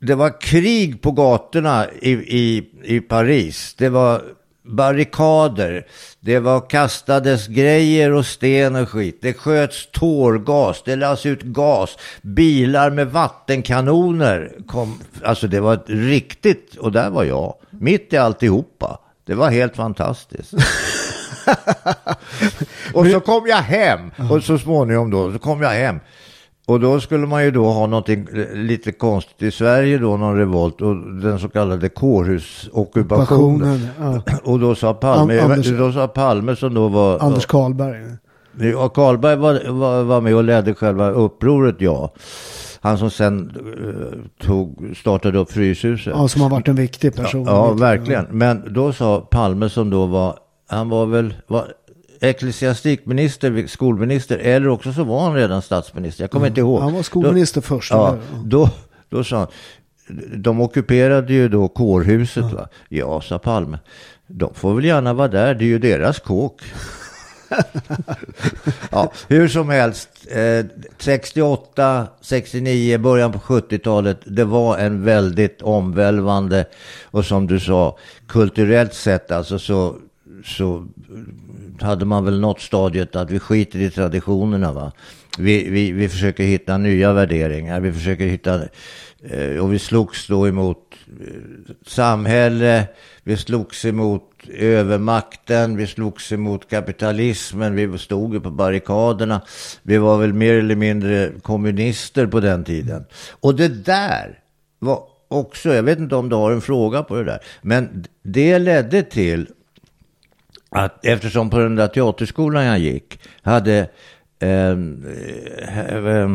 Det 0.00 0.14
var 0.14 0.40
krig 0.40 1.02
på 1.02 1.10
gatorna 1.10 1.86
i, 2.02 2.10
i, 2.12 2.70
i 2.84 3.00
Paris. 3.00 3.74
Det 3.78 3.88
var 3.88 4.22
barrikader. 4.64 5.86
Det 6.20 6.38
var 6.38 6.70
kastades 6.70 7.46
grejer 7.46 8.12
och 8.12 8.26
sten 8.26 8.76
och 8.76 8.88
skit. 8.88 9.18
Det 9.22 9.32
sköts 9.32 9.90
tårgas. 9.92 10.82
Det 10.84 10.96
lades 10.96 11.26
ut 11.26 11.42
gas. 11.42 11.98
Bilar 12.22 12.90
med 12.90 13.12
vattenkanoner 13.12 14.52
kom. 14.66 15.00
Alltså 15.22 15.46
det 15.46 15.60
var 15.60 15.74
ett 15.74 15.84
riktigt, 15.86 16.76
och 16.76 16.92
där 16.92 17.10
var 17.10 17.24
jag. 17.24 17.54
Mitt 17.70 18.12
i 18.12 18.16
alltihopa. 18.16 18.98
Det 19.26 19.34
var 19.34 19.50
helt 19.50 19.76
fantastiskt. 19.76 20.54
och 22.94 23.06
så 23.06 23.20
kom 23.20 23.46
jag 23.46 23.56
hem 23.56 24.10
och 24.30 24.42
så 24.42 24.58
småningom 24.58 25.10
då 25.10 25.32
så 25.32 25.38
kom 25.38 25.62
jag 25.62 25.70
hem. 25.70 26.00
Och 26.66 26.80
då 26.80 27.00
skulle 27.00 27.26
man 27.26 27.44
ju 27.44 27.50
då 27.50 27.64
ha 27.64 27.86
någonting 27.86 28.28
lite 28.52 28.92
konstigt 28.92 29.42
i 29.42 29.50
Sverige 29.50 29.98
då, 29.98 30.16
någon 30.16 30.38
revolt 30.38 30.80
och 30.80 30.96
den 30.96 31.38
så 31.38 31.48
kallade 31.48 31.88
kårhusockupationen. 31.88 33.88
Ja. 33.98 34.22
Och 34.44 34.60
då 34.60 34.74
sa 34.74 34.94
Palme, 34.94 35.40
Anders, 35.40 35.78
då 35.78 35.92
sa 35.92 36.08
Palme 36.08 36.56
som 36.56 36.74
då 36.74 36.88
var... 36.88 37.18
Anders 37.18 37.46
Karlberg. 37.46 38.02
Ja, 38.60 38.88
Karlberg 38.88 39.36
var, 39.36 39.70
var, 39.70 40.02
var 40.02 40.20
med 40.20 40.36
och 40.36 40.44
ledde 40.44 40.74
själva 40.74 41.10
upproret, 41.10 41.76
ja. 41.78 42.12
Han 42.80 42.98
som 42.98 43.10
sen 43.10 43.56
uh, 43.66 44.46
tog, 44.46 44.94
startade 44.96 45.38
upp 45.38 45.52
Fryshuset. 45.52 46.12
Ja, 46.16 46.28
som 46.28 46.42
har 46.42 46.50
varit 46.50 46.68
en 46.68 46.76
viktig 46.76 47.16
person. 47.16 47.44
Ja, 47.44 47.52
ja 47.52 47.72
verkligen. 47.72 48.26
Men 48.30 48.74
då 48.74 48.92
sa 48.92 49.20
Palme 49.20 49.68
som 49.68 49.90
då 49.90 50.06
var 50.06 50.38
han 50.74 50.88
var 50.88 51.06
väl 51.06 51.34
var 51.46 51.72
ecklesiastikminister, 52.20 53.66
skolminister 53.66 54.38
eller 54.38 54.68
också 54.68 54.92
så 54.92 55.04
var 55.04 55.20
han 55.20 55.34
redan 55.34 55.62
statsminister. 55.62 56.22
Jag 56.24 56.30
kommer 56.30 56.46
mm. 56.46 56.50
inte 56.50 56.60
ihåg. 56.60 56.80
Han 56.80 56.94
var 56.94 57.02
skolminister 57.02 57.60
då, 57.60 57.66
först. 57.66 57.90
Ja, 57.90 58.18
då, 58.44 58.70
då 59.08 59.24
sa 59.24 59.38
han, 59.38 59.48
de 60.36 60.60
ockuperade 60.60 61.32
ju 61.32 61.48
då 61.48 61.68
kårhuset 61.68 62.44
ja. 62.50 62.56
va? 62.56 62.68
Ja, 62.88 63.20
sa 63.20 63.38
Palme. 63.38 63.78
De 64.26 64.54
får 64.54 64.74
väl 64.74 64.84
gärna 64.84 65.12
vara 65.12 65.28
där, 65.28 65.54
det 65.54 65.64
är 65.64 65.66
ju 65.66 65.78
deras 65.78 66.20
kåk. 66.20 66.62
ja, 68.90 69.12
hur 69.28 69.48
som 69.48 69.68
helst, 69.68 70.08
eh, 70.30 70.66
68, 70.98 72.06
69, 72.20 72.98
början 72.98 73.32
på 73.32 73.38
70-talet, 73.38 74.20
det 74.24 74.44
var 74.44 74.78
en 74.78 75.04
väldigt 75.04 75.62
omvälvande 75.62 76.64
och 77.04 77.24
som 77.24 77.46
du 77.46 77.60
sa, 77.60 77.98
kulturellt 78.28 78.94
sett 78.94 79.30
alltså 79.30 79.58
så 79.58 79.96
så 80.44 80.86
hade 81.80 82.04
man 82.04 82.24
väl 82.24 82.40
nått 82.40 82.60
stadiet 82.60 83.16
att 83.16 83.30
vi 83.30 83.38
skiter 83.38 83.78
i 83.78 83.90
traditionerna. 83.90 84.72
Va? 84.72 84.92
Vi, 85.38 85.68
vi, 85.70 85.92
vi 85.92 86.08
försöker 86.08 86.44
hitta 86.44 86.78
nya 86.78 87.12
värderingar. 87.12 87.80
Vi 87.80 87.92
försöker 87.92 88.26
hitta, 88.26 88.62
eh, 89.22 89.62
och 89.62 89.72
vi 89.72 89.78
slogs 89.78 90.26
då 90.26 90.48
emot 90.48 90.94
eh, 91.20 91.74
samhälle, 91.86 92.88
vi 93.22 93.36
slogs 93.36 93.84
emot 93.84 94.22
övermakten, 94.48 95.76
vi 95.76 95.86
slogs 95.86 96.32
emot 96.32 96.70
kapitalismen, 96.70 97.74
vi 97.74 97.98
stod 97.98 98.34
ju 98.34 98.40
på 98.40 98.50
barrikaderna. 98.50 99.40
Vi 99.82 99.98
var 99.98 100.18
väl 100.18 100.32
mer 100.32 100.54
eller 100.54 100.76
mindre 100.76 101.32
kommunister 101.42 102.26
på 102.26 102.40
den 102.40 102.64
tiden. 102.64 103.04
Och 103.40 103.54
det 103.54 103.68
där 103.68 104.38
var 104.78 105.02
också, 105.28 105.74
jag 105.74 105.82
vet 105.82 105.98
inte 105.98 106.16
om 106.16 106.28
du 106.28 106.36
har 106.36 106.52
en 106.52 106.60
fråga 106.60 107.02
på 107.02 107.14
det 107.14 107.24
där, 107.24 107.40
men 107.62 108.04
det 108.22 108.58
ledde 108.58 109.02
till 109.02 109.46
att 110.74 111.04
eftersom 111.04 111.50
på 111.50 111.58
den 111.58 111.76
där 111.76 111.88
teaterskolan 111.88 112.64
jag 112.64 112.78
gick 112.78 113.20
hade 113.42 113.88
eh, 114.38 114.70
eh, 114.70 116.28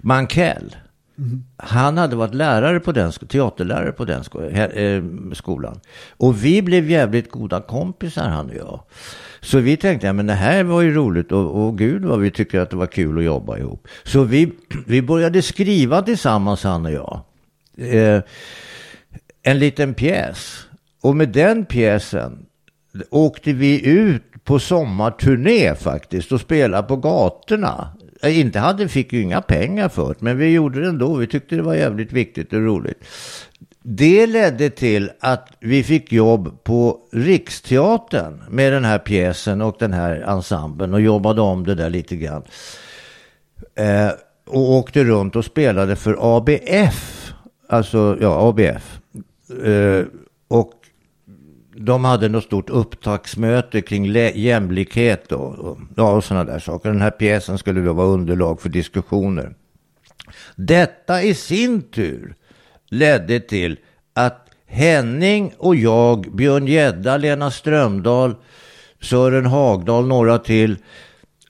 Mankell, 0.00 0.76
mm. 1.18 1.44
han 1.56 1.98
hade 1.98 2.16
varit 2.16 2.34
lärare 2.34 2.80
på 2.80 2.92
den, 2.92 3.12
teaterlärare 3.12 3.92
på 3.92 4.04
den 4.04 4.22
eh, 4.52 5.34
skolan. 5.34 5.80
Och 6.10 6.44
vi 6.44 6.62
blev 6.62 6.90
jävligt 6.90 7.30
goda 7.30 7.60
kompisar 7.60 8.28
han 8.28 8.50
och 8.50 8.56
jag. 8.56 8.80
Så 9.40 9.58
vi 9.58 9.76
tänkte, 9.76 10.06
ja 10.06 10.12
men 10.12 10.26
det 10.26 10.32
här 10.32 10.64
var 10.64 10.80
ju 10.80 10.94
roligt 10.94 11.32
och, 11.32 11.64
och 11.64 11.78
gud 11.78 12.04
vad 12.04 12.20
vi 12.20 12.30
tycker 12.30 12.60
att 12.60 12.70
det 12.70 12.76
var 12.76 12.86
kul 12.86 13.18
att 13.18 13.24
jobba 13.24 13.58
ihop. 13.58 13.88
Så 14.04 14.22
vi, 14.22 14.52
vi 14.86 15.02
började 15.02 15.42
skriva 15.42 16.02
tillsammans 16.02 16.64
han 16.64 16.86
och 16.86 16.92
jag. 16.92 17.20
Eh, 17.76 18.22
en 19.42 19.58
liten 19.58 19.94
pjäs. 19.94 20.66
Och 21.02 21.16
med 21.16 21.28
den 21.28 21.64
pjäsen 21.64 22.46
åkte 23.10 23.52
vi 23.52 23.86
ut 23.88 24.44
på 24.44 24.58
sommarturné 24.58 25.74
faktiskt 25.74 26.32
och 26.32 26.40
spelade 26.40 26.88
på 26.88 26.96
gatorna. 26.96 27.88
Eh, 28.22 28.40
inte 28.40 28.58
hade, 28.58 28.88
fick 28.88 29.12
ju 29.12 29.22
inga 29.22 29.42
pengar 29.42 29.88
för 29.88 30.08
det, 30.08 30.20
men 30.20 30.38
vi 30.38 30.50
gjorde 30.50 30.80
det 30.80 30.88
ändå. 30.88 31.14
Vi 31.14 31.26
tyckte 31.26 31.56
det 31.56 31.62
var 31.62 31.74
jävligt 31.74 32.12
viktigt 32.12 32.52
och 32.52 32.60
roligt. 32.60 33.04
Det 33.82 34.26
ledde 34.26 34.70
till 34.70 35.10
att 35.20 35.48
vi 35.60 35.82
fick 35.82 36.12
jobb 36.12 36.64
på 36.64 36.98
Riksteatern 37.12 38.42
med 38.50 38.72
den 38.72 38.84
här 38.84 38.98
pjäsen 38.98 39.60
och 39.60 39.76
den 39.78 39.92
här 39.92 40.20
ensemblen 40.20 40.94
och 40.94 41.00
jobbade 41.00 41.40
om 41.40 41.66
det 41.66 41.74
där 41.74 41.90
lite 41.90 42.16
grann. 42.16 42.42
Eh, 43.74 44.10
och 44.46 44.70
åkte 44.70 45.04
runt 45.04 45.36
och 45.36 45.44
spelade 45.44 45.96
för 45.96 46.36
ABF, 46.36 47.32
alltså 47.68 48.18
ja, 48.20 48.48
ABF. 48.48 49.00
Eh, 49.64 50.04
och 50.48 50.79
de 51.82 52.04
hade 52.04 52.28
något 52.28 52.44
stort 52.44 52.70
upptaktsmöte 52.70 53.80
kring 53.80 54.04
jämlikhet 54.34 55.32
och, 55.32 55.54
och, 55.54 55.78
ja, 55.96 56.12
och 56.12 56.24
sådana 56.24 56.44
där 56.44 56.58
saker. 56.58 56.88
Den 56.88 57.00
här 57.00 57.10
pjäsen 57.10 57.58
skulle 57.58 57.80
då 57.80 57.92
vara 57.92 58.06
underlag 58.06 58.60
för 58.60 58.68
diskussioner. 58.68 59.54
Detta 60.56 61.22
i 61.22 61.34
sin 61.34 61.82
tur 61.82 62.34
ledde 62.90 63.40
till 63.40 63.78
att 64.14 64.46
Henning 64.66 65.52
och 65.58 65.76
jag, 65.76 66.36
Björn 66.36 66.66
Gedda, 66.66 67.16
Lena 67.16 67.50
Strömdahl, 67.50 68.34
Sören 69.00 69.46
Hagdahl, 69.46 70.06
några 70.06 70.38
till, 70.38 70.76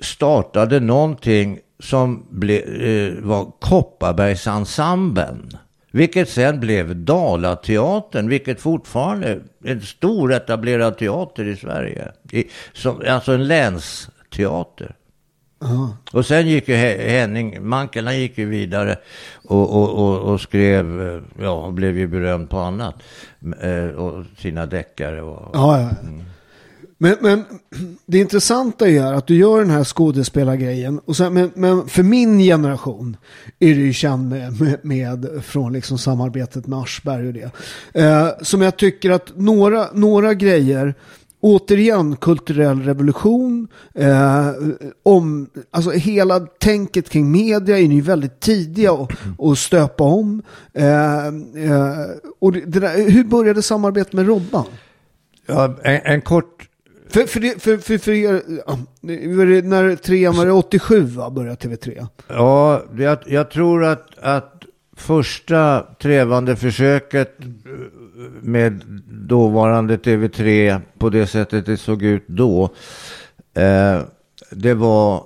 startade 0.01 0.81
någonting 0.81 1.59
som 1.79 2.27
ble, 2.31 2.59
eh, 2.59 3.15
var 3.23 3.53
Kopparbergsensemblen. 3.61 5.51
Vilket 5.91 6.29
sen 6.29 6.61
blev 6.61 6.97
Dalateatern, 6.97 8.29
vilket 8.29 8.61
fortfarande 8.61 9.29
är 9.29 9.41
en 9.65 9.81
stor 9.81 10.33
etablerad 10.33 10.99
teater 10.99 11.45
i 11.45 11.57
Sverige. 11.57 12.13
I, 12.33 12.45
som, 12.73 13.03
alltså 13.09 13.33
en 13.33 13.47
länsteater. 13.47 14.97
Uh-huh. 15.61 15.89
Och 16.13 16.27
sen 16.27 16.49
gick 16.49 16.69
ju 16.69 16.75
Henning, 16.75 17.69
Mankel, 17.69 18.07
han 18.07 18.19
gick 18.19 18.39
ju 18.39 18.47
vidare 18.47 18.97
och, 19.45 19.77
och, 19.77 19.91
och, 19.91 20.19
och, 20.19 20.41
skrev, 20.41 21.09
eh, 21.09 21.23
ja, 21.45 21.51
och 21.51 21.73
blev 21.73 21.99
ju 21.99 22.07
berömd 22.07 22.51
på 22.51 22.59
annat. 22.59 23.03
Eh, 23.61 23.85
och 23.85 24.25
sina 24.39 24.67
deckare 24.67 25.23
och... 25.23 25.51
Ja, 25.53 25.81
ja. 25.81 25.91
Mm. 26.03 26.25
Men, 27.03 27.17
men 27.21 27.45
det 28.07 28.19
intressanta 28.19 28.89
är 28.89 29.13
att 29.13 29.27
du 29.27 29.37
gör 29.37 29.61
den 29.61 29.71
här 29.71 29.85
skådespelargrejen. 29.85 30.99
Och 30.99 31.17
sen, 31.17 31.35
men, 31.35 31.51
men 31.55 31.89
för 31.89 32.03
min 32.03 32.39
generation 32.39 33.17
är 33.59 33.75
du 33.75 33.87
ju 33.87 33.93
känd 33.93 34.29
med, 34.29 34.61
med, 34.61 34.79
med, 34.83 35.45
från 35.45 35.73
liksom 35.73 35.99
samarbetet 35.99 36.67
med 36.67 36.79
Aschberg 36.79 37.27
och 37.27 37.33
det. 37.33 37.51
Eh, 37.95 38.29
som 38.43 38.63
jag 38.63 38.77
tycker 38.77 39.11
att 39.11 39.33
några, 39.37 39.89
några 39.93 40.35
grejer 40.35 40.95
Återigen 41.43 42.17
kulturell 42.17 42.83
revolution. 42.83 43.69
Eh, 43.95 44.51
om, 45.03 45.51
alltså 45.71 45.91
hela 45.91 46.41
tänket 46.41 47.11
kring 47.11 47.31
media 47.31 47.79
är 47.79 47.83
ju 47.83 48.01
väldigt 48.01 48.41
tidiga 48.41 48.93
att 49.39 49.59
stöpa 49.59 50.05
om. 50.05 50.43
Eh, 50.75 51.27
eh, 51.27 52.07
och 52.41 52.53
det, 52.53 52.61
det 52.61 52.81
där, 52.81 53.11
hur 53.11 53.25
började 53.25 53.63
samarbetet 53.63 54.13
med 54.13 54.27
Robban? 54.27 54.67
Ja, 55.47 55.77
en, 55.83 56.01
en 56.05 56.21
kort 56.21 56.70
för, 57.11 57.27
för, 57.27 57.41
det, 57.41 57.63
för, 57.63 57.77
för, 57.77 57.99
för 57.99 58.13
er, 58.13 59.63
när 59.63 59.97
trean 59.97 60.37
var 60.37 60.47
det 60.47 60.53
87 60.53 61.01
va, 61.01 61.31
började 61.31 61.57
TV3? 61.69 62.07
Ja, 62.29 62.83
jag, 62.97 63.19
jag 63.27 63.51
tror 63.51 63.85
att, 63.85 64.19
att 64.19 64.65
första 64.97 65.87
trevande 65.99 66.57
försöket 66.57 67.39
med 68.41 68.85
dåvarande 69.11 69.97
TV3 69.97 70.81
på 70.99 71.11
det 71.11 71.27
sättet 71.27 71.67
det 71.67 71.77
såg 71.77 72.03
ut 72.03 72.25
då. 72.27 72.65
Eh, 73.55 74.01
det 74.51 74.75
var 74.75 75.25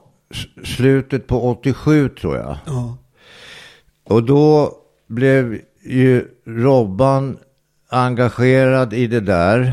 slutet 0.64 1.27
på 1.27 1.51
87 1.51 2.09
tror 2.09 2.37
jag. 2.37 2.57
Ja. 2.66 2.99
Och 4.05 4.23
då 4.23 4.73
blev 5.07 5.61
ju 5.83 6.29
Robban 6.47 7.38
engagerad 7.88 8.92
i 8.92 9.07
det 9.07 9.20
där 9.20 9.73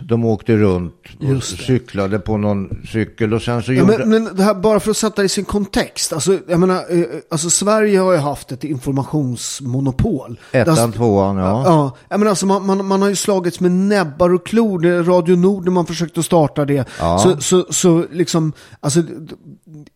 De 0.00 0.24
åkte 0.24 0.56
runt 0.56 0.94
och 1.36 1.44
cyklade 1.44 2.18
på 2.18 2.36
någon 2.36 2.86
cykel 2.92 3.34
och 3.34 3.42
sen 3.42 3.62
så 3.62 3.72
gjorde... 3.72 3.98
men, 3.98 4.08
men 4.24 4.36
det 4.36 4.42
här, 4.42 4.54
bara 4.54 4.80
för 4.80 4.90
att 4.90 4.96
sätta 4.96 5.22
det 5.22 5.26
i 5.26 5.28
sin 5.28 5.44
kontext. 5.44 6.12
Alltså, 6.12 6.38
jag 6.48 6.60
menar, 6.60 6.74
eh, 6.74 7.04
alltså 7.30 7.50
Sverige 7.50 7.98
har 7.98 8.12
ju 8.12 8.18
haft 8.18 8.52
ett 8.52 8.64
informationsmonopol. 8.64 10.40
Ettan, 10.52 10.78
alltså, 10.78 10.98
tvåan, 10.98 11.36
ja. 11.36 11.62
Ja, 11.66 11.96
jag 12.08 12.18
menar, 12.20 12.30
alltså, 12.30 12.46
man, 12.46 12.66
man, 12.66 12.86
man 12.86 13.02
har 13.02 13.08
ju 13.08 13.16
slagits 13.16 13.60
med 13.60 13.70
näbbar 13.72 14.34
och 14.34 14.46
klor. 14.46 15.02
Radio 15.04 15.36
Nord 15.36 15.64
när 15.64 15.72
man 15.72 15.86
försökte 15.86 16.22
starta 16.22 16.64
det. 16.64 16.88
Ja. 16.98 17.18
Så, 17.18 17.40
så, 17.40 17.72
så 17.72 18.04
liksom, 18.10 18.52
alltså 18.80 19.02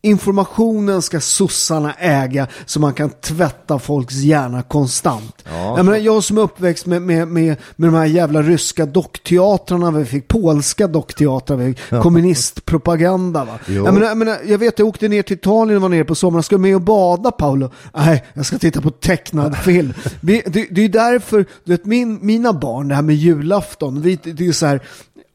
informationen 0.02 1.02
ska 1.02 1.20
sossarna 1.20 1.94
äga 1.94 2.46
så 2.66 2.80
man 2.80 2.94
kan 2.94 3.10
tvätta 3.10 3.78
folks 3.78 4.14
hjärna 4.14 4.62
konstant. 4.62 5.44
Ja. 5.44 5.76
Jag, 5.76 5.84
menar, 5.84 5.98
jag 5.98 6.24
som 6.24 6.38
är 6.38 6.42
uppväxt 6.42 6.86
med, 6.86 7.02
med, 7.02 7.28
med, 7.28 7.56
med 7.76 7.88
de 7.88 7.94
här 7.96 8.06
jävla 8.06 8.42
ryska 8.42 8.86
dockteatrarna 8.86 9.90
vi 9.90 10.04
fick, 10.04 10.28
polska 10.28 10.86
dockteatrar, 10.86 11.56
vi 11.56 11.74
fick, 11.74 11.82
ja. 11.88 12.02
kommunistpropaganda. 12.02 13.44
Va? 13.44 13.58
Jag, 13.66 13.94
menar, 13.94 14.06
jag, 14.06 14.16
menar, 14.16 14.38
jag 14.46 14.58
vet, 14.58 14.78
jag 14.78 14.88
åkte 14.88 15.08
ner 15.08 15.22
till 15.22 15.36
Italien 15.36 15.76
och 15.76 15.82
var 15.82 15.88
nere 15.88 16.04
på 16.04 16.14
sommaren. 16.14 16.42
Ska 16.42 16.56
du 16.56 16.62
med 16.62 16.74
och 16.74 16.82
bada 16.82 17.30
Paolo? 17.30 17.70
Nej, 17.96 18.24
jag 18.34 18.46
ska 18.46 18.58
titta 18.58 18.80
på 18.80 18.90
tecknad 18.90 19.56
film. 19.64 19.94
det, 20.20 20.42
det, 20.46 20.68
det 20.70 20.84
är 20.84 20.88
därför, 20.88 21.44
du 21.64 21.72
vet, 21.72 21.84
min, 21.84 22.18
mina 22.22 22.52
barn, 22.52 22.88
det 22.88 22.94
här 22.94 23.02
med 23.02 23.16
julafton, 23.16 24.02
vi, 24.02 24.18
det 24.22 24.46
är 24.46 24.52
så 24.52 24.66
här, 24.66 24.80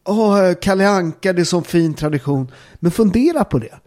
Åh, 0.06 0.54
Kalle 0.62 0.90
Anka, 0.90 1.34
det 1.34 1.42
är 1.42 1.46
sån 1.46 1.64
fin 1.64 1.94
tradition. 1.94 2.52
Men 2.80 2.92
fundera 2.92 3.44
på 3.44 3.60
det. 3.60 3.80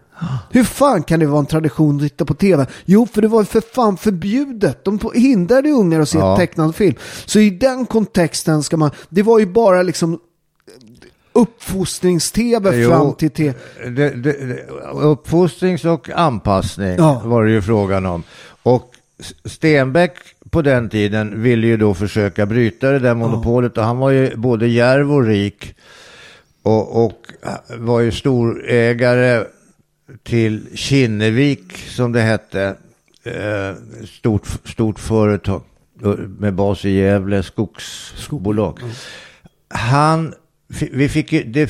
Hur 0.51 0.65
fan 0.65 1.03
kan 1.03 1.21
det 1.21 1.27
vara 1.27 1.41
en 1.41 1.47
tradition 1.47 1.97
att 1.97 2.03
titta 2.03 2.25
på 2.25 2.35
tv? 2.35 2.67
Jo, 2.85 3.09
för 3.13 3.23
det 3.23 3.29
var 3.29 3.45
för 3.45 3.61
fan 3.61 3.97
förbjudet. 3.97 4.85
De 4.85 4.99
hindrade 5.15 5.71
ungar 5.71 6.01
att 6.01 6.09
se 6.09 6.19
ja. 6.19 6.37
tecknad 6.37 6.75
film. 6.75 6.95
Så 7.27 7.39
i 7.39 7.51
den 7.51 7.87
kontexten 7.87 8.63
ska 8.63 8.77
man, 8.77 8.91
det 9.09 9.23
var 9.23 9.39
ju 9.39 9.47
bara 9.47 9.83
liksom 9.83 10.19
uppfostrings-tv 11.33 12.77
Jo. 12.77 12.91
fram 12.91 13.15
till 13.15 13.31
te- 13.31 13.55
det, 13.97 14.11
det, 14.11 14.67
uppfostrings 14.95 15.85
och 15.85 16.11
anpassning 16.11 16.95
Ja. 16.99 17.23
var 17.25 17.45
det 17.45 17.51
ju 17.51 17.63
frågan 17.63 18.07
om. 18.07 18.23
Och 18.63 18.91
Stenbeck 19.45 20.13
på 20.51 20.63
den 20.63 20.89
tiden 20.89 21.43
ville 21.43 21.67
ju 21.67 21.77
då 21.77 21.95
försöka 21.95 22.47
bryta 22.47 22.91
det 22.91 22.99
där 22.99 23.15
monopolet 23.15 23.79
och 23.79 23.85
han 23.85 23.99
var 23.99 24.11
ju 24.11 24.37
både 24.37 24.67
järv 24.69 25.13
och 25.13 25.25
rik 25.27 25.75
och, 26.63 27.05
och 27.05 27.19
var 27.79 28.01
ju 28.01 28.13
storägare 28.13 29.45
till 30.23 30.67
Kinnevik 30.77 31.79
som 31.79 32.13
det 32.13 32.21
hette. 32.21 32.77
Eh, 33.25 33.75
stort, 34.19 34.47
stort 34.65 34.99
företag 34.99 35.63
eh, 36.05 36.09
med 36.39 36.55
bas 36.55 36.85
i 36.85 36.91
Gävle, 36.91 37.43
skogsbolag. 37.43 38.79
Han, 39.69 40.35
fi- 40.75 40.91
vi 40.93 41.09
fick, 41.09 41.31
det 41.47 41.67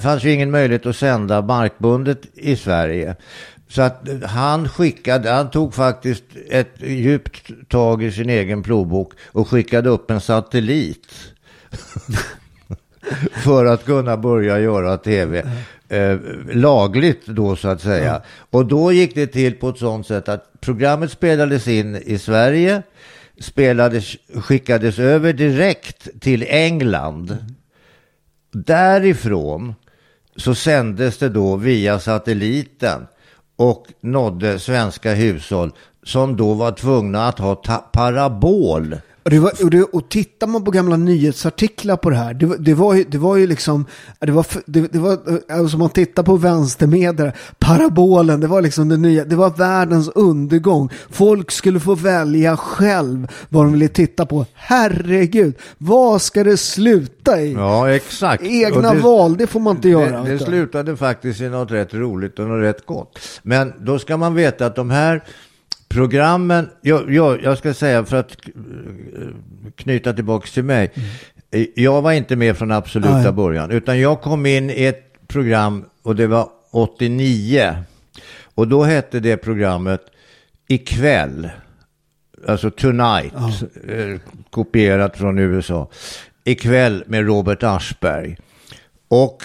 fanns 0.00 0.24
ju 0.24 0.32
ingen 0.32 0.50
möjlighet 0.50 0.86
att 0.86 0.96
sända 0.96 1.42
markbundet 1.42 2.20
i 2.34 2.56
Sverige. 2.56 3.16
Så 3.68 3.82
att 3.82 4.08
han 4.24 4.68
skickade, 4.68 5.30
han 5.30 5.50
tog 5.50 5.74
faktiskt 5.74 6.24
ett 6.50 6.74
djupt 6.80 7.50
tag 7.68 8.02
i 8.02 8.12
sin 8.12 8.30
egen 8.30 8.62
plånbok 8.62 9.12
och 9.26 9.48
skickade 9.48 9.88
upp 9.88 10.10
en 10.10 10.20
satellit. 10.20 11.06
för 13.44 13.64
att 13.66 13.84
kunna 13.84 14.16
börja 14.16 14.58
göra 14.60 14.96
tv. 14.96 15.50
Eh, 15.88 16.18
lagligt 16.52 17.26
då 17.26 17.56
så 17.56 17.68
att 17.68 17.80
säga. 17.80 18.22
Och 18.50 18.66
då 18.66 18.92
gick 18.92 19.14
det 19.14 19.26
till 19.26 19.54
på 19.54 19.68
ett 19.68 19.78
sånt 19.78 20.06
sätt 20.06 20.28
att 20.28 20.60
programmet 20.60 21.12
spelades 21.12 21.68
in 21.68 21.96
i 21.96 22.18
Sverige, 22.18 22.82
spelades, 23.40 24.16
skickades 24.34 24.98
över 24.98 25.32
direkt 25.32 26.20
till 26.20 26.46
England. 26.48 27.36
Därifrån 28.52 29.74
så 30.36 30.54
sändes 30.54 31.18
det 31.18 31.28
då 31.28 31.56
via 31.56 31.98
satelliten 31.98 33.06
och 33.56 33.86
nådde 34.00 34.58
svenska 34.58 35.14
hushåll 35.14 35.72
som 36.02 36.36
då 36.36 36.54
var 36.54 36.72
tvungna 36.72 37.28
att 37.28 37.38
ha 37.38 37.54
parabol. 37.92 38.96
Och, 39.28 39.32
det 39.34 39.40
var, 39.40 39.52
och, 39.64 39.70
det, 39.70 39.82
och 39.82 40.08
tittar 40.08 40.46
man 40.46 40.64
på 40.64 40.70
gamla 40.70 40.96
nyhetsartiklar 40.96 41.96
på 41.96 42.10
det 42.10 42.16
här, 42.16 42.34
det, 42.34 42.46
var- 42.46 42.56
det, 42.56 42.74
var, 42.74 42.94
ju, 42.94 43.04
det 43.04 43.18
var 43.18 43.36
ju 43.36 43.46
liksom, 43.46 43.84
det 44.20 44.32
var, 44.32 44.46
det, 44.66 44.92
det 44.92 44.98
var 44.98 45.18
alltså 45.52 45.78
man 45.78 45.90
tittar 45.90 46.22
på 46.22 46.36
vänstermedier, 46.36 47.32
parabolen, 47.58 48.40
det 48.40 48.46
var 48.46 48.62
liksom 48.62 48.88
det 48.88 48.96
nya, 48.96 49.24
det 49.24 49.36
var 49.36 49.50
världens 49.50 50.08
undergång. 50.08 50.88
Folk 51.10 51.50
skulle 51.50 51.80
få 51.80 51.94
välja 51.94 52.56
själv 52.56 53.28
vad 53.48 53.64
de 53.64 53.72
ville 53.72 53.88
titta 53.88 54.26
på. 54.26 54.46
Herregud, 54.54 55.54
vad 55.78 56.22
ska 56.22 56.44
det 56.44 56.56
sluta 56.56 57.40
i? 57.40 57.52
Ja, 57.52 57.90
exakt. 57.90 58.42
Egna 58.42 58.94
val, 58.94 59.36
det 59.36 59.46
får 59.46 59.60
man 59.60 59.76
inte 59.76 59.88
göra. 59.88 60.22
Det, 60.22 60.38
slutade 60.38 60.96
faktiskt 60.96 61.40
i 61.40 61.48
något 61.48 61.70
rätt 61.70 61.94
roligt 61.94 62.38
och 62.38 62.46
något 62.48 62.62
rätt 62.62 62.86
gott. 62.86 63.18
Men 63.42 63.72
då 63.80 63.98
ska 63.98 64.16
man 64.16 64.34
veta 64.34 64.66
att 64.66 64.76
de 64.76 64.90
här 64.90 65.24
programmen, 65.88 66.68
jag, 66.80 67.14
jag, 67.14 67.42
jag 67.42 67.58
ska 67.58 67.74
säga 67.74 68.04
för 68.04 68.16
att 68.16 68.36
eh, 68.46 69.26
knyta 69.76 70.12
tillbaka 70.12 70.46
till 70.46 70.64
mig. 70.64 70.92
Eh, 71.50 71.66
Jag 71.76 72.02
var 72.02 72.12
inte 72.12 72.36
med 72.36 72.56
från 72.56 72.72
absoluta 72.72 73.22
Nej. 73.22 73.32
början, 73.32 73.70
utan 73.70 74.00
jag 74.00 74.20
kom 74.20 74.46
in 74.46 74.70
i 74.70 74.84
ett 74.84 75.28
program 75.28 75.84
och 76.02 76.16
det 76.16 76.26
var 76.26 76.48
89. 76.70 77.76
Och 78.54 78.68
då 78.68 78.82
hette 78.84 79.20
det 79.20 79.36
programmet 79.36 80.00
Ikväll. 80.68 81.50
Alltså 82.46 82.70
Tonight, 82.70 83.34
eh, 83.88 84.20
kopierat 84.50 85.16
från 85.16 85.38
USA. 85.38 85.90
Ikväll 86.44 87.04
med 87.06 87.26
Robert 87.26 87.62
Aschberg. 87.62 88.36
Och 89.08 89.42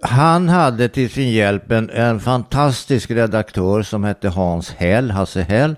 han 0.00 0.48
hade 0.48 0.88
till 0.88 1.10
sin 1.10 1.30
hjälp 1.30 1.70
en, 1.70 1.90
en 1.90 2.20
fantastisk 2.20 3.10
redaktör 3.10 3.82
som 3.82 4.04
hette 4.04 4.28
Hans 4.28 4.70
Hell, 4.70 5.10
Hasse 5.10 5.42
Hell. 5.42 5.76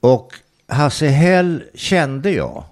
Och 0.00 0.28
Hasse 0.68 1.06
Hell 1.06 1.62
kände 1.74 2.30
jag 2.30 2.64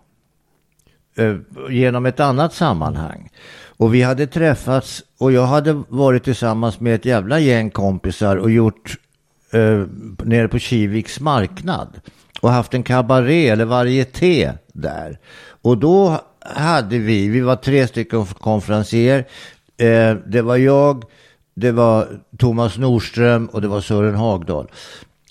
eh, 1.16 1.36
genom 1.70 2.06
ett 2.06 2.20
annat 2.20 2.54
sammanhang. 2.54 3.30
Och 3.66 3.94
vi 3.94 4.02
hade 4.02 4.26
träffats 4.26 5.02
och 5.18 5.32
jag 5.32 5.46
hade 5.46 5.82
varit 5.88 6.24
tillsammans 6.24 6.80
med 6.80 6.94
ett 6.94 7.04
jävla 7.04 7.38
gäng 7.38 7.70
kompisar 7.70 8.36
och 8.36 8.50
gjort 8.50 8.96
eh, 9.52 9.86
nere 10.24 10.48
på 10.48 10.58
Kiviks 10.58 11.20
marknad 11.20 12.00
och 12.40 12.50
haft 12.50 12.74
en 12.74 12.82
kabaré 12.82 13.48
eller 13.48 13.64
varieté 13.64 14.52
där. 14.72 15.18
Och 15.62 15.78
då 15.78 16.20
hade 16.40 16.98
vi, 16.98 17.28
vi 17.28 17.40
var 17.40 17.56
tre 17.56 17.86
stycken 17.86 18.26
konferencier. 18.26 19.24
Eh, 19.78 20.16
det 20.26 20.42
var 20.42 20.56
jag, 20.56 21.04
det 21.54 21.72
var 21.72 22.08
Thomas 22.38 22.78
Nordström 22.78 23.46
och 23.46 23.60
det 23.60 23.68
var 23.68 23.80
Sören 23.80 24.14
Hagdahl. 24.14 24.70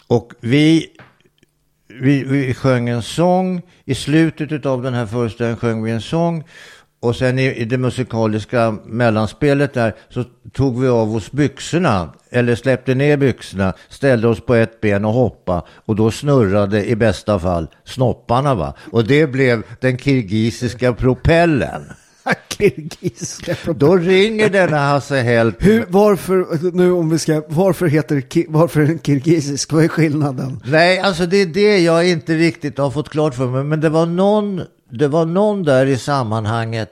Och 0.08 0.34
vi 0.40 0.88
vi, 2.02 2.24
vi 2.24 2.54
sjöng 2.54 2.90
en 2.90 3.02
sång. 3.02 3.62
I 3.86 3.96
slutet 3.96 4.66
av 4.66 4.82
den 4.82 4.94
här 4.94 5.06
föreställningen 5.06 5.58
sjöng 5.58 5.84
vi 5.84 5.92
en 5.92 6.02
sång. 6.02 6.44
Och 7.00 7.16
sen 7.16 7.40
i, 7.40 7.46
i 7.46 7.66
det 7.66 7.78
musikaliska 7.78 8.78
mellanspelet 8.86 9.74
där 9.74 9.96
så 10.10 10.24
tog 10.54 10.82
vi 10.82 10.88
av 10.88 11.16
oss 11.16 11.32
byxorna, 11.32 12.14
eller 12.30 12.56
släppte 12.56 12.96
ner 12.96 13.18
byxorna, 13.18 13.74
ställde 13.90 14.28
oss 14.28 14.42
på 14.42 14.56
ett 14.56 14.82
ben 14.82 15.06
och 15.06 15.14
hoppa 15.14 15.66
och 15.70 15.96
då 15.96 16.12
snurrade 16.12 16.86
i 16.86 16.96
bästa 16.96 17.40
fall 17.40 17.68
snopparna 17.84 18.56
va. 18.56 18.74
Och 18.92 19.04
det 19.04 19.28
blev 19.28 19.64
den 19.80 19.98
kirgisiska 19.98 20.94
propellen. 20.94 21.84
Kirgisiska 22.50 23.56
problem. 23.56 23.90
Då 23.90 23.96
ringer 23.98 24.50
denna 24.50 24.78
Hasse 24.78 25.16
Hell. 25.16 25.54
Hur, 25.60 25.86
varför, 25.90 26.72
nu 26.74 26.92
om 26.92 27.10
vi 27.10 27.20
ska, 27.20 27.44
varför 27.48 27.88
heter 27.88 28.16
ki- 28.16 28.46
varför 28.50 28.82
är 28.82 28.86
den 28.86 29.00
kirgisisk? 29.00 29.72
Vad 29.72 29.84
är 29.84 29.88
skillnaden? 29.88 30.62
Nej, 30.66 31.00
alltså 31.00 31.26
det 31.26 31.38
är 31.38 31.46
det 31.46 31.80
jag 31.80 32.10
inte 32.10 32.34
riktigt 32.34 32.78
har 32.78 32.92
fått 32.92 33.10
klart 33.10 33.36
för 33.36 33.48
mig. 33.48 33.63
Men 33.63 33.82
det 33.82 33.90
var 33.90 34.06
någon, 34.06 34.62
det 34.92 35.08
var 35.08 35.26
någon 35.26 35.63
där 35.63 35.86
i 35.86 35.98
sammanhanget 35.98 36.90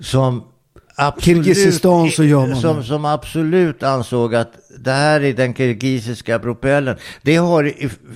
som 0.00 0.44
absolut, 0.94 1.44
Kirgizistan 1.44 2.10
så 2.10 2.24
gör 2.24 2.46
man 2.46 2.56
som, 2.60 2.84
som 2.84 3.04
absolut 3.04 3.82
ansåg 3.82 4.34
att 4.34 4.52
det 4.84 4.90
här 4.92 5.20
är 5.24 5.32
den 5.32 5.54
kirgisiska 5.54 6.38
propellen. 6.38 6.96
Det 7.22 7.36
har 7.36 7.72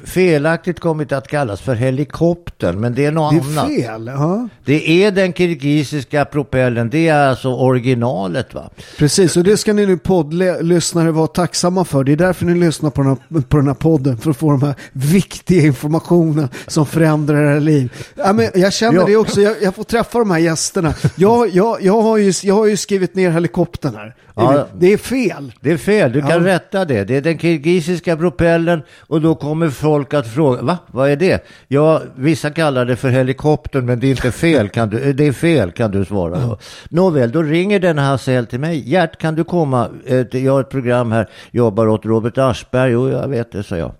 felaktigt 0.06 0.80
kommit 0.80 1.12
att 1.12 1.28
kallas 1.28 1.60
för 1.60 1.74
helikoptern, 1.74 2.80
men 2.80 2.94
det 2.94 3.04
är 3.06 3.12
något 3.12 3.32
Det 3.32 3.60
annat. 3.60 3.70
är 3.70 3.82
fel, 3.82 4.06
ja. 4.06 4.48
Det 4.64 5.04
är 5.04 5.10
den 5.10 5.32
kirgisiska 5.32 6.24
propellen, 6.24 6.90
det 6.90 7.08
är 7.08 7.28
alltså 7.28 7.48
originalet 7.48 8.54
va. 8.54 8.70
Precis, 8.98 9.36
och 9.36 9.44
det 9.44 9.56
ska 9.56 9.72
ni 9.72 9.86
nu 9.86 9.96
poddlyssnare 9.98 11.10
vara 11.10 11.26
tacksamma 11.26 11.84
för. 11.84 12.04
Det 12.04 12.12
är 12.12 12.16
därför 12.16 12.44
ni 12.44 12.54
lyssnar 12.54 12.90
på 12.90 13.02
den, 13.02 13.16
här, 13.30 13.40
på 13.40 13.56
den 13.56 13.66
här 13.66 13.74
podden, 13.74 14.18
för 14.18 14.30
att 14.30 14.36
få 14.36 14.50
de 14.50 14.62
här 14.62 14.74
viktiga 14.92 15.62
informationen 15.66 16.48
som 16.66 16.86
förändrar 16.86 17.42
era 17.52 17.58
liv. 17.58 17.92
Ja, 18.14 18.32
men 18.32 18.48
jag 18.54 18.72
känner 18.72 18.98
Ja. 19.00 19.06
det 19.06 19.16
också, 19.16 19.40
jag, 19.40 19.56
jag 19.62 19.74
får 19.74 19.84
träffa 19.84 20.18
de 20.18 20.30
här 20.30 20.38
gästerna. 20.38 20.94
Jag, 21.16 21.48
jag, 21.48 21.82
jag, 21.82 22.02
har, 22.02 22.16
ju, 22.16 22.32
jag 22.42 22.54
har 22.54 22.66
ju 22.66 22.76
skrivit 22.76 23.14
ner 23.14 23.30
helikoptern 23.30 23.94
här. 23.94 24.14
Ja. 24.36 24.66
Det 24.78 24.92
är 24.92 24.96
fel. 24.96 25.52
Det 25.60 25.70
är 25.72 25.76
fel, 25.76 26.12
du 26.12 26.20
kan 26.20 26.30
Ja. 26.30 26.54
rätta 26.54 26.84
det. 26.84 27.04
Det 27.04 27.16
är 27.16 27.20
den 27.20 27.38
kirgisiska 27.38 28.16
propellen 28.16 28.82
och 29.00 29.20
då 29.20 29.34
kommer 29.34 29.68
folk 29.70 30.14
att 30.14 30.26
fråga, 30.26 30.62
va? 30.62 30.78
Vad 30.86 31.10
är 31.10 31.16
det? 31.16 31.44
Ja, 31.68 32.02
vissa 32.16 32.50
kallar 32.50 32.84
det 32.84 32.96
för 32.96 33.08
helikoptern 33.08 33.86
men 33.86 34.00
det 34.00 34.06
är 34.06 34.10
inte 34.10 34.32
fel, 34.32 34.68
kan 34.68 34.88
du, 34.90 35.12
det 35.12 35.26
är 35.26 35.32
fel 35.32 35.70
kan 35.72 35.90
du 35.90 36.04
svara 36.04 36.38
då. 36.40 36.58
Nåväl, 36.90 37.30
då 37.32 37.42
ringer 37.42 37.80
den 37.80 37.98
Hasse 37.98 38.32
Hell 38.32 38.46
till 38.46 38.60
mig. 38.60 38.88
Gert, 38.90 39.18
kan 39.18 39.34
du 39.34 39.44
komma? 39.44 39.88
Eh, 40.06 40.36
Jag 40.38 40.52
har 40.52 40.60
ett 40.60 40.70
program 40.70 41.12
här, 41.12 41.28
jobbar 41.50 41.86
åt 41.88 42.04
Robert 42.06 42.38
Aschberg. 42.38 42.92
Jo, 42.92 43.10
jag 43.10 43.28
vet 43.28 43.52
det, 43.52 43.62
sa 43.62 43.76
jag. 43.76 43.92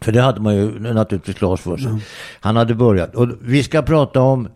För 0.00 0.12
det 0.12 0.20
hade 0.22 0.40
man 0.40 0.54
ju 0.56 0.78
naturligtvis 0.92 1.36
klart 1.36 1.60
för 1.60 1.76
sig. 1.76 1.92
Han 2.40 2.56
hade 2.56 2.74
börjat. 2.74 3.14
Och 3.14 3.28
vi 3.42 3.62
ska 3.62 3.82
prata 3.82 4.20
om, 4.20 4.48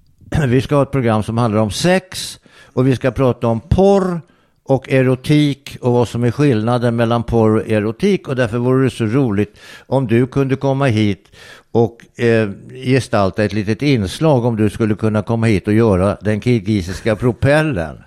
vi 0.46 0.60
ska 0.60 0.74
ha 0.74 0.82
ett 0.82 0.90
program 0.90 1.22
som 1.22 1.38
handlar 1.38 1.60
om 1.60 1.70
sex 1.70 2.38
och 2.72 2.86
vi 2.88 2.96
ska 2.96 3.10
prata 3.10 3.46
om 3.46 3.60
porr 3.60 4.20
och 4.64 4.92
erotik 4.92 5.76
och 5.80 5.92
vad 5.92 6.08
som 6.08 6.24
är 6.24 6.30
skillnaden 6.30 6.96
mellan 6.96 7.22
porr 7.22 7.56
och 7.56 7.68
erotik 7.68 8.28
och 8.28 8.36
därför 8.36 8.58
vore 8.58 8.84
det 8.84 8.90
så 8.90 9.04
roligt 9.04 9.56
om 9.86 10.06
du 10.06 10.26
kunde 10.26 10.56
komma 10.56 10.86
hit 10.86 11.26
och 11.72 12.20
eh, 12.20 12.48
gestalta 12.84 13.44
ett 13.44 13.52
litet 13.52 13.82
inslag 13.82 14.44
om 14.44 14.56
du 14.56 14.70
skulle 14.70 14.94
kunna 14.94 15.22
komma 15.22 15.46
hit 15.46 15.66
och 15.66 15.74
göra 15.74 16.16
den 16.20 16.40
kirgisiska 16.40 17.16
propellen. 17.16 18.02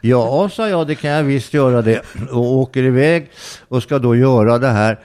Ja, 0.00 0.48
sa 0.52 0.68
jag, 0.68 0.86
det 0.86 0.94
kan 0.94 1.10
jag 1.10 1.22
visst 1.22 1.54
göra 1.54 1.82
det 1.82 2.02
och 2.30 2.52
åker 2.52 2.82
iväg 2.82 3.30
och 3.68 3.82
ska 3.82 3.98
då 3.98 4.16
göra 4.16 4.58
det 4.58 4.68
här 4.68 4.98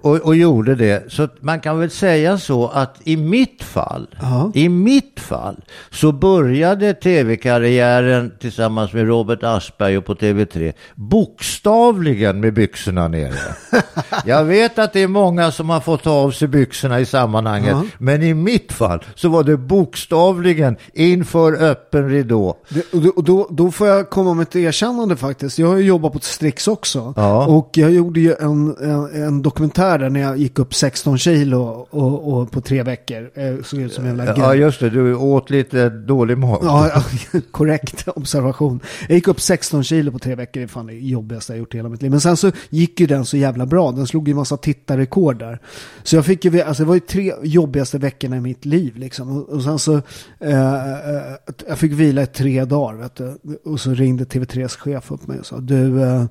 och, 0.00 0.16
och 0.16 0.36
gjorde 0.36 0.74
det. 0.74 1.12
Så 1.12 1.28
man 1.40 1.60
kan 1.60 1.78
väl 1.78 1.90
säga 1.90 2.38
så 2.38 2.68
att 2.68 2.96
i 3.04 3.16
mitt 3.16 3.62
fall, 3.62 4.06
Ja. 4.20 4.52
i 4.54 4.68
mitt 4.68 5.20
fall 5.20 5.56
så 5.90 6.12
började 6.12 6.94
tv-karriären 6.94 8.32
tillsammans 8.40 8.92
med 8.92 9.06
Robert 9.06 9.42
Aschberg 9.42 9.98
och 9.98 10.04
på 10.04 10.14
TV3 10.14 10.72
bokstavligen 10.94 12.40
med 12.40 12.54
byxorna 12.54 13.08
nere. 13.08 13.34
Jag 14.24 14.44
vet 14.44 14.78
att 14.78 14.92
det 14.92 15.00
är 15.02 15.08
många 15.08 15.50
som 15.52 15.70
har 15.70 15.80
fått 15.80 16.02
ta 16.02 16.10
av 16.10 16.30
sig 16.30 16.48
byxorna 16.48 17.00
i 17.00 17.06
sammanhanget, 17.06 17.70
Ja. 17.70 17.82
men 17.98 18.22
i 18.22 18.34
mitt 18.34 18.72
fall 18.72 19.04
så 19.14 19.28
var 19.28 19.42
det 19.44 19.56
bokstavligen 19.56 20.76
inför 20.94 21.62
öppen 21.62 22.08
ridå. 22.10 22.56
Det, 22.68 22.84
och 22.92 23.00
då, 23.02 23.08
och 23.10 23.24
då, 23.24 23.46
då 23.50 23.70
får 23.70 23.88
jag 23.88 24.10
komma 24.10 24.34
med 24.34 24.42
ett 24.42 24.56
erkännande 24.56 25.16
faktiskt. 25.16 25.58
Jag 25.58 25.66
har 25.68 25.76
ju 25.76 25.84
jobbat 25.84 26.12
på 26.12 26.18
Strix 26.18 26.68
också. 26.68 27.14
Ja. 27.16 27.46
Och 27.46 27.70
jag 27.74 27.90
gjorde 27.90 28.20
ju 28.20 28.34
en, 28.40 28.76
en, 28.80 29.22
en 29.24 29.42
dokumentär 29.42 29.87
där 29.96 30.10
när 30.10 30.20
jag 30.20 30.38
gick 30.38 30.58
upp 30.58 30.74
16 30.74 31.18
kilo 31.18 31.86
och, 31.90 32.32
och 32.32 32.50
på 32.50 32.60
tre 32.60 32.82
veckor. 32.82 33.30
Eh, 33.34 33.62
Såg 33.62 33.80
ut 33.80 33.92
som 33.92 34.04
en 34.04 34.18
jävla 34.18 34.36
Ja, 34.36 34.54
just 34.54 34.80
det, 34.80 34.90
du 34.90 35.14
åt 35.14 35.50
lite 35.50 35.88
dålig 35.88 36.38
mat. 36.38 36.60
Ja, 36.62 37.02
korrekt 37.50 38.08
observation. 38.08 38.80
Jag 39.08 39.14
gick 39.14 39.28
upp 39.28 39.40
16 39.40 39.84
kilo 39.84 40.12
på 40.12 40.18
tre 40.18 40.34
veckor. 40.34 40.60
Det 40.60 40.64
är 40.64 40.68
fan 40.68 40.86
det 40.86 40.94
jobbigaste 40.94 41.52
jag 41.52 41.58
gjort 41.58 41.74
i 41.74 41.76
hela 41.76 41.88
mitt 41.88 42.02
liv. 42.02 42.10
Men 42.10 42.20
sen 42.20 42.36
så 42.36 42.52
gick 42.70 43.00
ju 43.00 43.06
den 43.06 43.24
så 43.24 43.36
jävla 43.36 43.66
bra. 43.66 43.92
Den 43.92 44.06
slog 44.06 44.28
ju 44.28 44.32
en 44.32 44.36
massa 44.36 44.56
tittarrekord 44.56 45.38
där. 45.38 45.58
Så 46.02 46.16
jag 46.16 46.24
fick 46.24 46.44
ju, 46.44 46.60
alltså 46.60 46.82
det 46.82 46.86
var 46.86 46.94
ju 46.94 47.00
tre 47.00 47.32
jobbigaste 47.42 47.98
veckorna 47.98 48.36
i 48.36 48.40
mitt 48.40 48.64
liv 48.64 48.96
liksom. 48.96 49.36
Och, 49.36 49.48
och 49.48 49.62
sen 49.62 49.78
så, 49.78 49.94
eh, 50.40 50.74
eh, 51.14 51.22
jag 51.68 51.78
fick 51.78 51.92
vila 51.92 52.22
i 52.22 52.26
tre 52.26 52.64
dagar 52.64 52.94
vet 52.98 53.14
du. 53.16 53.38
Och 53.64 53.80
så 53.80 53.90
ringde 53.90 54.24
TV3s 54.24 54.76
chef 54.78 55.10
upp 55.10 55.26
mig 55.26 55.38
och 55.38 55.46
sa, 55.46 55.58
du, 55.60 56.02
eh, 56.02 56.24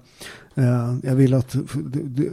jag 1.03 1.16
vill 1.16 1.34
att, 1.34 1.55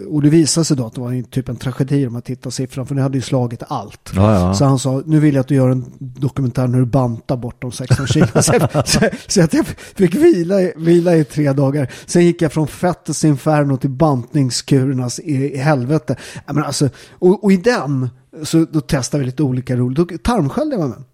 och 0.09 0.23
det 0.23 0.29
visade 0.29 0.65
sig 0.65 0.77
då 0.77 0.87
att 0.87 0.95
det 0.95 1.01
var 1.01 1.13
en, 1.13 1.25
typ 1.25 1.49
en 1.49 1.57
tragedi 1.57 2.05
de 2.05 2.15
här 2.15 2.23
tittarsiffrorna. 2.23 2.87
För 2.87 2.95
det 2.95 3.03
hade 3.03 3.19
ju 3.19 3.23
slagit 3.23 3.63
allt. 3.69 4.13
Ja, 4.15 4.35
ja. 4.35 4.55
Så 4.55 4.65
han 4.65 4.79
sa, 4.79 5.03
nu 5.07 5.21
vill 5.21 5.35
jag 5.35 5.41
att 5.41 5.49
du 5.49 5.55
gör 5.55 5.69
en 5.69 5.85
dokumentär 5.99 6.67
när 6.67 6.79
du 6.79 6.85
bantar 6.85 7.37
bort 7.37 7.63
de 7.63 7.73
16 7.73 8.07
kilo. 8.07 8.27
så, 8.35 8.53
så, 8.85 9.01
så 9.27 9.43
att 9.43 9.55
jag 9.55 9.67
fick 9.67 10.15
vila, 10.15 10.55
vila 10.77 11.17
i 11.17 11.25
tre 11.25 11.53
dagar. 11.53 11.93
Sen 12.07 12.25
gick 12.25 12.43
jag 12.43 12.53
från 12.53 12.67
fettets 12.67 13.25
inferno 13.25 13.77
till 13.77 13.91
bantningskurernas 13.91 15.19
i, 15.19 15.55
i 15.55 15.59
helvete. 15.59 16.17
Men 16.47 16.65
alltså, 16.65 16.89
och, 17.11 17.45
och 17.45 17.53
i 17.53 17.57
den, 17.57 18.09
så 18.43 18.67
då 18.71 18.81
testade 18.81 19.21
vi 19.21 19.27
lite 19.27 19.43
olika 19.43 19.77
roligt. 19.77 19.99
Jag 20.27 20.43
var 20.79 20.89
med. 20.89 21.05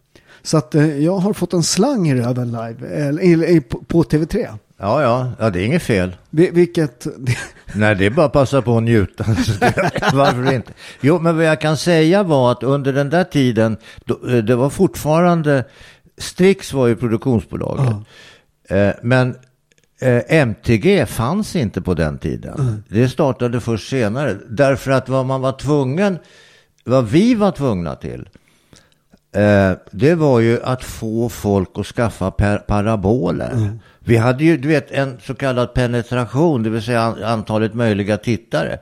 Så 0.43 0.57
att 0.57 0.75
eh, 0.75 0.99
jag 0.99 1.17
har 1.17 1.33
fått 1.33 1.53
en 1.53 1.63
slang 1.63 2.09
i 2.09 2.15
röven 2.15 2.49
live, 2.49 2.87
eller, 2.87 3.61
på, 3.61 3.79
på 3.79 4.03
TV3. 4.03 4.49
Ja, 4.83 5.03
ja, 5.03 5.33
ja, 5.39 5.51
det 5.51 5.61
är 5.63 5.65
inget 5.67 5.83
fel. 5.83 6.17
Vi- 6.31 6.51
Vilket, 6.51 7.07
Nej, 7.75 7.95
det 7.95 8.07
är 8.07 8.11
bara 8.11 8.27
att 8.27 8.33
passa 8.33 8.63
på 8.63 8.77
att 8.77 8.83
njuta. 8.83 9.25
Varför 10.13 10.53
inte? 10.53 10.73
Jo, 11.01 11.19
men 11.19 11.37
vad 11.37 11.45
jag 11.47 11.61
kan 11.61 11.77
säga 11.77 12.23
var 12.23 12.53
att 12.53 12.63
under 12.63 12.93
den 12.93 13.11
där 13.11 13.25
tiden, 13.25 13.77
då, 14.05 14.19
eh, 14.29 14.37
det 14.37 14.57
var 14.57 14.71
fortfarande, 14.71 15.65
Strix 16.19 16.73
var 16.73 16.87
ju 16.87 16.97
produktionsbolaget. 16.97 17.95
Eh, 18.69 18.91
men 19.03 19.37
eh, 20.01 20.23
MTG 20.29 21.07
fanns 21.07 21.57
inte 21.57 21.81
på 21.83 21.95
den 21.95 22.19
tiden. 22.19 22.83
Det 22.89 23.09
startade 23.09 23.61
först 23.61 23.89
senare. 23.89 24.37
Därför 24.49 24.91
att 24.91 25.09
vad 25.09 25.27
man 25.27 25.41
var 25.41 25.53
tvungen, 25.53 26.19
vad 26.85 27.09
vi 27.09 27.35
var 27.35 27.51
tvungna 27.51 27.95
till, 27.95 28.29
eh, 29.35 29.73
det 29.91 30.15
var 30.15 30.41
ju 30.41 30.63
att 30.63 30.85
få 30.85 31.29
folk 31.29 31.69
att 31.75 31.87
skaffa 31.87 32.31
per 32.31 32.59
paraboler. 32.59 33.71
Vi 34.05 34.17
hade 34.17 34.45
ju, 34.45 34.57
du 34.57 34.69
vet, 34.69 34.91
en 34.91 35.19
så 35.23 35.35
kallad 35.35 35.75
penetration, 35.75 36.63
det 36.63 36.71
vill 36.71 36.83
säga 36.83 37.01
an- 37.03 37.23
antalet 37.25 37.75
möjliga 37.75 38.17
tittare. 38.17 38.79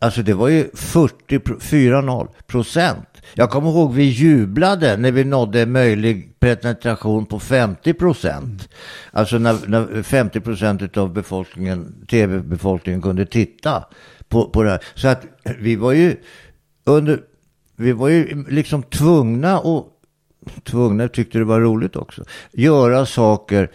Alltså 0.00 0.22
det 0.22 0.34
var 0.34 0.48
ju 0.48 0.68
40, 0.74 1.38
pro- 1.38 1.60
40 1.60 2.32
procent. 2.46 3.04
Jag 3.34 3.50
kommer 3.50 3.70
ihåg 3.70 3.92
vi 3.94 4.02
jublade 4.02 4.96
när 4.96 5.12
vi 5.12 5.24
nådde 5.24 5.66
möjlig 5.66 6.40
penetration 6.40 7.26
på 7.26 7.40
50 7.40 7.92
procent. 7.92 8.68
Alltså 9.10 9.38
när, 9.38 9.56
när 9.66 10.02
50 10.02 10.40
procent 10.40 10.96
av 10.96 11.12
befolkningen, 11.12 12.06
tv-befolkningen 12.10 13.02
kunde 13.02 13.26
titta 13.26 13.84
på, 14.28 14.48
på 14.50 14.62
det 14.62 14.70
här. 14.70 14.80
Så 14.94 15.08
att 15.08 15.22
vi 15.58 15.76
var 15.76 15.92
ju 15.92 16.16
under, 16.84 17.20
vi 17.78 17.92
var 17.92 18.08
ju 18.08 18.44
liksom 18.48 18.82
tvungna 18.82 19.58
och 19.58 19.86
tvungna, 20.64 21.08
tyckte 21.08 21.38
det 21.38 21.44
var 21.44 21.60
roligt 21.60 21.96
också, 21.96 22.24
göra 22.52 23.06
saker 23.06 23.70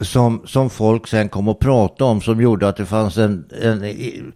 som, 0.00 0.42
som 0.46 0.70
folk 0.70 1.08
sen 1.08 1.28
kom 1.28 1.48
att 1.48 1.58
prata 1.58 2.04
om 2.04 2.20
som 2.20 2.40
gjorde 2.40 2.68
att 2.68 2.76
det 2.76 2.86
fanns 2.86 3.18
en, 3.18 3.44
en 3.62 4.32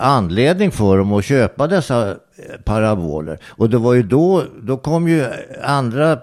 anledning 0.00 0.70
för 0.70 0.98
dem 0.98 1.12
att 1.12 1.24
köpa 1.24 1.66
dessa 1.66 2.10
eh, 2.10 2.16
paraboler. 2.64 3.38
Och 3.44 3.70
det 3.70 3.78
var 3.78 3.94
ju 3.94 4.02
då, 4.02 4.44
då 4.62 4.76
kom 4.76 5.08
ju 5.08 5.26
andra, 5.62 6.18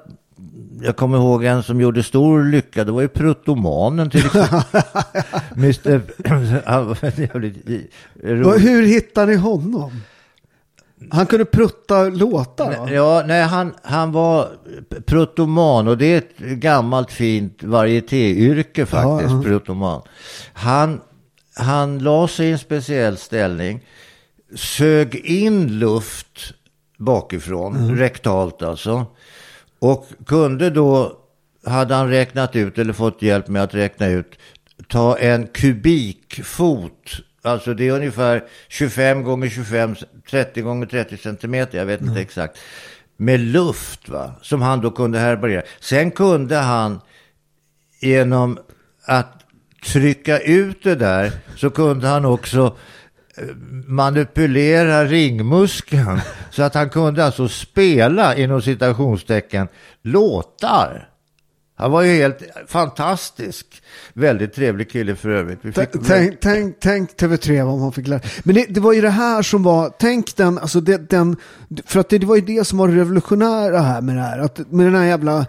jag 0.82 0.96
kommer 0.96 1.18
ihåg 1.18 1.44
en 1.44 1.64
som 1.64 1.82
gjorde 1.82 2.04
stor 2.04 2.44
lycka, 2.44 2.84
det 2.84 2.92
var 2.92 3.02
ju 3.02 3.08
Pruttomanen 3.08 4.10
till 4.10 4.26
exempel. 4.26 4.82
Mr. 5.56 6.02
Hur 8.60 8.86
hittar 8.86 9.28
ni 9.28 9.36
honom? 9.36 9.92
Han 11.12 11.26
kunde 11.26 11.46
prutta 11.46 12.04
låtar 12.04 12.78
va? 12.78 12.92
Ja, 12.92 13.24
nej, 13.28 13.44
han, 13.44 13.74
han 13.84 14.12
var 14.12 14.50
pruttoman 15.06 15.88
och 15.88 15.98
det 15.98 16.06
är 16.06 16.18
ett 16.18 16.38
gammalt 16.38 17.12
fint 17.12 17.64
varietéyrke 17.64 18.86
faktiskt, 18.86 19.32
Ja, 19.32 19.42
pruttoman. 19.44 20.02
Han, 20.54 21.02
han 21.56 22.00
la 22.00 22.28
sig 22.28 22.48
i 22.48 22.52
en 22.52 22.60
speciell 22.60 23.18
ställning, 23.18 23.86
sög 24.56 25.16
in 25.16 25.80
luft 25.80 26.54
bakifrån, 26.98 27.98
rektalt 27.98 28.62
alltså, 28.62 29.06
och 29.80 30.08
kunde 30.26 30.70
då, 30.70 31.12
hade 31.66 31.96
han 31.96 32.10
räknat 32.10 32.56
ut 32.56 32.78
eller 32.78 32.94
fått 32.94 33.22
hjälp 33.22 33.48
med 33.48 33.64
att 33.64 33.74
räkna 33.74 34.08
ut, 34.08 34.40
ta 34.88 35.18
en 35.18 35.48
kubikfot 35.48 37.22
Alltså 37.48 37.74
det 37.74 37.88
är 37.88 37.92
ungefär 37.92 38.44
25 38.68 39.24
gånger 39.24 39.50
25, 39.50 39.96
30 40.30 40.62
gånger 40.62 40.86
30 40.86 41.18
centimeter, 41.18 41.78
jag 41.78 41.86
vet 41.86 42.02
inte 42.02 42.22
exakt. 42.22 42.58
Med 43.18 43.40
luft 43.40 44.10
va, 44.10 44.32
som 44.42 44.62
han 44.62 44.82
då 44.82 44.92
kunde 44.92 45.20
härbärgera. 45.20 45.62
Sen 45.80 46.12
kunde 46.12 46.56
han 46.56 47.02
genom 48.00 48.60
att 49.06 49.44
trycka 49.86 50.40
ut 50.40 50.84
det 50.84 50.96
där 50.96 51.32
så 51.56 51.70
kunde 51.70 52.08
han 52.08 52.26
också 52.26 52.78
eh, 53.38 53.56
manipulera 53.88 55.06
ringmuskeln 55.06 56.22
så 56.52 56.64
att 56.64 56.74
han 56.74 56.90
kunde 56.90 57.26
alltså 57.26 57.48
spela 57.48 58.36
inom 58.36 58.62
citationstecken 58.62 59.68
låtar. 60.02 61.10
Han 61.80 61.92
var 61.92 62.02
ju 62.02 62.14
helt 62.14 62.44
fantastisk. 62.68 63.82
Väldigt 64.14 64.54
trevlig 64.54 64.92
kille 64.92 65.16
för 65.16 65.30
övrigt. 65.30 65.62
Fick... 65.62 65.76
Tänk, 66.08 66.40
tänk, 66.42 66.76
tänk 66.80 67.10
TV3 67.10 67.66
vad 67.66 67.80
man 67.80 67.92
fick 67.92 68.08
lära 68.08 68.22
Men 68.44 68.56
det, 68.56 68.66
det 68.70 68.80
var 68.80 68.94
ju 68.94 69.02
det 69.02 69.10
här 69.10 69.42
som 69.42 69.64
var, 69.64 69.94
tänk 70.00 70.36
den, 70.36 70.58
alltså 70.58 70.82
det, 70.82 71.10
den, 71.10 71.38
för 71.86 72.00
att 72.00 72.10
det, 72.10 72.18
det 72.18 72.26
var 72.26 72.36
ju 72.36 72.42
det 72.42 72.68
som 72.68 72.78
var 72.78 72.88
revolutionära 72.88 73.80
här 73.80 74.02
med 74.02 74.16
det 74.16 74.22
här. 74.22 74.40
Att 74.40 74.72
med 74.72 74.86
den 74.86 74.96
här 74.96 75.06
jävla 75.06 75.46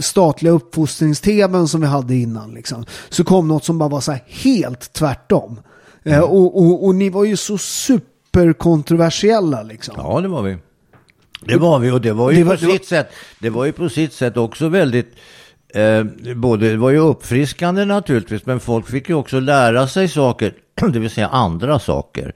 statliga 0.00 0.52
uppfostringstemen 0.52 1.68
som 1.68 1.80
vi 1.80 1.86
hade 1.86 2.14
innan 2.14 2.54
liksom. 2.54 2.84
Så 3.08 3.24
kom 3.24 3.48
något 3.48 3.64
som 3.64 3.78
bara 3.78 3.88
var 3.88 4.00
så 4.00 4.12
här 4.12 4.22
helt 4.26 4.92
tvärtom. 4.92 5.60
Eh, 6.02 6.20
och, 6.20 6.56
och, 6.56 6.86
och 6.86 6.94
ni 6.94 7.10
var 7.10 7.24
ju 7.24 7.36
så 7.36 7.58
superkontroversiella 7.58 9.62
liksom. 9.62 9.94
Ja, 9.98 10.20
det 10.20 10.28
var 10.28 10.42
vi. 10.42 10.58
Det 11.46 11.56
var 11.56 11.78
vi 11.78 11.90
och 11.90 12.00
det 12.00 12.12
var 12.12 12.30
ju 12.30 12.36
Det 12.36 12.44
var- 12.44 12.56
på 12.56 12.66
var- 12.66 12.72
sitt 12.72 12.86
sätt, 12.86 13.12
det 13.38 13.50
var 13.50 13.64
ju 13.64 13.72
på 13.72 13.88
sitt 13.88 14.12
sätt 14.12 14.36
också 14.36 14.68
väldigt, 14.68 15.14
eh, 15.74 16.04
både, 16.36 16.68
det 16.70 16.76
var 16.76 16.90
ju 16.90 16.98
uppfriskande 16.98 17.84
naturligtvis, 17.84 18.46
men 18.46 18.60
folk 18.60 18.88
fick 18.88 19.08
ju 19.08 19.14
också 19.14 19.40
lära 19.40 19.88
sig 19.88 20.08
saker, 20.08 20.52
det 20.92 20.98
vill 20.98 21.10
säga 21.10 21.28
andra 21.28 21.78
saker. 21.78 22.32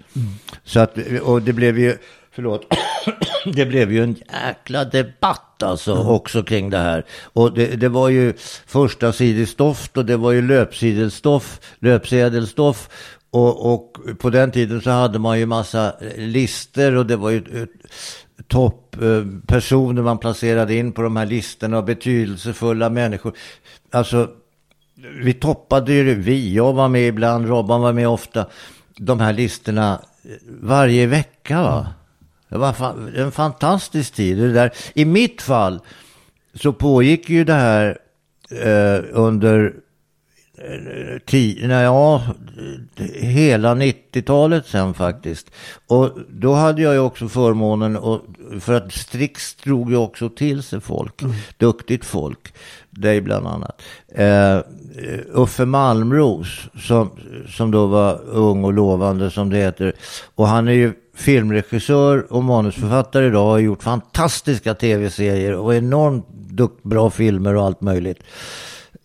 Så 0.65 0.81
att, 0.81 0.97
och 1.23 1.43
det 1.43 1.53
blev 1.53 1.79
ju, 1.79 1.97
förlåt, 2.33 2.75
det 3.55 3.67
blev 3.67 3.93
ju 3.93 4.03
en 4.03 4.17
jäkla 4.47 4.85
debatt 4.85 5.43
alltså 5.63 5.95
också 5.95 6.43
kring 6.43 6.71
det 6.71 6.79
här. 6.79 7.05
Och 7.23 7.55
det, 7.55 7.67
det 7.67 7.89
var 7.89 8.09
ju 8.09 8.33
första 8.67 9.13
sidestoff 9.13 9.91
och 9.95 10.05
det 10.05 10.17
var 10.17 10.33
ju 10.33 10.43
löpsidelstoff, 10.43 11.61
löpsedelstoff. 11.81 12.89
Och, 13.31 13.75
och 13.75 13.99
på 14.19 14.31
den 14.31 14.51
tiden 14.51 14.81
så 14.81 14.91
hade 14.91 15.19
man 15.19 15.39
ju 15.39 15.47
massa 15.47 15.95
lister 16.17 16.97
och 16.97 17.07
det 17.07 17.17
var 17.17 17.31
ju 17.31 17.37
eh, 17.37 17.67
topppersoner 18.49 20.01
eh, 20.01 20.05
man 20.05 20.19
placerade 20.19 20.75
in 20.75 20.93
på 20.93 21.03
de 21.03 21.17
här 21.17 21.27
listorna 21.27 21.79
och 21.79 21.85
betydelsefulla 21.85 22.91
människor. 22.91 23.37
Alltså, 23.91 24.29
vi 25.23 25.33
toppade 25.33 25.93
ju, 25.93 26.15
vi, 26.15 26.55
jag 26.55 26.73
var 26.73 26.89
med 26.89 27.09
ibland, 27.09 27.49
Robban 27.49 27.81
var 27.81 27.93
med 27.93 28.09
ofta, 28.09 28.47
de 28.97 29.21
här 29.21 29.33
listorna 29.33 30.01
eh, 30.25 30.31
varje 30.61 31.07
vecka 31.07 31.63
va. 31.63 31.87
Det 32.49 32.59
var 32.59 32.75
en 33.17 33.33
fantastisk 33.33 34.15
tid. 34.15 34.39
Det 34.39 34.53
där. 34.53 34.73
I 34.95 35.05
mitt 35.05 35.43
fall 35.43 35.81
så 36.55 36.73
pågick 36.73 37.29
ju 37.29 37.45
det 37.45 37.53
här 37.53 37.99
eh, 38.51 39.05
under 39.13 39.75
ja, 41.83 42.23
hela 43.15 43.75
90-talet 43.75 44.67
sen 44.67 44.95
faktiskt. 44.95 45.51
Och 45.87 46.11
då 46.29 46.55
hade 46.55 46.83
jag 46.83 46.95
ju 46.95 47.01
också 47.01 47.29
förmånen, 47.29 47.97
och, 47.97 48.21
för 48.61 48.75
att 48.75 48.93
Strix 48.93 49.55
drog 49.55 49.91
ju 49.91 49.97
också 49.97 50.29
till 50.29 50.63
sig 50.63 50.81
folk, 50.81 51.23
mm. 51.23 51.35
duktigt 51.57 52.05
folk, 52.05 52.55
dig 52.91 53.21
bland 53.21 53.47
annat. 53.47 53.83
Uh, 54.19 54.63
Uffe 55.43 55.65
Malmros, 55.65 56.69
som, 56.81 57.11
som 57.49 57.71
då 57.71 57.87
var 57.87 58.21
ung 58.25 58.65
och 58.65 58.73
lovande 58.73 59.31
som 59.31 59.51
det 59.51 59.57
heter. 59.57 59.93
Och 60.35 60.49
han 60.49 60.69
är 60.69 60.73
ju 60.73 60.93
filmregissör 61.15 62.33
och 62.33 62.45
manusförfattare 62.45 63.27
idag 63.27 63.45
och 63.45 63.51
har 63.51 63.59
gjort 63.59 63.83
fantastiska 63.83 64.75
tv-serier 64.75 65.55
och 65.55 65.75
enormt 65.75 66.27
dukt, 66.31 66.83
bra 66.83 67.11
filmer 67.11 67.57
och 67.57 67.65
allt 67.65 67.81
möjligt. 67.81 68.19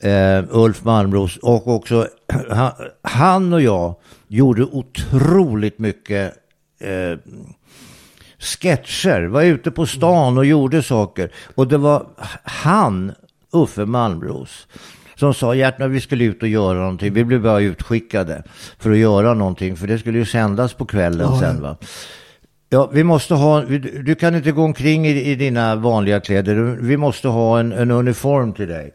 Uh, 0.05 0.43
Ulf 0.49 0.83
Malmros 0.83 1.37
och 1.37 1.67
också 1.67 2.07
han, 2.49 2.71
han, 3.01 3.53
och 3.53 3.61
jag 3.61 3.95
gjorde 4.27 4.63
otroligt 4.63 5.79
mycket 5.79 6.33
uh, 6.85 7.17
sketcher, 8.39 9.23
var 9.27 9.43
ute 9.43 9.71
på 9.71 9.85
stan 9.85 10.37
och 10.37 10.45
gjorde 10.45 10.83
saker. 10.83 11.31
Och 11.55 11.67
det 11.67 11.77
var 11.77 12.05
han, 12.43 13.11
Uffe 13.53 13.85
Malmros, 13.85 14.67
som 15.15 15.33
sa 15.33 15.55
Gert, 15.55 15.79
när 15.79 15.87
vi 15.87 16.01
skulle 16.01 16.23
ut 16.23 16.41
och 16.41 16.47
göra 16.47 16.79
någonting. 16.79 17.13
Vi 17.13 17.23
blev 17.23 17.41
bara 17.41 17.59
utskickade 17.59 18.43
för 18.79 18.91
att 18.91 18.97
göra 18.97 19.33
någonting. 19.33 19.77
För 19.77 19.87
det 19.87 19.99
skulle 19.99 20.17
ju 20.17 20.25
sändas 20.25 20.73
på 20.73 20.85
kvällen 20.85 21.27
ja, 21.31 21.39
sen 21.39 21.61
va. 21.61 21.77
Ja, 22.69 22.89
vi 22.93 23.03
måste 23.03 23.33
ha, 23.33 23.61
du 24.03 24.15
kan 24.15 24.35
inte 24.35 24.51
gå 24.51 24.63
omkring 24.63 25.07
i, 25.07 25.31
i 25.31 25.35
dina 25.35 25.75
vanliga 25.75 26.19
kläder. 26.19 26.77
Vi 26.81 26.97
måste 26.97 27.27
ha 27.27 27.59
en, 27.59 27.71
en 27.71 27.91
uniform 27.91 28.53
till 28.53 28.67
dig. 28.67 28.93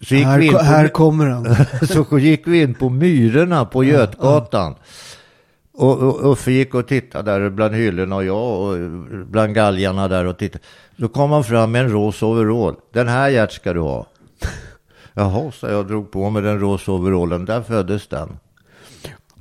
Så 0.00 0.14
gick 0.14 0.26
här, 0.26 0.38
vi 0.38 0.46
in 0.46 0.52
på, 0.52 0.58
här 0.58 0.88
kommer 0.88 1.26
han. 1.26 1.56
så 2.10 2.18
gick 2.18 2.46
vi 2.46 2.62
in 2.62 2.74
på 2.74 2.88
Myrorna 2.88 3.64
på 3.64 3.84
Götgatan. 3.84 4.74
Och, 5.74 5.98
och 5.98 6.32
Uffe 6.32 6.52
gick 6.52 6.74
och 6.74 6.88
tittade 6.88 7.38
där 7.38 7.50
bland 7.50 7.74
hyllorna 7.74 8.16
och 8.16 8.24
jag 8.24 8.60
och 8.60 8.78
bland 9.26 9.54
galgarna 9.54 10.08
där 10.08 10.24
och 10.24 10.38
tittade. 10.38 10.64
Då 10.96 11.08
kom 11.08 11.30
han 11.30 11.44
fram 11.44 11.72
med 11.72 11.84
en 11.84 11.90
rosa 11.90 12.26
overall. 12.26 12.76
Den 12.92 13.08
här 13.08 13.28
Gert 13.28 13.52
ska 13.52 13.72
du 13.72 13.80
ha. 13.80 14.06
Jaha, 15.14 15.52
så 15.52 15.66
jag 15.66 15.86
drog 15.86 16.10
på 16.10 16.30
mig 16.30 16.42
den 16.42 16.60
rosa 16.60 16.92
overallen. 16.92 17.44
Där 17.44 17.62
föddes 17.62 18.06
den. 18.06 18.28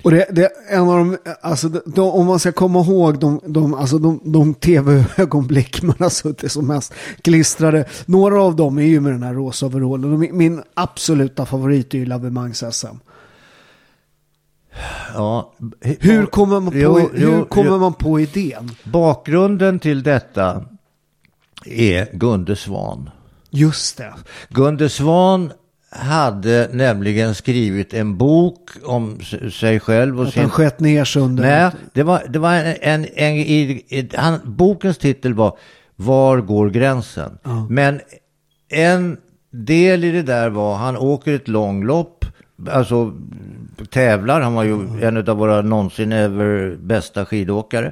Och 0.07 0.13
det, 0.13 0.27
det, 0.31 0.45
är 0.45 0.77
en 0.77 0.89
av 0.89 0.97
de, 0.97 1.17
alltså 1.41 1.69
de, 1.69 1.99
om 1.99 2.25
man 2.25 2.39
ska 2.39 2.51
komma 2.51 2.79
ihåg 2.79 3.19
de, 3.19 3.41
de, 3.45 3.73
alltså 3.73 3.97
de, 3.97 4.19
de 4.23 4.53
tv-ögonblick 4.53 5.81
man 5.81 5.95
har 5.99 6.09
suttit 6.09 6.51
som 6.51 6.67
mest 6.67 6.93
klistrade. 7.21 7.85
Några 8.05 8.41
av 8.41 8.55
dem 8.55 8.77
är 8.77 8.83
ju 8.83 8.99
med 8.99 9.11
den 9.11 9.23
här 9.23 9.33
rosa 9.33 9.65
overallen. 9.65 10.37
Min 10.37 10.63
absoluta 10.73 11.45
favorit 11.45 11.93
är 11.93 11.97
ju 11.97 12.05
Lavemangs-SM. 12.05 12.99
Ja, 15.13 15.53
hur 15.81 16.25
kommer 16.25 16.59
man 16.59 16.71
på, 16.71 16.77
jo, 16.77 16.99
hur 17.13 17.37
jo, 17.37 17.45
kommer 17.45 17.71
jo. 17.71 17.79
man 17.79 17.93
på 17.93 18.19
idén? 18.19 18.71
Bakgrunden 18.83 19.79
till 19.79 20.03
detta 20.03 20.65
är 21.65 22.17
Gunde 22.17 22.55
Svan. 22.55 23.09
Just 23.49 23.97
det. 23.97 24.13
Gunde 24.49 24.89
Svan 24.89 25.51
hade 25.89 26.69
nämligen 26.73 27.35
skrivit 27.35 27.93
en 27.93 28.17
bok 28.17 28.69
om 28.83 29.19
sig 29.51 29.79
själv. 29.79 30.19
Och 30.19 30.27
att 30.27 30.33
sin... 30.33 30.41
han 30.41 30.51
skett 30.51 30.79
ner 30.79 31.05
sig 31.05 31.21
under... 31.21 31.43
Nej, 31.43 31.71
det 31.93 32.03
var, 32.03 32.23
det 32.29 32.39
var 32.39 32.53
en, 32.53 32.75
en, 32.81 33.05
en 33.15 33.35
i, 33.35 33.83
i, 33.87 34.09
han, 34.15 34.39
bokens 34.43 34.97
titel 34.97 35.33
var 35.33 35.57
Var 35.95 36.37
går 36.37 36.69
gränsen? 36.69 37.37
Ja. 37.43 37.67
Men 37.69 38.01
en 38.69 39.17
del 39.51 40.03
i 40.03 40.11
det 40.11 40.23
där 40.23 40.49
var, 40.49 40.75
han 40.75 40.97
åker 40.97 41.33
ett 41.35 41.47
långlopp, 41.47 42.25
alltså 42.69 43.13
tävlar, 43.89 44.41
han 44.41 44.53
var 44.53 44.63
ju 44.63 44.87
ja. 45.01 45.07
en 45.07 45.17
av 45.17 45.37
våra 45.37 45.61
någonsin 45.61 46.11
ever 46.11 46.75
bästa 46.75 47.25
skidåkare. 47.25 47.91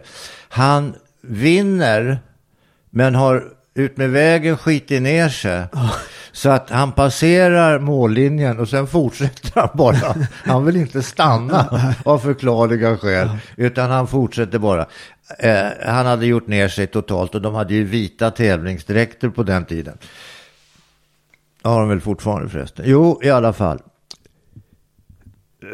Han 0.50 0.94
vinner, 1.22 2.20
men 2.90 3.16
har 3.16 3.44
ut 3.74 3.98
med 3.98 4.10
vägen 4.10 4.58
skitit 4.58 5.02
ner 5.02 5.30
sig. 5.30 5.64
Ja. 5.74 5.90
Så 6.36 6.50
att 6.50 6.70
han 6.70 6.92
passerar 6.92 7.80
mållinjen 7.80 8.60
och 8.60 8.70
sen 8.70 8.88
fortsätter 8.88 9.52
han 9.62 9.70
bara. 9.74 10.16
Han 10.30 10.66
vill 10.66 10.76
inte 10.76 11.04
stanna 11.04 11.88
av 12.06 12.20
förklarliga 12.20 12.98
skäl, 12.98 13.30
utan 13.56 13.92
han 13.92 14.08
fortsätter 14.08 14.60
bara. 14.60 14.86
Eh, 15.40 15.66
han 15.86 16.06
hade 16.06 16.26
gjort 16.26 16.48
ner 16.48 16.68
sig 16.68 16.88
totalt 16.88 17.36
och 17.36 17.42
de 17.42 17.56
hade 17.56 17.74
ju 17.74 17.84
vita 17.84 18.32
tävlingsdräkter 18.32 19.30
på 19.30 19.44
den 19.44 19.66
tiden. 19.66 19.98
Har 21.64 21.80
de 21.80 21.90
väl 21.90 22.02
fortfarande 22.02 22.50
förresten? 22.50 22.86
Jo, 22.88 23.20
i 23.24 23.30
alla 23.30 23.54
fall. 23.54 23.80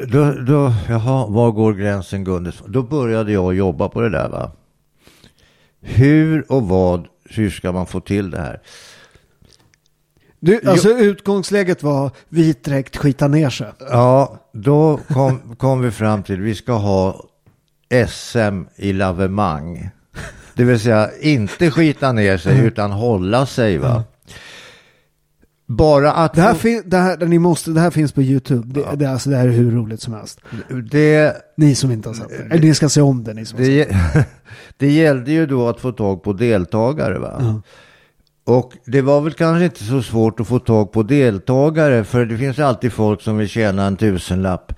Då, 0.07 0.31
då, 0.31 0.73
jaha, 0.89 1.27
var 1.27 1.51
går 1.51 1.73
gränsen 1.73 2.23
Gundes? 2.23 2.55
Då 2.67 2.83
började 2.83 3.31
jag 3.31 3.53
jobba 3.53 3.89
på 3.89 4.01
det 4.01 4.09
där 4.09 4.29
va. 4.29 4.51
Hur 5.81 6.51
och 6.51 6.67
vad, 6.67 7.07
hur 7.29 7.49
ska 7.49 7.71
man 7.71 7.85
få 7.85 7.99
till 7.99 8.31
det 8.31 8.39
här? 8.41 8.61
Du, 10.43 10.61
alltså 10.65 10.89
jo. 10.89 10.97
utgångsläget 10.97 11.83
var 11.83 12.11
vit 12.29 12.63
dräkt, 12.63 12.97
skita 12.97 13.27
ner 13.27 13.49
sig. 13.49 13.67
Ja, 13.79 14.39
då 14.53 14.99
kom, 15.07 15.55
kom 15.57 15.81
vi 15.81 15.91
fram 15.91 16.23
till 16.23 16.41
vi 16.41 16.55
ska 16.55 16.73
ha 16.73 17.23
SM 18.07 18.63
i 18.75 18.93
lavemang. 18.93 19.89
Det 20.53 20.63
vill 20.63 20.79
säga 20.79 21.09
inte 21.21 21.71
skita 21.71 22.11
ner 22.11 22.37
sig 22.37 22.53
mm. 22.53 22.65
utan 22.65 22.91
hålla 22.91 23.45
sig 23.45 23.77
va. 23.77 23.91
Mm. 23.91 24.03
Bara 25.67 26.11
att... 26.11 26.33
Det 26.33 26.41
här, 26.41 26.53
fin- 26.53 26.83
det, 26.85 26.97
här, 26.97 27.17
ni 27.17 27.39
måste, 27.39 27.71
det 27.71 27.79
här 27.79 27.91
finns 27.91 28.11
på 28.11 28.21
YouTube. 28.21 28.73
Det, 28.73 28.79
ja. 28.79 28.95
det, 28.95 29.05
alltså, 29.05 29.29
det 29.29 29.35
här 29.35 29.47
är 29.47 29.51
hur 29.51 29.71
roligt 29.71 30.01
som 30.01 30.13
helst. 30.13 30.39
Det, 30.91 31.35
ni 31.57 31.75
som 31.75 31.91
inte 31.91 32.09
har 32.09 32.13
sett 32.13 32.29
det. 32.29 32.35
Eller 32.35 32.67
ni 32.67 32.75
ska 32.75 32.89
se 32.89 33.01
om 33.01 33.23
det. 33.23 33.33
Ni 33.33 33.45
som 33.45 33.59
det, 33.59 33.87
det 34.77 34.91
gällde 34.91 35.31
ju 35.31 35.45
då 35.45 35.67
att 35.67 35.79
få 35.79 35.91
tag 35.91 36.23
på 36.23 36.33
deltagare 36.33 37.19
va. 37.19 37.37
Ja. 37.39 37.61
Och 38.43 38.73
det 38.85 39.01
var 39.01 39.21
väl 39.21 39.33
kanske 39.33 39.65
inte 39.65 39.83
så 39.83 40.01
svårt 40.01 40.39
att 40.39 40.47
få 40.47 40.59
tag 40.59 40.91
på 40.91 41.03
deltagare 41.03 42.03
för 42.03 42.25
det 42.25 42.37
finns 42.37 42.59
alltid 42.59 42.93
folk 42.93 43.21
som 43.21 43.37
vill 43.37 43.49
tjäna 43.49 43.85
en 43.85 43.97
tusenlapp. 43.97 44.73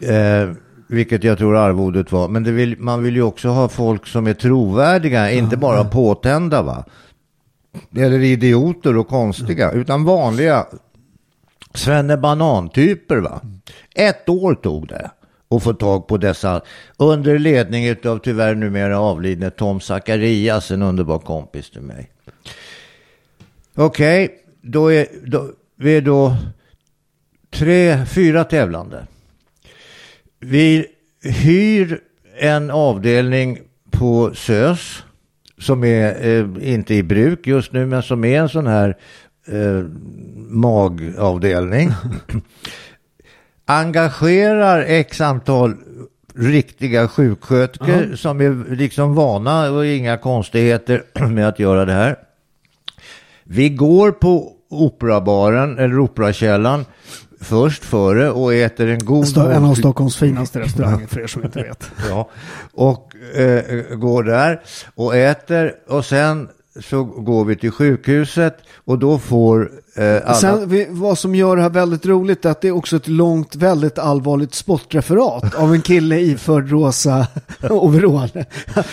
Eh, 0.00 0.50
vilket 0.88 1.24
jag 1.24 1.38
tror 1.38 1.56
arvodet 1.56 2.12
var. 2.12 2.28
Men 2.28 2.56
vill, 2.56 2.78
man 2.78 3.02
vill 3.02 3.16
ju 3.16 3.22
också 3.22 3.48
ha 3.48 3.68
folk 3.68 4.06
som 4.06 4.26
är 4.26 4.34
trovärdiga, 4.34 5.30
inte 5.30 5.56
bara 5.56 5.84
påtända 5.84 6.62
va. 6.62 6.84
Eller 7.96 8.18
idioter 8.18 8.96
och 8.96 9.08
konstiga, 9.08 9.72
utan 9.72 10.04
vanliga 10.04 10.66
Svenne 11.74 12.16
Banan-typer 12.16 13.16
va. 13.16 13.40
Ett 13.94 14.28
år 14.28 14.54
tog 14.54 14.88
det 14.88 15.10
att 15.50 15.62
få 15.62 15.72
tag 15.72 16.06
på 16.08 16.16
dessa 16.16 16.60
under 16.96 17.38
ledning 17.38 17.90
av 18.04 18.18
tyvärr 18.18 18.54
numera 18.54 18.98
avlidne 18.98 19.50
Tom 19.50 19.80
Zacharias, 19.80 20.70
en 20.70 20.82
underbar 20.82 21.18
kompis 21.18 21.70
till 21.70 21.82
mig. 21.82 22.10
Okej, 23.80 24.24
okay, 24.24 24.36
då 24.62 24.92
är 24.92 25.06
då, 25.24 25.50
vi 25.76 25.96
är 25.96 26.00
då 26.00 26.36
tre, 27.50 28.06
fyra 28.06 28.44
tävlande. 28.44 29.06
Vi 30.40 30.86
hyr 31.22 32.00
en 32.38 32.70
avdelning 32.70 33.58
på 33.90 34.30
SÖS 34.34 35.02
som 35.58 35.84
är 35.84 36.26
eh, 36.26 36.72
inte 36.72 36.94
i 36.94 37.02
bruk 37.02 37.46
just 37.46 37.72
nu 37.72 37.86
men 37.86 38.02
som 38.02 38.24
är 38.24 38.40
en 38.40 38.48
sån 38.48 38.66
här 38.66 38.96
eh, 39.46 39.84
magavdelning. 40.48 41.90
Engagerar 43.64 44.84
x 44.88 45.20
antal 45.20 45.74
riktiga 46.34 47.08
sjuksköterskor 47.08 47.88
uh 47.88 47.96
-huh. 47.96 48.16
som 48.16 48.40
är 48.40 48.76
liksom 48.76 49.14
vana 49.14 49.70
och 49.70 49.86
inga 49.86 50.16
konstigheter 50.16 51.02
med 51.28 51.48
att 51.48 51.58
göra 51.58 51.84
det 51.84 51.92
här. 51.92 52.27
Vi 53.50 53.68
går 53.68 54.10
på 54.10 54.52
operabaren 54.70 55.78
eller 55.78 55.98
operakällaren 55.98 56.84
först 57.40 57.84
före 57.84 58.30
och 58.30 58.54
äter 58.54 58.88
en 58.88 59.04
god... 59.04 59.36
En 59.36 59.64
av 59.64 59.74
Stockholms 59.74 60.16
finaste 60.16 60.60
restauranger 60.60 61.06
för 61.06 61.20
er 61.20 61.26
som 61.26 61.44
inte 61.44 61.62
vet. 61.62 61.90
ja, 62.08 62.30
och 62.72 63.16
eh, 63.36 63.96
går 63.96 64.22
där 64.22 64.60
och 64.94 65.16
äter 65.16 65.74
och 65.88 66.04
sen 66.04 66.48
så 66.80 67.04
går 67.04 67.44
vi 67.44 67.56
till 67.56 67.70
sjukhuset 67.70 68.58
och 68.84 68.98
då 68.98 69.18
får 69.18 69.70
Eh. 69.98 70.32
Sen, 70.32 70.86
vad 70.88 71.18
som 71.18 71.34
gör 71.34 71.56
det 71.56 71.62
här 71.62 71.70
väldigt 71.70 72.06
roligt 72.06 72.44
är 72.44 72.50
att 72.50 72.60
det 72.60 72.68
är 72.68 72.76
också 72.76 72.96
ett 72.96 73.08
långt, 73.08 73.56
väldigt 73.56 73.98
allvarligt 73.98 74.54
sportreferat 74.54 75.54
av 75.54 75.74
en 75.74 75.82
kille 75.82 76.20
iförd 76.20 76.70
rosa 76.70 77.26
overall. 77.70 78.28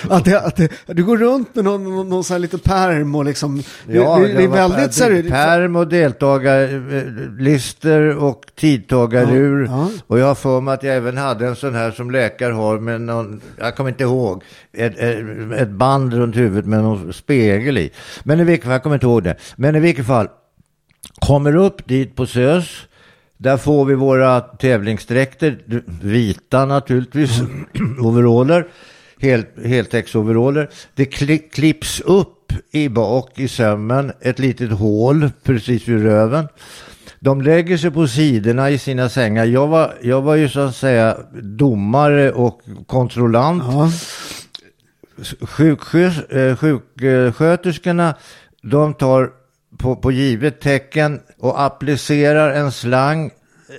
att, 0.09 0.25
det, 0.25 0.41
att 0.41 0.55
det, 0.55 0.69
du 0.87 1.03
går 1.03 1.17
runt 1.17 1.55
med 1.55 1.65
någon, 1.65 1.83
någon, 1.83 2.09
någon 2.09 2.23
sån 2.23 2.33
här 2.33 2.39
liten 2.39 2.59
perm 2.59 3.15
och 3.15 3.25
liksom, 3.25 3.63
ja, 3.87 4.19
det, 4.19 4.27
det, 4.27 4.43
är 4.43 4.47
väldigt 4.47 4.93
seriöst. 4.93 5.29
Perm 5.29 5.75
och 5.75 5.87
deltagarlister 5.87 8.17
och 8.17 8.41
tidtagarur. 8.55 9.65
Ja, 9.65 9.71
ja. 9.71 9.89
Och 10.07 10.19
jag 10.19 10.25
har 10.25 10.35
för 10.35 10.61
mig 10.61 10.73
att 10.73 10.83
jag 10.83 10.95
även 10.95 11.17
hade 11.17 11.47
en 11.47 11.55
sån 11.55 11.75
här 11.75 11.91
som 11.91 12.11
läkare 12.11 12.53
har 12.53 12.79
med 12.79 13.01
någon, 13.01 13.41
jag 13.57 13.75
kommer 13.75 13.89
inte 13.89 14.03
ihåg, 14.03 14.43
ett, 14.73 14.97
ett, 14.97 15.19
ett 15.57 15.69
band 15.69 16.13
runt 16.13 16.35
huvudet 16.35 16.65
med 16.65 16.83
någon 16.83 17.13
spegel 17.13 17.77
i. 17.77 17.91
Men 18.23 18.39
i 18.39 18.43
vilket 18.43 18.63
fall, 18.63 18.71
jag 18.71 18.83
kommer 18.83 18.95
inte 18.95 19.05
ihåg 19.05 19.23
det. 19.23 19.35
Men 19.55 19.75
i 19.75 19.79
vilket 19.79 20.05
fall, 20.05 20.27
Kommer 21.19 21.55
upp 21.55 21.87
dit 21.87 22.15
på 22.15 22.25
SÖS, 22.25 22.87
Där 23.37 23.57
får 23.57 23.85
vi 23.85 23.95
våra 23.95 24.39
tävlingsdräkter, 24.41 25.57
vita 26.01 26.65
naturligtvis, 26.65 27.41
overaller, 27.99 28.67
hel, 29.19 29.43
heltäcksoveraller. 29.65 30.69
Det 30.95 31.05
kli, 31.05 31.37
klipps 31.37 32.01
upp 32.01 32.53
i 32.71 32.89
bak 32.89 33.39
i 33.39 33.47
sömmen, 33.47 34.11
ett 34.21 34.39
litet 34.39 34.71
hål 34.71 35.29
precis 35.43 35.87
vid 35.87 36.03
röven. 36.03 36.47
De 37.19 37.41
lägger 37.41 37.77
sig 37.77 37.91
på 37.91 38.07
sidorna 38.07 38.69
i 38.69 38.77
sina 38.77 39.09
sängar. 39.09 39.45
Jag 39.45 39.67
var, 39.67 39.93
jag 40.01 40.21
var 40.21 40.35
ju 40.35 40.49
så 40.49 40.59
att 40.59 40.75
säga 40.75 41.17
domare 41.41 42.31
och 42.31 42.61
kontrollant. 42.87 43.63
Ja. 43.67 43.91
Sjukskö- 45.41 46.55
Sjuksköterskorna, 46.55 48.15
de 48.61 48.93
tar 48.93 49.29
på, 49.85 49.95
på 49.95 50.11
givet 50.11 50.61
tecken 50.61 51.21
och 51.39 51.61
applicerar 51.61 52.53
en 52.53 52.71
slang 52.71 53.31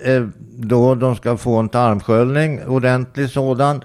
eh, 0.05 0.27
då 0.59 0.95
de 0.95 1.17
ska 1.17 1.37
få 1.37 1.57
en 1.57 1.69
tarmsköljning, 1.69 2.67
ordentlig 2.67 3.31
sådan. 3.31 3.85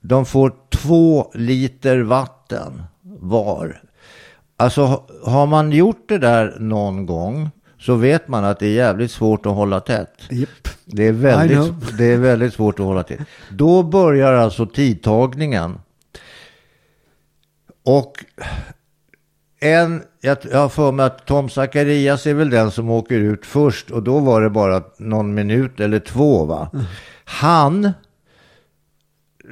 De 0.00 0.26
får 0.26 0.52
två 0.70 1.30
liter 1.34 1.98
vatten 1.98 2.82
var. 3.20 3.82
Alltså 4.56 5.04
har 5.24 5.46
man 5.46 5.72
gjort 5.72 6.08
det 6.08 6.18
där 6.18 6.56
någon 6.58 7.06
gång 7.06 7.50
så 7.78 7.94
vet 7.94 8.28
man 8.28 8.44
att 8.44 8.58
det 8.58 8.66
är 8.66 8.74
jävligt 8.74 9.10
svårt 9.10 9.46
att 9.46 9.54
hålla 9.54 9.80
tätt. 9.80 10.14
Japp. 10.30 10.48
Det 10.84 11.06
är, 11.06 11.12
väldigt, 11.12 11.98
det 11.98 12.04
är 12.04 12.18
väldigt 12.18 12.54
svårt 12.54 12.80
att 12.80 12.86
hålla 12.86 13.02
till. 13.02 13.24
Då 13.50 13.82
börjar 13.82 14.32
alltså 14.32 14.66
tidtagningen. 14.66 15.78
Och 17.84 18.12
en, 19.60 20.02
jag, 20.20 20.36
jag 20.50 20.58
har 20.58 20.68
för 20.68 20.92
mig 20.92 21.06
att 21.06 21.26
Tom 21.26 21.48
Zacharias 21.48 22.26
är 22.26 22.34
väl 22.34 22.50
den 22.50 22.70
som 22.70 22.90
åker 22.90 23.18
ut 23.18 23.46
först 23.46 23.90
och 23.90 24.02
då 24.02 24.18
var 24.18 24.42
det 24.42 24.50
bara 24.50 24.82
någon 24.98 25.34
minut 25.34 25.80
eller 25.80 25.98
två 25.98 26.44
va. 26.44 26.70
Han, 27.24 27.92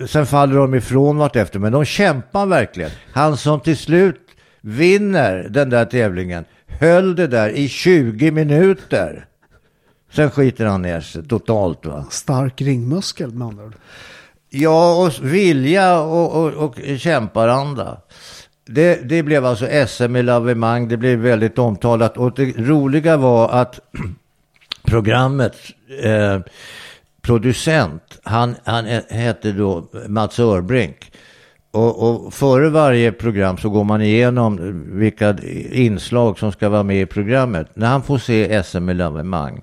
sen 0.06 0.26
faller 0.26 0.56
de 0.56 0.74
ifrån 0.74 1.16
vartefter 1.16 1.58
men 1.58 1.72
de 1.72 1.84
kämpar 1.84 2.46
verkligen. 2.46 2.90
Han 3.12 3.36
som 3.36 3.60
till 3.60 3.76
slut 3.76 4.20
vinner 4.60 5.46
den 5.50 5.70
där 5.70 5.84
tävlingen 5.84 6.44
höll 6.66 7.16
det 7.16 7.26
där 7.26 7.48
i 7.48 7.68
20 7.68 8.30
minuter. 8.30 9.26
Sen 10.12 10.30
skiter 10.30 10.64
han 10.64 10.82
ner 10.82 11.00
sig 11.00 11.28
totalt 11.28 11.86
va. 11.86 12.06
Stark 12.10 12.60
ringmuskel 12.60 13.30
med 13.30 13.48
andra 13.48 13.64
ord. 13.64 13.74
Ja, 14.50 15.06
och 15.06 15.12
vilja 15.26 16.00
och, 16.00 16.44
och, 16.44 16.52
och 16.52 16.76
kämparanda. 16.98 18.00
Det, 18.70 19.08
det 19.08 19.22
blev 19.22 19.44
alltså 19.44 19.86
SM 19.86 20.16
i 20.16 20.22
lavemang, 20.22 20.88
det 20.88 20.96
blev 20.96 21.18
väldigt 21.18 21.58
omtalat 21.58 22.16
och 22.16 22.32
det 22.34 22.58
roliga 22.58 23.16
var 23.16 23.48
att 23.48 23.80
programmets 24.86 25.70
eh, 26.02 26.40
producent, 27.22 28.18
han, 28.22 28.54
han 28.64 28.84
hette 29.08 29.52
då 29.52 29.88
Mats 30.08 30.38
Örbrink. 30.38 31.12
Och, 31.70 32.08
och 32.08 32.34
före 32.34 32.68
varje 32.68 33.12
program 33.12 33.56
så 33.56 33.70
går 33.70 33.84
man 33.84 34.02
igenom 34.02 34.82
vilka 34.98 35.36
inslag 35.70 36.38
som 36.38 36.52
ska 36.52 36.68
vara 36.68 36.82
med 36.82 37.02
i 37.02 37.06
programmet. 37.06 37.68
När 37.74 37.86
han 37.86 38.02
får 38.02 38.18
se 38.18 38.62
SM 38.62 38.88
i 38.88 38.94
lavemang, 38.94 39.62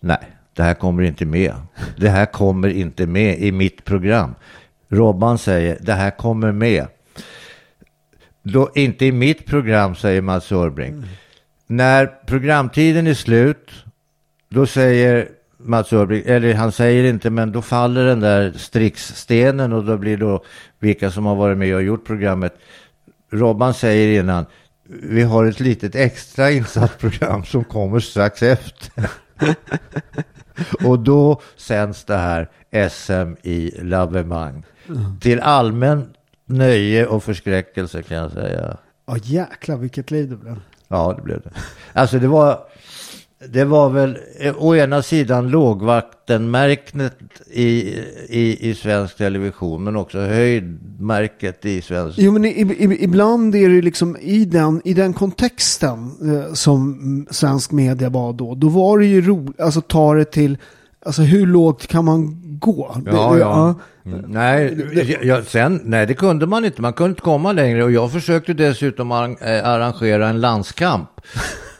nej, 0.00 0.30
det 0.52 0.62
här 0.62 0.74
kommer 0.74 1.02
inte 1.02 1.24
med. 1.24 1.54
Det 1.96 2.08
här 2.08 2.26
kommer 2.26 2.68
inte 2.68 3.06
med 3.06 3.38
i 3.38 3.52
mitt 3.52 3.84
program. 3.84 4.34
Robban 4.88 5.38
säger, 5.38 5.78
det 5.80 5.92
här 5.92 6.10
kommer 6.10 6.52
med. 6.52 6.86
Då, 8.46 8.70
inte 8.74 9.06
i 9.06 9.12
mitt 9.12 9.46
program, 9.46 9.94
säger 9.94 10.20
Mats 10.20 10.52
Örbrink. 10.52 11.04
När 11.66 12.06
programtiden 12.06 13.06
är 13.06 13.14
slut, 13.14 13.70
då 14.48 14.66
säger 14.66 15.28
Mats 15.58 15.92
Örbrink, 15.92 16.26
eller 16.26 16.54
han 16.54 16.72
säger 16.72 17.04
inte, 17.04 17.30
men 17.30 17.52
då 17.52 17.62
faller 17.62 18.04
den 18.04 18.20
där 18.20 18.52
Strix-stenen 18.52 19.72
och 19.72 19.84
då 19.84 19.96
blir 19.96 20.16
då 20.16 20.44
vilka 20.78 21.10
som 21.10 21.26
har 21.26 21.34
varit 21.34 21.58
med 21.58 21.74
och 21.74 21.82
gjort 21.82 22.06
programmet. 22.06 22.54
Robban 23.32 23.74
säger 23.74 24.20
innan, 24.20 24.46
vi 24.88 25.22
har 25.22 25.44
ett 25.44 25.60
litet 25.60 25.94
extra 25.94 26.50
insatt 26.50 26.98
program 26.98 27.44
som 27.44 27.64
kommer 27.64 28.00
strax 28.00 28.42
efter. 28.42 29.10
och 30.84 30.98
då 30.98 31.40
sänds 31.56 32.04
det 32.04 32.16
här 32.16 32.48
SM 32.90 33.34
i 33.42 33.82
lavemang. 33.82 34.64
Till 35.20 35.40
allmän 35.40 36.13
nöje 36.46 37.06
och 37.06 37.24
förskräckelse 37.24 38.02
kan 38.02 38.16
jag 38.16 38.32
säga. 38.32 38.76
Ja 39.06 39.16
jäklar 39.22 39.76
vilket 39.76 40.10
liv 40.10 40.30
det 40.30 40.36
blev. 40.36 40.60
Ja, 40.88 41.14
det 41.16 41.22
blev 41.22 41.40
det. 41.40 41.50
Alltså 41.92 42.18
det 42.18 42.28
var, 42.28 42.58
det 43.48 43.64
var 43.64 43.90
väl 43.90 44.18
å 44.58 44.76
ena 44.76 45.02
sidan 45.02 45.48
lågvattenmärket 45.48 47.40
i, 47.50 47.68
i, 48.28 48.70
i 48.70 48.74
svensk 48.74 49.16
television, 49.16 49.84
men 49.84 49.96
också 49.96 50.20
höjdmärket 50.20 51.64
i 51.64 51.82
svensk. 51.82 52.18
Jo 52.18 52.32
men 52.32 52.44
i, 52.44 52.48
i, 52.48 53.04
ibland 53.04 53.54
är 53.54 53.68
det 53.68 53.82
liksom 53.82 54.16
i 54.20 54.44
den, 54.44 54.80
i 54.84 54.94
den 54.94 55.12
kontexten 55.12 56.12
eh, 56.22 56.54
som 56.54 57.26
svensk 57.30 57.72
media 57.72 58.08
var 58.08 58.32
då. 58.32 58.54
Då 58.54 58.68
var 58.68 58.98
det 58.98 59.06
ju 59.06 59.20
roligt, 59.20 59.60
alltså 59.60 59.80
ta 59.80 60.14
det 60.14 60.24
till, 60.24 60.58
alltså 61.04 61.22
hur 61.22 61.46
lågt 61.46 61.86
kan 61.86 62.04
man 62.04 62.40
gå? 62.58 62.96
Det- 63.04 63.10
Ja, 63.10 63.32
det- 63.32 63.38
ja. 63.40 63.74
Mm. 64.06 64.20
Nej, 64.28 64.86
jag, 65.22 65.44
sen, 65.46 65.80
nej, 65.84 66.06
det 66.06 66.14
kunde 66.14 66.46
man 66.46 66.64
inte. 66.64 66.82
Man 66.82 66.92
kunde 66.92 67.10
inte 67.10 67.22
komma 67.22 67.52
längre. 67.52 67.84
Och 67.84 67.90
jag 67.92 68.12
försökte 68.12 68.52
dessutom 68.54 69.12
eh, 69.12 69.68
arrangera 69.68 70.28
en 70.28 70.40
landskamp. 70.40 71.08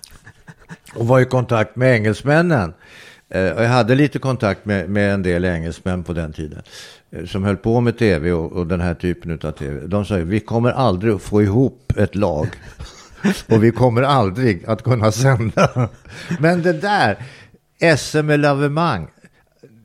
och 0.95 1.07
var 1.09 1.21
i 1.21 1.25
kontakt 1.25 1.77
med 1.77 1.95
engelsmännen. 1.95 2.75
Eh, 3.29 3.51
och 3.51 3.65
jag 3.65 3.69
hade 3.69 3.95
lite 3.95 4.19
kontakt 4.19 4.65
med, 4.65 4.89
med 4.89 5.15
en 5.15 5.23
del 5.23 5.45
engelsmän 5.45 6.05
på 6.05 6.13
den 6.13 6.33
tiden. 6.33 6.63
eh, 7.11 7.27
Som 7.27 7.45
höll 7.45 7.57
på 7.57 7.81
med 7.81 7.99
tv 7.99 8.33
och, 8.33 8.53
och 8.53 8.67
den 8.67 8.81
här 8.81 8.95
typen 8.95 9.33
av 9.45 9.53
tv. 9.53 9.87
De 9.87 10.05
sa 10.05 10.19
ju, 10.19 10.25
vi 10.25 10.41
kommer 10.41 10.71
aldrig 10.71 11.15
att 11.15 11.23
få 11.23 11.43
ihop 11.43 11.93
ett 11.97 12.15
lag. 12.15 12.47
och 13.49 13.65
vi 13.65 13.71
kommer 13.71 14.03
aldrig 14.03 14.65
att 14.67 14.83
kunna 14.83 15.13
sända. 15.13 15.89
Men 16.39 16.63
det 16.63 16.73
där, 16.73 17.17
SM 17.97 18.27
med 18.27 18.41
lavemang. 18.41 19.07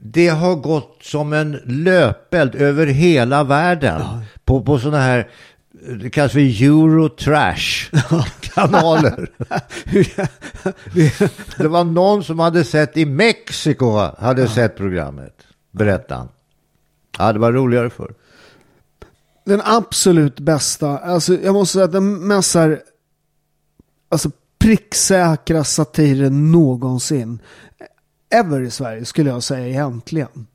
Det 0.02 0.28
har 0.28 0.56
gått 0.56 0.98
som 1.02 1.34
en 1.34 1.52
löpeld 1.66 2.56
över 2.56 2.88
hela 2.88 3.44
världen. 3.44 4.02
På, 4.46 4.62
på 4.62 4.80
sådana 4.80 5.04
här, 5.04 5.30
det 6.02 6.10
kallas 6.10 6.32
för 6.32 6.40
Eurotrash-kanaler. 6.40 9.30
det 11.58 11.68
var 11.68 11.84
någon 11.84 12.24
som 12.24 12.40
hade 12.40 12.64
sett 12.64 12.98
i 12.98 13.06
Mexiko, 13.06 14.12
hade 14.18 14.48
sett 14.48 14.78
programmet. 14.78 15.36
Berättade 15.72 16.20
han. 16.20 16.30
Ja, 17.18 17.34
det 17.34 17.40
var 17.40 17.52
roligare 17.52 17.90
förr. 17.90 18.14
Den 19.46 19.62
absolut 19.66 20.40
bästa, 20.40 20.98
alltså 20.98 21.34
jag 21.34 21.54
måste 21.54 21.74
säga 21.74 21.86
att 21.86 21.92
den 21.92 22.28
mest 22.28 22.56
här, 22.56 22.82
alltså 24.10 24.32
pricksäkra 24.60 25.64
satiren 25.64 26.52
någonsin. 26.52 27.40
Ever 28.30 28.62
i 28.62 28.72
Sverige 28.72 29.06
skulle 29.06 29.30
jag 29.30 29.44
säga 29.44 29.68
egentligen. 29.68 30.48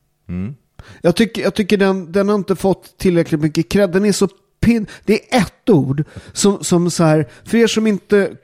Jag 1.01 1.17
tycker, 1.17 1.43
jag 1.43 1.55
tycker 1.55 1.77
den, 1.77 2.13
den 2.13 2.29
har 2.29 2.35
inte 2.35 2.57
fått 2.57 2.99
tillräckligt 2.99 3.41
mycket 3.41 3.69
cred. 3.69 3.91
Den 3.91 4.05
är 4.05 4.13
så 4.13 4.29
pin... 4.61 4.87
Det 5.05 5.35
är 5.35 5.41
ett 5.41 5.71
ord 5.71 6.05
som, 6.33 6.65
som 6.65 6.91
så 6.91 7.05
här, 7.05 7.29
för 7.45 7.59
er 7.59 7.67
som 7.67 7.87
inte 7.87 8.37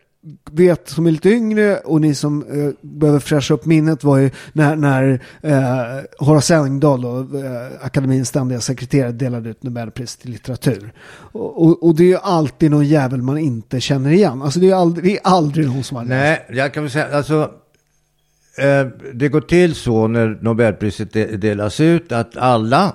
vet 0.51 0.89
som 0.89 1.07
är 1.07 1.11
lite 1.11 1.29
yngre 1.29 1.77
och 1.77 2.01
ni 2.01 2.15
som 2.15 2.43
eh, 2.43 2.89
behöver 2.89 3.19
fräscha 3.19 3.55
upp 3.55 3.65
minnet 3.65 4.05
var 4.05 4.19
ju 4.19 4.31
när, 4.53 4.77
när 4.77 5.23
eh, 5.41 6.05
Horace 6.19 6.57
Engdahl 6.57 7.05
och 7.05 7.41
eh, 7.41 7.71
akademins 7.81 8.29
ständiga 8.29 8.61
sekreterare 8.61 9.13
delade 9.13 9.51
ut 9.51 9.63
Nobelpriset 9.63 10.27
i 10.27 10.29
litteratur. 10.29 10.93
Och, 11.33 11.63
och, 11.63 11.83
och 11.83 11.95
det 11.95 12.03
är 12.03 12.09
ju 12.09 12.19
alltid 12.23 12.71
någon 12.71 12.87
jävel 12.87 13.23
man 13.23 13.39
inte 13.39 13.81
känner 13.81 14.11
igen. 14.11 14.43
Alltså 14.43 14.61
det 14.61 14.71
är 14.71 14.75
aldrig, 14.75 15.05
det 15.05 15.17
är 15.17 15.21
aldrig 15.25 15.67
någon 15.67 15.85
som 15.85 15.97
har 15.97 16.05
läst. 16.05 16.43
Nej, 16.49 16.59
jag 16.59 16.75
kan 16.75 16.83
väl 16.83 16.93
säga, 16.93 17.17
alltså, 17.17 17.51
Eh, 18.59 18.87
det 19.13 19.29
går 19.29 19.41
till 19.41 19.75
så 19.75 20.07
när 20.07 20.39
Nobelpriset 20.41 21.13
delas 21.41 21.81
ut 21.81 22.13
att 22.13 22.37
alla 22.37 22.95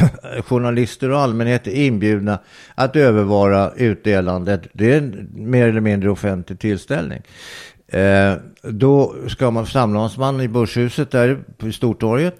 journalister 0.44 1.10
och 1.10 1.18
allmänhet 1.18 1.66
är 1.66 1.86
inbjudna 1.86 2.38
att 2.74 2.96
övervara 2.96 3.72
utdelandet. 3.76 4.62
Det 4.72 4.92
är 4.92 4.98
en 4.98 5.28
mer 5.34 5.68
eller 5.68 5.80
mindre 5.80 6.10
offentlig 6.10 6.58
tillställning. 6.58 7.22
Eh, 7.88 8.34
då 8.62 9.14
ska 9.28 9.50
man 9.50 9.66
samlas 9.66 10.16
man 10.16 10.40
i 10.40 10.48
Börshuset 10.48 11.10
där 11.10 11.38
på 11.58 11.72
Stortorget. 11.72 12.36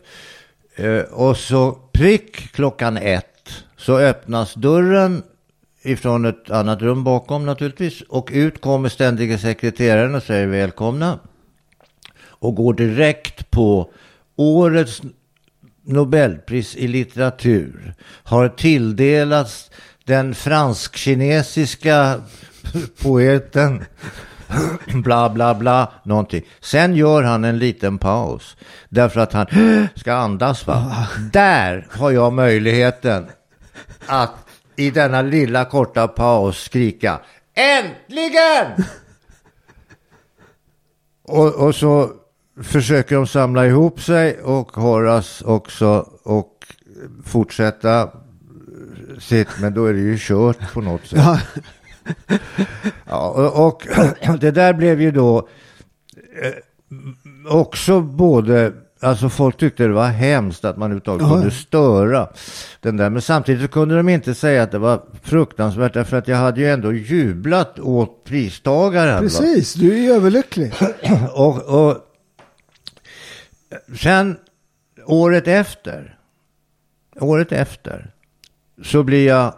Eh, 0.76 1.01
och 1.01 1.36
så 1.36 1.78
prick 1.92 2.53
klockan 2.53 2.97
ett 2.97 3.64
så 3.76 3.99
öppnas 3.99 4.55
dörren 4.55 5.22
ifrån 5.82 6.24
ett 6.24 6.51
annat 6.51 6.82
rum 6.82 7.05
bakom 7.05 7.47
naturligtvis. 7.47 8.03
Och 8.09 8.30
ut 8.32 8.61
kommer 8.61 8.88
ständiga 8.88 9.38
sekreteraren 9.38 10.14
och 10.14 10.22
säger 10.22 10.47
välkomna. 10.47 11.18
Och 12.39 12.55
går 12.55 12.74
direkt 12.74 13.51
på 13.51 13.91
årets 14.37 15.03
Nobelpris 15.84 16.76
i 16.76 16.89
litteratur. 16.89 17.95
Har 18.22 18.49
tilldelats 18.49 19.70
den 20.05 20.34
fransk-kinesiska 20.34 22.20
poeten 23.03 23.84
bla 25.05 25.30
bla 25.30 25.55
bla, 25.55 25.93
någonting. 26.03 26.43
Sen 26.61 26.95
gör 26.95 27.22
han 27.22 27.45
en 27.45 27.59
liten 27.59 27.99
paus. 27.99 28.57
Därför 28.89 29.20
att 29.20 29.32
han 29.32 29.47
ska 29.95 30.12
andas 30.12 30.66
va. 30.66 31.09
Där 31.32 31.87
har 31.91 32.11
jag 32.11 32.32
möjligheten 32.32 33.26
att 34.07 34.34
i 34.76 34.91
denna 34.91 35.22
lilla 35.22 35.64
korta 35.64 36.09
paus 36.09 36.62
skrika 36.62 37.20
Äntligen! 37.55 38.66
och, 41.22 41.55
och 41.55 41.74
så 41.74 42.11
försöker 42.62 43.16
de 43.16 43.26
samla 43.26 43.66
ihop 43.66 44.00
sig 44.00 44.40
och 44.40 44.76
Horace 44.76 45.44
också 45.44 46.09
och 46.22 46.52
fortsätta 47.24 48.09
sitt, 49.18 49.48
men 49.61 49.74
då 49.74 49.86
är 49.86 49.92
det 49.92 50.00
ju 50.00 50.16
kört 50.20 50.72
på 50.72 50.80
något 50.80 51.07
sätt. 51.07 51.18
Ja. 51.18 51.40
Ja, 53.04 53.28
och, 53.28 53.66
och 53.66 53.86
det 54.40 54.50
där 54.50 54.72
blev 54.74 55.00
ju 55.00 55.11
då 55.11 55.48
eh, 56.42 56.52
också 57.52 58.00
både, 58.00 58.72
alltså 59.00 59.28
folk 59.28 59.57
tyckte 59.57 59.82
det 59.82 59.92
var 59.92 60.07
hemskt 60.07 60.64
att 60.64 60.76
man 60.76 60.92
överhuvudtaget 60.92 61.28
kunde 61.28 61.50
störa 61.50 62.28
den 62.80 62.96
där. 62.96 63.11
Men 63.11 63.22
samtidigt 63.22 63.70
kunde 63.70 63.96
de 63.96 64.09
inte 64.09 64.34
säga 64.34 64.62
att 64.62 64.72
det 64.72 64.78
var 64.78 65.02
fruktansvärt 65.22 65.94
därför 65.94 66.16
att 66.16 66.28
jag 66.28 66.36
hade 66.36 66.61
ju 66.61 66.70
ändå 66.70 66.92
jublat 66.92 67.78
åt 67.78 68.24
pristagaren. 68.24 69.14
va? 69.14 69.20
Precis, 69.20 69.74
du 69.74 69.92
är 69.92 69.98
ju 69.98 70.12
överlycklig. 70.12 70.72
Och, 71.34 71.62
och 71.62 72.05
sen 73.96 74.36
året 75.04 75.48
efter, 75.48 76.18
året 77.20 77.52
efter, 77.52 78.10
så 78.82 79.02
blir 79.02 79.26
jag 79.26 79.54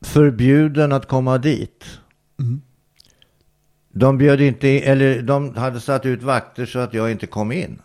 förbjuden 0.00 0.92
att 0.92 1.08
komma 1.08 1.38
dit. 1.38 1.84
De 3.92 4.18
bjöd 4.18 4.40
inte 4.40 4.68
in, 4.68 4.82
eller 4.82 5.22
de 5.22 5.56
hade 5.56 5.80
satt 5.80 6.06
ut 6.06 6.22
vakter 6.22 6.66
så 6.66 6.78
att 6.78 6.94
jag 6.94 7.10
inte 7.10 7.26
kom 7.26 7.52
in. 7.52 7.80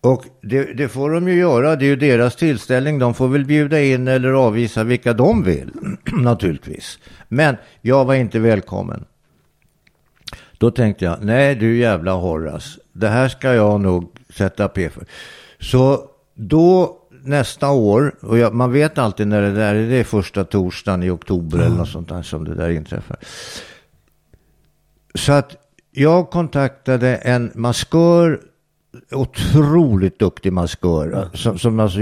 Och 0.00 0.24
det, 0.42 0.72
det 0.72 0.88
får 0.88 1.10
de 1.10 1.28
ju 1.28 1.34
göra, 1.34 1.76
det 1.76 1.84
är 1.84 1.88
ju 1.88 1.96
deras 1.96 2.36
tillställning. 2.36 2.98
De 2.98 3.14
får 3.14 3.28
väl 3.28 3.44
bjuda 3.44 3.80
in 3.80 4.08
eller 4.08 4.32
avvisa 4.32 4.84
vilka 4.84 5.12
de 5.12 5.42
vill, 5.42 5.70
naturligtvis. 6.12 6.98
Men 7.28 7.56
jag 7.80 8.04
var 8.04 8.14
inte 8.14 8.38
välkommen. 8.38 9.04
Då 10.58 10.70
tänkte 10.70 11.04
jag, 11.04 11.18
nej 11.22 11.54
du 11.54 11.76
jävla 11.76 12.12
Horace, 12.12 12.80
det 12.98 13.08
här 13.08 13.28
ska 13.28 13.54
jag 13.54 13.80
nog 13.80 14.10
sätta 14.28 14.68
P 14.68 14.90
för. 14.90 15.04
Så 15.60 16.10
då 16.34 16.98
nästa 17.24 17.70
år, 17.70 18.14
och 18.22 18.38
jag, 18.38 18.54
man 18.54 18.72
vet 18.72 18.98
alltid 18.98 19.28
när 19.28 19.42
det 19.42 19.52
där 19.52 19.74
är, 19.74 19.88
det 19.88 19.96
är 19.96 20.04
första 20.04 20.44
torsdagen 20.44 21.02
i 21.02 21.10
oktober 21.10 21.58
eller 21.58 21.76
något 21.76 21.88
sånt 21.88 22.08
där 22.08 22.22
som 22.22 22.44
det 22.44 22.54
där 22.54 22.70
inträffar. 22.70 23.16
Så 25.14 25.32
att 25.32 25.56
jag 25.90 26.30
kontaktade 26.30 27.16
en 27.16 27.52
maskör, 27.54 28.40
otroligt 29.10 30.18
duktig 30.18 30.52
maskör, 30.52 31.28
som, 31.34 31.58
som 31.58 31.80
alltså 31.80 31.98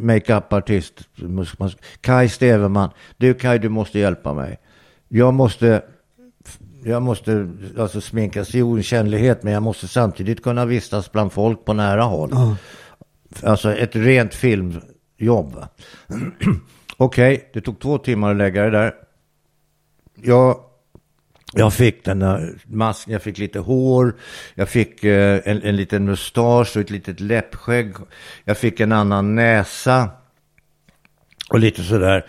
makeup-artist, 0.00 1.08
Kai 2.00 2.28
Steverman. 2.28 2.90
Du 3.16 3.34
Kai, 3.34 3.58
du 3.58 3.68
måste 3.68 3.98
hjälpa 3.98 4.34
mig. 4.34 4.58
Jag 5.08 5.34
måste 5.34 5.82
jag 6.84 7.02
måste 7.02 7.50
alltså 7.78 8.00
sminkas 8.00 8.54
i 8.54 8.62
okännlighet 8.62 9.42
men 9.42 9.52
jag 9.52 9.62
måste 9.62 9.88
samtidigt 9.88 10.42
kunna 10.42 10.66
vistas 10.66 11.12
bland 11.12 11.32
folk 11.32 11.64
på 11.64 11.72
nära 11.72 12.02
håll. 12.02 12.56
Alltså 13.42 13.74
ett 13.74 13.96
rent 13.96 14.34
filmjobb. 14.34 15.64
Okej, 16.96 17.50
det 17.52 17.60
tog 17.60 17.80
två 17.80 17.98
timmar 17.98 18.30
att 18.30 18.36
lägga 18.36 18.62
det 18.62 18.70
där. 18.70 18.94
Jag, 20.14 20.60
jag 21.52 21.72
fick 21.72 22.04
den 22.04 22.18
där 22.18 22.54
masken, 22.66 23.12
jag 23.12 23.22
fick 23.22 23.38
lite 23.38 23.58
hår, 23.58 24.14
jag 24.54 24.68
fick 24.68 25.04
eh, 25.04 25.40
en, 25.44 25.62
en 25.62 25.76
liten 25.76 26.04
mustasch 26.04 26.76
och 26.76 26.82
ett 26.82 26.90
litet 26.90 27.20
läppskägg. 27.20 27.94
Jag 28.44 28.58
fick 28.58 28.80
en 28.80 28.92
annan 28.92 29.34
näsa 29.34 30.10
och 31.50 31.58
lite 31.58 31.82
sådär. 31.82 32.26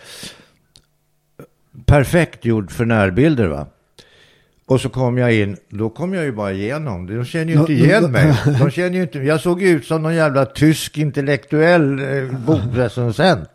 Perfekt 1.86 2.44
gjord 2.44 2.70
för 2.70 2.84
närbilder 2.84 3.46
va. 3.46 3.66
Och 4.66 4.80
så 4.80 4.88
kom 4.88 5.18
jag 5.18 5.34
in, 5.34 5.56
då 5.68 5.90
kom 5.90 6.14
jag 6.14 6.24
ju 6.24 6.32
bara 6.32 6.52
igenom. 6.52 7.06
De 7.06 7.24
känner 7.24 7.52
ju 7.52 7.60
inte 7.60 7.72
igen 7.72 8.12
mig. 8.12 8.34
De 8.60 8.70
känner 8.70 8.96
ju 8.96 9.02
inte, 9.02 9.18
jag 9.18 9.40
såg 9.40 9.62
ut 9.62 9.86
som 9.86 10.02
någon 10.02 10.14
jävla 10.14 10.44
tysk 10.44 10.98
intellektuell 10.98 11.98
eh, 11.98 12.38
bokrecensent. 12.38 13.48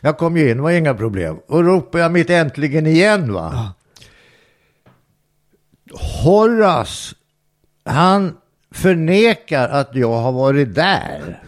Jag 0.00 0.18
kom 0.18 0.36
ju 0.36 0.50
in, 0.50 0.56
det 0.56 0.62
var 0.62 0.70
inga 0.70 0.94
problem. 0.94 1.36
Och 1.46 1.64
ropade 1.64 2.02
jag 2.02 2.12
mitt 2.12 2.30
äntligen 2.30 2.86
igen 2.86 3.32
va. 3.32 3.72
Horace, 6.22 7.14
han 7.84 8.36
förnekar 8.74 9.68
att 9.68 9.90
jag 9.94 10.12
har 10.20 10.32
varit 10.32 10.74
där. 10.74 11.43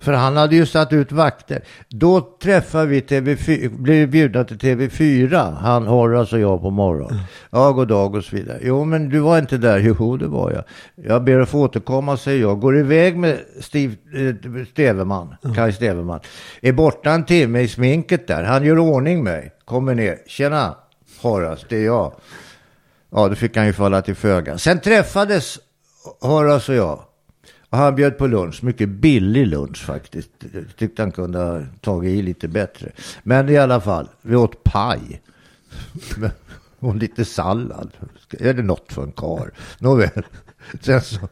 För 0.00 0.12
han 0.12 0.36
hade 0.36 0.56
ju 0.56 0.66
satt 0.66 0.92
ut 0.92 1.12
vakter. 1.12 1.62
Då 1.88 2.20
träffade 2.42 2.86
vi 2.86 3.00
TV4, 3.00 3.78
blev 3.78 4.10
bjudna 4.10 4.44
till 4.44 4.56
TV4, 4.56 5.54
han 5.54 5.86
Horace 5.86 6.36
och 6.36 6.42
jag 6.42 6.60
på 6.60 6.70
morgonen. 6.70 7.20
Ja, 7.50 7.72
god 7.72 7.88
dag 7.88 8.14
och 8.14 8.24
så 8.24 8.36
vidare. 8.36 8.58
Jo, 8.62 8.84
men 8.84 9.08
du 9.08 9.18
var 9.18 9.38
inte 9.38 9.58
där. 9.58 9.78
Jo, 9.78 10.16
det 10.16 10.26
var 10.26 10.52
jag. 10.52 10.64
Jag 11.06 11.24
ber 11.24 11.40
att 11.40 11.48
få 11.48 11.60
återkomma, 11.60 12.16
säger 12.16 12.40
jag. 12.40 12.60
Går 12.60 12.78
iväg 12.78 13.16
med 13.16 13.38
Steve, 13.60 13.94
eh, 14.14 14.64
Steverman, 14.70 15.34
Kaj 15.54 15.72
Steverman. 15.72 16.20
Är 16.62 16.72
borta 16.72 17.10
en 17.10 17.24
timme 17.24 17.60
i 17.60 17.68
sminket 17.68 18.26
där. 18.26 18.44
Han 18.44 18.64
gör 18.64 18.78
ordning 18.78 19.24
mig. 19.24 19.52
Kommer 19.64 19.94
ner. 19.94 20.18
Tjena, 20.26 20.74
Horace, 21.22 21.66
det 21.68 21.76
är 21.76 21.84
jag. 21.84 22.12
Ja, 23.10 23.28
då 23.28 23.34
fick 23.34 23.56
han 23.56 23.66
ju 23.66 23.72
falla 23.72 24.02
till 24.02 24.14
föga. 24.14 24.58
Sen 24.58 24.80
träffades 24.80 25.58
Horace 26.20 26.72
och 26.72 26.78
jag. 26.78 27.00
Och 27.70 27.78
han 27.78 27.94
bjöd 27.94 28.18
på 28.18 28.26
lunch, 28.26 28.64
mycket 28.64 28.88
billig 28.88 29.46
lunch 29.46 29.84
faktiskt. 29.84 30.30
Jag 30.52 30.76
tyckte 30.76 31.02
han 31.02 31.12
kunde 31.12 31.38
ha 31.38 31.62
tagit 31.80 32.10
i 32.10 32.22
lite 32.22 32.48
bättre. 32.48 32.90
Men 33.22 33.48
i 33.48 33.56
alla 33.56 33.80
fall, 33.80 34.08
vi 34.22 34.36
åt 34.36 34.64
paj. 34.64 35.22
Och 36.78 36.96
lite 36.96 37.24
sallad. 37.24 37.90
Är 38.30 38.54
det 38.54 38.62
något 38.62 38.92
för 38.92 39.02
en 39.02 39.12
kar? 39.12 39.50
Nåväl. 39.78 40.26
Sen 40.80 41.00
så, 41.00 41.28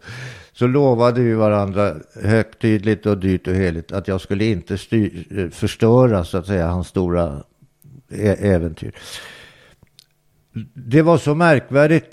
så 0.52 0.66
lovade 0.66 1.20
vi 1.20 1.34
varandra 1.34 1.94
högtidligt 2.22 3.06
och 3.06 3.18
dyrt 3.18 3.48
och 3.48 3.54
heligt 3.54 3.92
att 3.92 4.08
jag 4.08 4.20
skulle 4.20 4.44
inte 4.44 4.78
styr, 4.78 5.26
eh, 5.30 5.48
förstöra 5.48 6.24
så 6.24 6.38
att 6.38 6.46
säga 6.46 6.66
hans 6.66 6.88
stora 6.88 7.42
äventyr. 8.08 8.94
Det 10.74 11.02
var 11.02 11.18
så 11.18 11.34
märkvärdigt. 11.34 12.06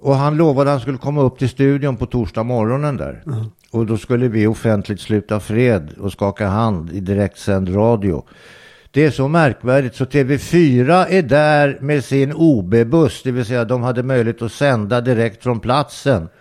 Och 0.00 0.14
han 0.14 0.36
lovade 0.36 0.70
att 0.70 0.74
han 0.74 0.80
skulle 0.80 0.98
komma 0.98 1.22
upp 1.22 1.38
till 1.38 1.48
studion 1.48 1.96
på 1.96 2.06
torsdag 2.06 2.42
morgonen 2.42 2.96
där. 2.96 3.22
Och 3.70 3.86
då 3.86 3.96
skulle 3.96 4.28
vi 4.28 4.46
offentligt 4.46 5.00
sluta 5.00 5.40
fred 5.40 5.94
och 6.00 6.12
skaka 6.12 6.46
hand 6.46 6.92
i 6.92 7.00
direktsänd 7.00 7.76
radio. 7.76 8.24
Det 8.90 9.04
är 9.04 9.10
så 9.10 9.28
märkvärdigt 9.28 9.96
så 9.96 10.04
TV4 10.04 11.06
är 11.08 11.22
där 11.22 11.78
med 11.80 12.04
sin 12.04 12.32
OB-buss, 12.32 13.22
det 13.22 13.30
vill 13.30 13.44
säga 13.44 13.64
de 13.64 13.82
hade 13.82 14.02
möjlighet 14.02 14.42
att 14.42 14.52
sända 14.52 15.00
direkt 15.00 15.42
från 15.42 15.60
platsen. 15.60 16.28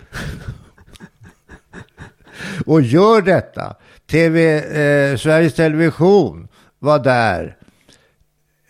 och 2.65 2.81
gör 2.81 3.21
detta. 3.21 3.75
TV, 4.11 4.57
eh, 4.57 5.17
Sveriges 5.17 5.53
Television 5.53 6.47
var 6.79 6.99
där 6.99 7.55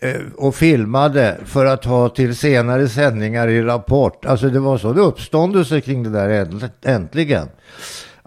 eh, 0.00 0.20
och 0.36 0.54
filmade 0.54 1.36
för 1.44 1.66
att 1.66 1.84
ha 1.84 2.08
till 2.08 2.36
senare 2.36 2.88
sändningar 2.88 3.48
i 3.48 3.62
Rapport. 3.62 4.24
Alltså 4.24 4.48
det 4.48 4.60
var 4.60 4.78
så 4.78 4.94
uppståndelse 4.94 5.80
kring 5.80 6.02
det 6.02 6.10
där 6.10 6.48
äntligen. 6.82 7.48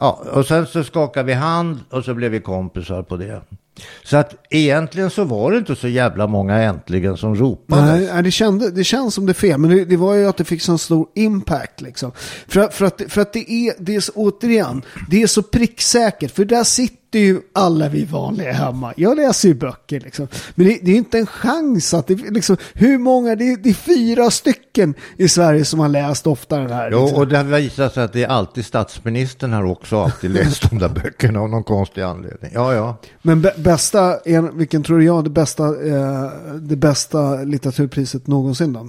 Ja, 0.01 0.23
och 0.33 0.45
sen 0.45 0.67
så 0.67 0.83
skakade 0.83 1.25
vi 1.25 1.33
hand 1.33 1.79
och 1.89 2.05
så 2.05 2.13
blev 2.13 2.31
vi 2.31 2.39
kompisar 2.39 3.03
på 3.03 3.17
det. 3.17 3.41
Så 4.03 4.17
att 4.17 4.35
egentligen 4.49 5.09
så 5.09 5.23
var 5.23 5.51
det 5.51 5.57
inte 5.57 5.75
så 5.75 5.87
jävla 5.87 6.27
många 6.27 6.57
äntligen 6.57 7.17
som 7.17 7.35
ropade. 7.35 7.85
Nej, 7.85 8.09
nej, 8.13 8.23
det, 8.23 8.31
kände, 8.31 8.71
det 8.71 8.83
känns 8.83 9.13
som 9.15 9.25
det 9.25 9.31
är 9.31 9.33
fel, 9.33 9.57
men 9.59 9.69
det, 9.69 9.85
det 9.85 9.97
var 9.97 10.13
ju 10.15 10.27
att 10.27 10.37
det 10.37 10.43
fick 10.43 10.61
sån 10.61 10.79
stor 10.79 11.07
impact 11.15 11.81
liksom. 11.81 12.11
För, 12.47 12.59
att- 12.61 12.73
för, 12.73 12.85
att, 12.85 13.01
för 13.07 13.21
att 13.21 13.33
det 13.33 13.51
är, 13.51 13.73
det 13.79 13.95
är 13.95 13.99
så, 13.99 14.11
återigen, 14.15 14.81
det 15.09 15.21
är 15.23 15.27
så 15.27 15.43
pricksäkert, 15.43 16.31
för 16.31 16.45
där 16.45 16.63
sitter 16.63 16.97
ju 17.19 17.41
alla 17.53 17.89
vi 17.89 18.05
vanliga 18.05 18.51
hemma. 18.51 18.93
Jag 18.97 19.17
läser 19.17 19.47
ju 19.47 19.53
böcker 19.55 19.99
liksom. 19.99 20.27
Men 20.55 20.67
det, 20.67 20.79
det 20.81 20.91
är 20.91 20.95
inte 20.95 21.17
en 21.19 21.25
chans 21.25 21.93
att 21.93 22.07
det 22.07 22.15
liksom, 22.15 22.57
hur 22.73 22.97
många, 22.97 23.35
det 23.35 23.51
är, 23.51 23.57
det 23.57 23.69
är 23.69 23.73
fyra 23.73 24.31
stycken 24.31 24.93
i 25.17 25.27
Sverige 25.27 25.65
som 25.65 25.79
har 25.79 25.89
läst 25.89 26.27
ofta 26.27 26.57
den 26.57 26.71
här. 26.71 26.89
Liksom. 26.91 27.17
och 27.17 27.27
det 27.27 27.43
visar 27.43 27.89
sig 27.89 28.03
att 28.03 28.13
det 28.13 28.23
är 28.23 28.27
alltid 28.27 28.65
statsministern 28.65 29.53
har 29.53 29.63
också 29.63 29.99
alltid 30.01 30.31
läst 30.31 30.69
de 30.69 30.79
där 30.79 30.89
böckerna 30.89 31.39
av 31.39 31.49
någon 31.49 31.63
konstig 31.63 32.01
anledning. 32.01 32.51
Ja, 32.53 32.73
ja. 32.73 32.97
Men 33.21 33.43
bä- 33.43 33.61
bästa, 33.63 34.17
en, 34.17 34.57
vilken 34.57 34.83
tror 34.83 35.03
jag 35.03 35.23
det 35.23 35.29
bästa, 35.29 35.63
eh, 35.65 36.31
det 36.61 36.75
bästa 36.75 37.35
litteraturpriset 37.43 38.27
någonsin 38.27 38.73
då? 38.73 38.87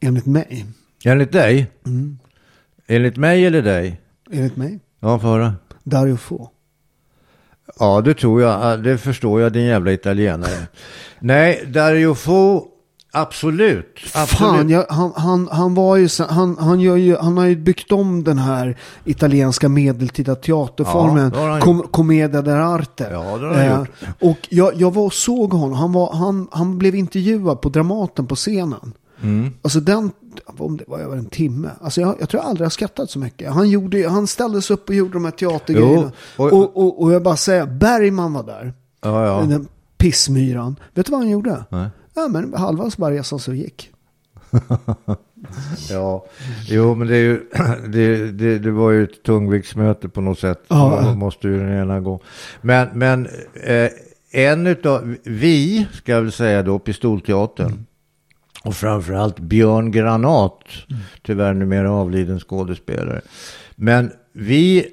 Enligt 0.00 0.26
mig. 0.26 0.66
Enligt 1.04 1.32
dig? 1.32 1.66
Enligt 2.86 3.16
mig 3.16 3.46
eller 3.46 3.62
dig? 3.62 4.00
Enligt 4.32 4.56
mig. 4.56 4.80
Ja, 5.00 5.18
för 5.18 5.28
höra. 5.28 5.54
Dario 5.84 6.16
Fo. 6.16 6.48
Ja, 7.78 8.00
det 8.00 8.14
tror 8.14 8.42
jag. 8.42 8.62
Ja, 8.62 8.76
Det 8.76 8.98
förstår 8.98 9.40
jag, 9.40 9.52
din 9.52 9.64
jävla 9.64 9.92
italienare. 9.92 10.66
Nej, 11.20 11.64
Dario 11.66 12.14
Fo 12.14 12.66
Absolut. 13.12 14.00
absolut. 14.14 14.52
Fan, 14.52 14.68
jag, 14.68 14.86
han, 14.88 15.12
han, 15.16 15.48
han 15.52 15.74
var 15.74 15.96
ju, 15.96 16.08
han, 16.28 16.56
han, 16.58 16.80
gör 16.80 16.96
ju, 16.96 17.16
han 17.16 17.38
har 17.38 17.46
ju 17.46 17.56
byggt 17.56 17.92
om 17.92 18.24
den 18.24 18.38
här 18.38 18.78
italienska 19.04 19.68
medeltida 19.68 20.34
teaterformen. 20.34 21.32
Ja, 21.34 21.66
gjort. 21.66 21.92
Commedia 21.92 22.42
dell'arte. 22.42 23.12
Ja, 23.12 23.38
det 23.38 23.46
har 23.46 23.54
han 23.54 23.78
gjort. 23.78 23.88
Och 24.20 24.38
jag, 24.48 24.74
jag 24.74 24.94
var 24.94 25.02
och 25.02 25.12
såg 25.12 25.52
honom. 25.52 25.72
Han, 25.72 25.92
var, 25.92 26.12
han, 26.12 26.48
han 26.50 26.78
blev 26.78 26.94
intervjuad 26.94 27.60
på 27.60 27.68
Dramaten 27.68 28.26
på 28.26 28.34
scenen. 28.34 28.92
Mm. 29.22 29.52
Alltså 29.62 29.80
den, 29.80 30.10
om 30.46 30.76
det 30.76 30.84
var 30.88 30.98
över 30.98 31.16
en 31.16 31.24
timme. 31.26 31.70
Alltså 31.80 32.00
jag, 32.00 32.14
jag 32.20 32.28
tror 32.28 32.42
jag 32.42 32.48
aldrig 32.50 32.64
har 32.64 32.70
skrattat 32.70 33.10
så 33.10 33.18
mycket. 33.18 33.52
Han, 33.52 33.70
gjorde, 33.70 34.08
han 34.08 34.26
ställde 34.26 34.62
sig 34.62 34.74
upp 34.74 34.88
och 34.88 34.94
gjorde 34.94 35.12
de 35.12 35.24
här 35.24 35.32
teatergrejerna. 35.32 36.12
Och- 36.36 36.52
och, 36.52 36.76
och, 36.76 37.02
och 37.02 37.12
jag 37.12 37.22
bara 37.22 37.36
säger, 37.36 37.66
Bergman 37.66 38.32
var 38.32 38.42
där. 38.42 38.74
Ja, 39.02 39.26
ja. 39.26 39.46
Den 39.46 39.68
pissmyran. 39.98 40.76
Vet 40.94 41.06
du 41.06 41.12
vad 41.12 41.20
han 41.20 41.30
gjorde? 41.30 41.64
Nej. 41.68 41.88
Ja, 42.14 42.28
men 42.28 42.54
halva 42.54 42.90
bara 42.96 43.10
resan 43.10 43.38
så 43.38 43.54
gick. 43.54 43.90
Ja, 45.90 46.24
jo 46.66 46.94
men 46.94 47.08
det, 47.08 47.16
är 47.16 47.20
ju, 47.22 47.40
det, 47.88 48.32
det, 48.32 48.58
det 48.58 48.70
var 48.70 48.90
ju 48.90 49.04
ett 49.04 49.22
tungviktsmöte 49.22 50.08
på 50.08 50.20
något 50.20 50.38
sätt. 50.38 50.62
Ja. 50.68 51.00
Man 51.04 51.18
måste 51.18 51.48
ju 51.48 51.58
den 51.58 51.78
ena 51.82 52.00
gå. 52.00 52.20
Men, 52.60 52.88
men 52.94 53.28
eh, 53.64 53.90
en 54.32 54.66
utav, 54.66 55.16
vi 55.24 55.86
ska 55.92 56.12
jag 56.12 56.22
väl 56.22 56.32
säga 56.32 56.62
då, 56.62 56.78
Pistolteatern. 56.78 57.86
Och 58.64 58.74
framförallt 58.74 59.38
Björn 59.38 59.90
Granat, 59.90 60.64
tyvärr 61.22 61.54
numera 61.54 61.90
avliden 61.90 62.40
skådespelare. 62.40 63.20
Men 63.76 64.12
vi 64.32 64.88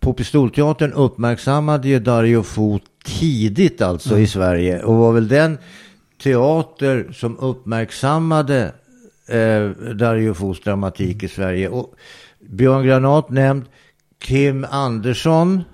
på 0.00 0.12
Pistolteatern 0.12 0.92
uppmärksammade 0.92 1.88
ju 1.88 1.98
Dario 1.98 2.42
Fo 2.42 2.80
tidigt 3.04 3.82
alltså 3.82 4.18
i 4.18 4.26
Sverige. 4.26 4.82
Och 4.82 4.94
var 4.94 5.12
väl 5.12 5.28
den 5.28 5.58
teater 6.22 7.12
som 7.12 7.38
uppmärksammade 7.38 8.72
eh, 9.28 9.68
Dario 9.94 10.34
Fos 10.34 10.60
dramatik 10.60 11.22
i 11.22 11.28
Sverige. 11.28 11.68
Och 11.68 11.94
Björn 12.50 12.86
Granat 12.86 13.30
nämnd, 13.30 13.64
Kim 14.18 14.66
Andersson 14.70 15.64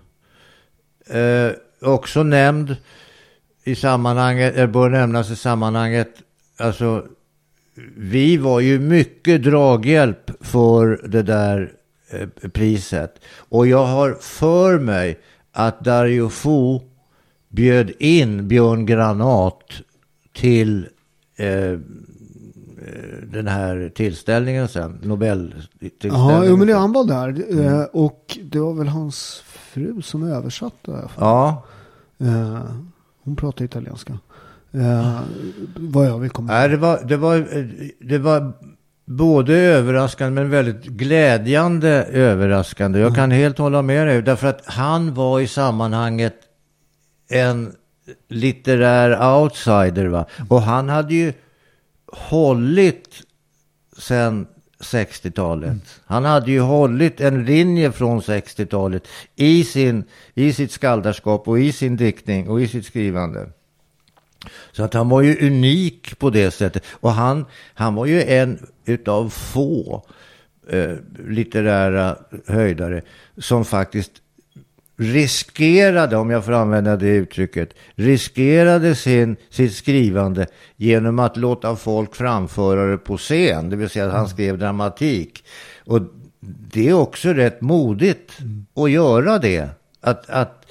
eh, 1.06 1.50
också 1.80 2.22
nämnd 2.22 2.76
i 3.64 3.74
sammanhanget, 3.74 4.54
eller 4.54 4.66
bör 4.66 4.88
nämnas 4.88 5.30
i 5.30 5.36
sammanhanget. 5.36 6.14
Alltså, 6.60 7.04
vi 7.96 8.36
var 8.36 8.60
ju 8.60 8.78
mycket 8.80 9.42
draghjälp 9.42 10.30
för 10.40 11.00
det 11.08 11.22
där 11.22 11.72
eh, 12.10 12.28
priset. 12.52 13.14
Och 13.48 13.66
jag 13.66 13.86
har 13.86 14.14
för 14.14 14.78
mig 14.78 15.18
att 15.52 15.80
Dario 15.84 16.28
Fo 16.28 16.80
bjöd 17.48 17.90
in 17.98 18.48
Björn 18.48 18.86
Granat 18.86 19.64
till 20.32 20.88
eh, 21.36 21.48
eh, 21.48 21.78
den 23.32 23.46
här 23.48 23.92
tillställningen 23.94 24.68
sen, 24.68 24.98
Nobeltillställningen. 25.02 26.44
Ja, 26.44 26.56
men 26.56 26.66
det, 26.66 26.74
han 26.74 26.92
var 26.92 27.04
där. 27.04 27.60
eh, 27.60 27.82
Och 27.82 28.38
det 28.44 28.58
var 28.60 28.74
väl 28.74 28.88
hans 28.88 29.42
fru 29.46 30.02
som 30.02 30.22
översatte. 30.22 31.08
Ja, 31.18 31.64
Eh, 32.22 32.62
Hon 33.22 33.36
pratar 33.36 33.64
italienska. 33.64 34.18
Eh, 34.72 35.20
Vad 35.76 36.06
jag 36.06 36.18
vill 36.18 36.30
komma 36.30 36.52
Nej, 36.52 36.68
det 36.68 36.76
var, 36.76 37.00
det 37.04 37.16
var, 37.16 37.46
det 38.00 38.18
var 38.18 38.52
både 39.04 39.56
överraskande 39.56 40.42
men 40.42 40.50
väldigt 40.50 40.84
glädjande 40.84 41.88
överraskande. 42.04 42.98
Jag 42.98 43.14
kan 43.14 43.30
helt 43.30 43.58
hålla 43.58 43.82
med 43.82 44.06
dig. 44.06 44.22
Därför 44.22 44.46
att 44.46 44.66
han 44.66 45.14
var 45.14 45.40
i 45.40 45.46
sammanhanget 45.46 46.34
en 47.28 47.72
litterär 48.28 49.36
outsider. 49.42 50.06
Va? 50.06 50.26
Och 50.48 50.62
han 50.62 50.88
hade 50.88 51.14
ju 51.14 51.32
hållit 52.12 53.08
sen 53.98 54.46
60-talet. 54.80 56.00
Han 56.04 56.24
hade 56.24 56.50
ju 56.50 56.60
hållit 56.60 57.20
en 57.20 57.44
linje 57.44 57.92
från 57.92 58.20
60-talet 58.20 59.08
i, 59.36 59.64
sin, 59.64 60.04
i 60.34 60.52
sitt 60.52 60.72
skaldarskap 60.72 61.48
och 61.48 61.60
i 61.60 61.72
sin 61.72 61.96
diktning 61.96 62.48
och 62.48 62.60
i 62.60 62.68
sitt 62.68 62.86
skrivande. 62.86 63.48
Så 64.72 64.82
att 64.82 64.94
han 64.94 65.08
var 65.08 65.22
ju 65.22 65.46
unik 65.46 66.18
på 66.18 66.30
det 66.30 66.50
sättet. 66.50 66.84
Och 66.90 67.12
han, 67.12 67.46
han 67.74 67.94
var 67.94 68.06
ju 68.06 68.22
en 68.22 68.66
utav 68.84 69.28
få 69.28 70.04
eh, 70.68 70.94
litterära 71.28 72.16
höjdare 72.46 73.02
som 73.38 73.64
faktiskt 73.64 74.12
riskerade, 75.00 76.16
om 76.16 76.30
jag 76.30 76.44
får 76.44 76.52
använda 76.52 76.96
det 76.96 77.08
uttrycket, 77.08 77.74
riskerade 77.94 78.94
sin, 78.94 79.36
sitt 79.50 79.74
skrivande 79.74 80.46
genom 80.76 81.18
att 81.18 81.36
låta 81.36 81.76
folk 81.76 82.14
framföra 82.14 82.90
det 82.90 82.98
på 82.98 83.16
scen. 83.16 83.70
Det 83.70 83.76
vill 83.76 83.90
säga 83.90 84.06
att 84.06 84.12
han 84.12 84.28
skrev 84.28 84.58
dramatik. 84.58 85.44
Och 85.84 86.00
det 86.40 86.88
är 86.88 86.92
också 86.92 87.28
rätt 87.28 87.60
modigt 87.60 88.38
att 88.74 88.90
göra 88.90 89.38
det. 89.38 89.68
Att, 90.00 90.30
att, 90.30 90.66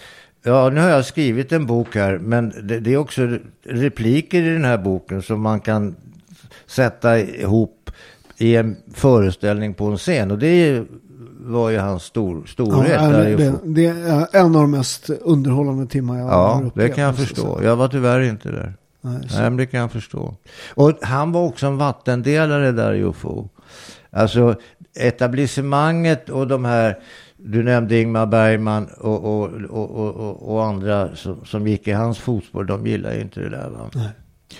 ja, 0.49 0.69
nu 0.69 0.81
har 0.81 0.89
jag 0.89 1.05
skrivit 1.05 1.51
en 1.51 1.65
bok 1.65 1.95
här, 1.95 2.17
men 2.17 2.53
det, 2.63 2.79
det 2.79 2.93
är 2.93 2.97
också 2.97 3.37
repliker 3.65 4.41
i 4.43 4.49
den 4.49 4.65
här 4.65 4.77
boken 4.77 5.21
som 5.21 5.41
man 5.41 5.59
kan 5.59 5.95
sätta 6.67 7.19
ihop 7.19 7.91
i 8.37 8.55
en 8.55 8.75
föreställning 8.93 9.73
på 9.73 9.85
en 9.85 9.97
scen. 9.97 10.31
Och 10.31 10.37
det 10.39 10.83
var 11.41 11.69
ju 11.69 11.77
hans 11.77 12.03
stor, 12.03 12.37
Ja, 12.45 12.47
storhet. 12.51 12.87
det, 12.87 12.95
är 12.95 13.29
ju 13.29 13.35
det, 13.37 13.53
det 13.63 13.85
är 13.85 14.27
en 14.35 14.45
av 14.45 14.51
de 14.61 14.71
mest 14.71 15.09
underhållande 15.09 15.85
timmar 15.87 16.17
jag 16.17 16.25
har 16.25 16.31
Ja, 16.31 16.61
upplevt. 16.65 16.87
det 16.87 16.93
kan 16.95 17.03
jag 17.03 17.15
förstå. 17.17 17.59
Jag 17.63 17.75
var 17.75 17.87
tyvärr 17.87 18.21
inte 18.21 18.51
där. 18.51 18.73
Nej, 19.01 19.19
Nej, 19.31 19.41
men 19.43 19.57
det 19.57 19.65
kan 19.65 19.79
jag 19.79 19.91
förstå. 19.91 20.35
Och 20.75 20.91
han 21.01 21.31
var 21.31 21.41
också 21.45 21.67
en 21.67 21.77
vattendelare 21.77 22.71
där 22.71 22.93
i 22.93 22.99
UFO. 23.03 23.49
Alltså 24.11 24.55
etablissemanget 24.95 26.29
och 26.29 26.47
de 26.47 26.65
här, 26.65 26.97
du 27.43 27.63
nämnde 27.63 28.01
Ingmar 28.01 28.25
Bergman 28.25 28.87
och, 28.97 29.23
och, 29.23 29.49
och, 29.69 30.53
och, 30.53 30.65
andra 30.65 31.15
som, 31.15 31.45
som 31.45 31.67
gick 31.67 31.87
i 31.87 31.91
hans 31.91 32.17
fotspår, 32.17 32.63
de 32.63 32.87
gillar 32.87 33.13
ju 33.13 33.21
inte 33.21 33.39
det 33.39 33.49
där 33.49 33.69
va. 33.69 33.89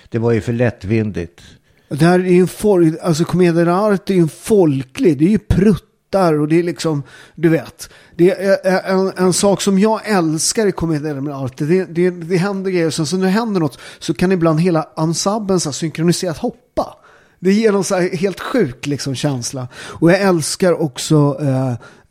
Det 0.10 0.20
var 0.20 0.32
ju 0.32 0.42
för 0.42 0.54
lättvindigt. 0.54 1.42
Det 1.90 2.06
här 2.06 2.20
är 2.20 2.24
ju 2.24 2.40
en 2.40 2.48
folk, 2.48 3.00
alltså 3.02 3.24
Commedia 3.24 3.64
dell'arte 3.64 4.14
är 4.14 4.16
ju 4.16 4.22
en 4.22 4.30
folklig, 4.30 5.18
det 5.18 5.26
är 5.26 5.30
ju 5.30 5.40
pruttar 5.40 6.40
och 6.40 6.48
det 6.48 6.60
är 6.60 6.64
liksom, 6.64 7.04
du 7.36 7.50
vet. 7.50 7.90
Det 8.16 8.32
är 8.32 8.82
en, 8.92 9.12
en 9.18 9.34
sak 9.34 9.62
som 9.62 9.80
jag 9.80 10.10
älskar 10.10 10.68
i 10.68 10.72
Commedia 10.72 11.14
dell'arte, 11.14 11.66
det, 11.66 11.86
det, 11.86 12.10
det 12.10 12.38
händer 12.38 12.72
grejer, 12.72 12.90
sen 12.90 13.06
så 13.06 13.18
när 13.18 13.26
det 13.26 13.32
händer 13.32 13.60
något 13.60 13.80
så 14.00 14.14
kan 14.14 14.32
ibland 14.32 14.62
hela 14.62 14.90
ensemblen 14.98 15.60
så 15.60 15.72
synkroniserat 15.72 16.38
hoppa. 16.38 16.99
Det 17.40 17.54
ger 17.54 17.72
någon 17.72 17.84
så 17.84 17.96
helt 17.96 18.40
sjuk 18.40 18.88
liksom 18.88 19.16
känsla. 19.16 19.68
Och 19.76 20.12
jag 20.12 20.22
älskar 20.22 20.82
också 20.82 21.38
eh, 21.42 21.70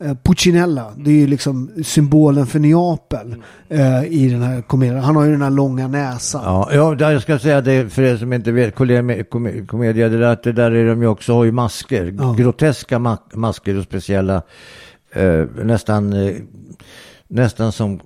eh, 0.09 0.15
Puccinella. 0.23 0.93
Det 0.97 1.09
är 1.11 1.15
ju 1.15 1.27
liksom 1.27 1.71
symbolen 1.85 2.47
för 2.47 2.59
Neapel 2.59 3.35
eh, 3.69 4.03
i 4.05 4.29
den 4.29 4.41
här 4.41 4.61
komedien. 4.61 4.99
Han 5.03 5.15
har 5.15 5.25
ju 5.25 5.31
den 5.31 5.41
här 5.41 5.49
långa 5.49 5.87
näsan. 5.87 6.41
Ja, 6.45 6.69
ja 6.73 6.95
där 6.95 7.11
jag 7.11 7.21
ska 7.21 7.39
säga 7.39 7.61
det 7.61 7.89
för 7.93 8.01
er 8.01 8.17
som 8.17 8.33
inte 8.33 8.51
vet, 8.51 8.75
Komedie- 8.75 9.23
Kom- 9.23 9.67
Commedia 9.67 10.07
dell'arte, 10.09 10.51
där 10.51 10.71
är 10.71 10.87
de 10.89 11.01
ju 11.01 11.07
också, 11.07 11.33
har 11.33 11.43
ju 11.43 11.51
masker, 11.51 12.15
Ja. 12.19 12.35
groteska 12.37 12.97
ma- 12.99 13.35
masker 13.35 13.77
och 13.77 13.83
speciella, 13.83 14.41
eh, 15.13 15.45
nästan, 15.63 16.13
eh, 16.13 16.33
nästan 17.31 17.71
som, 17.71 17.99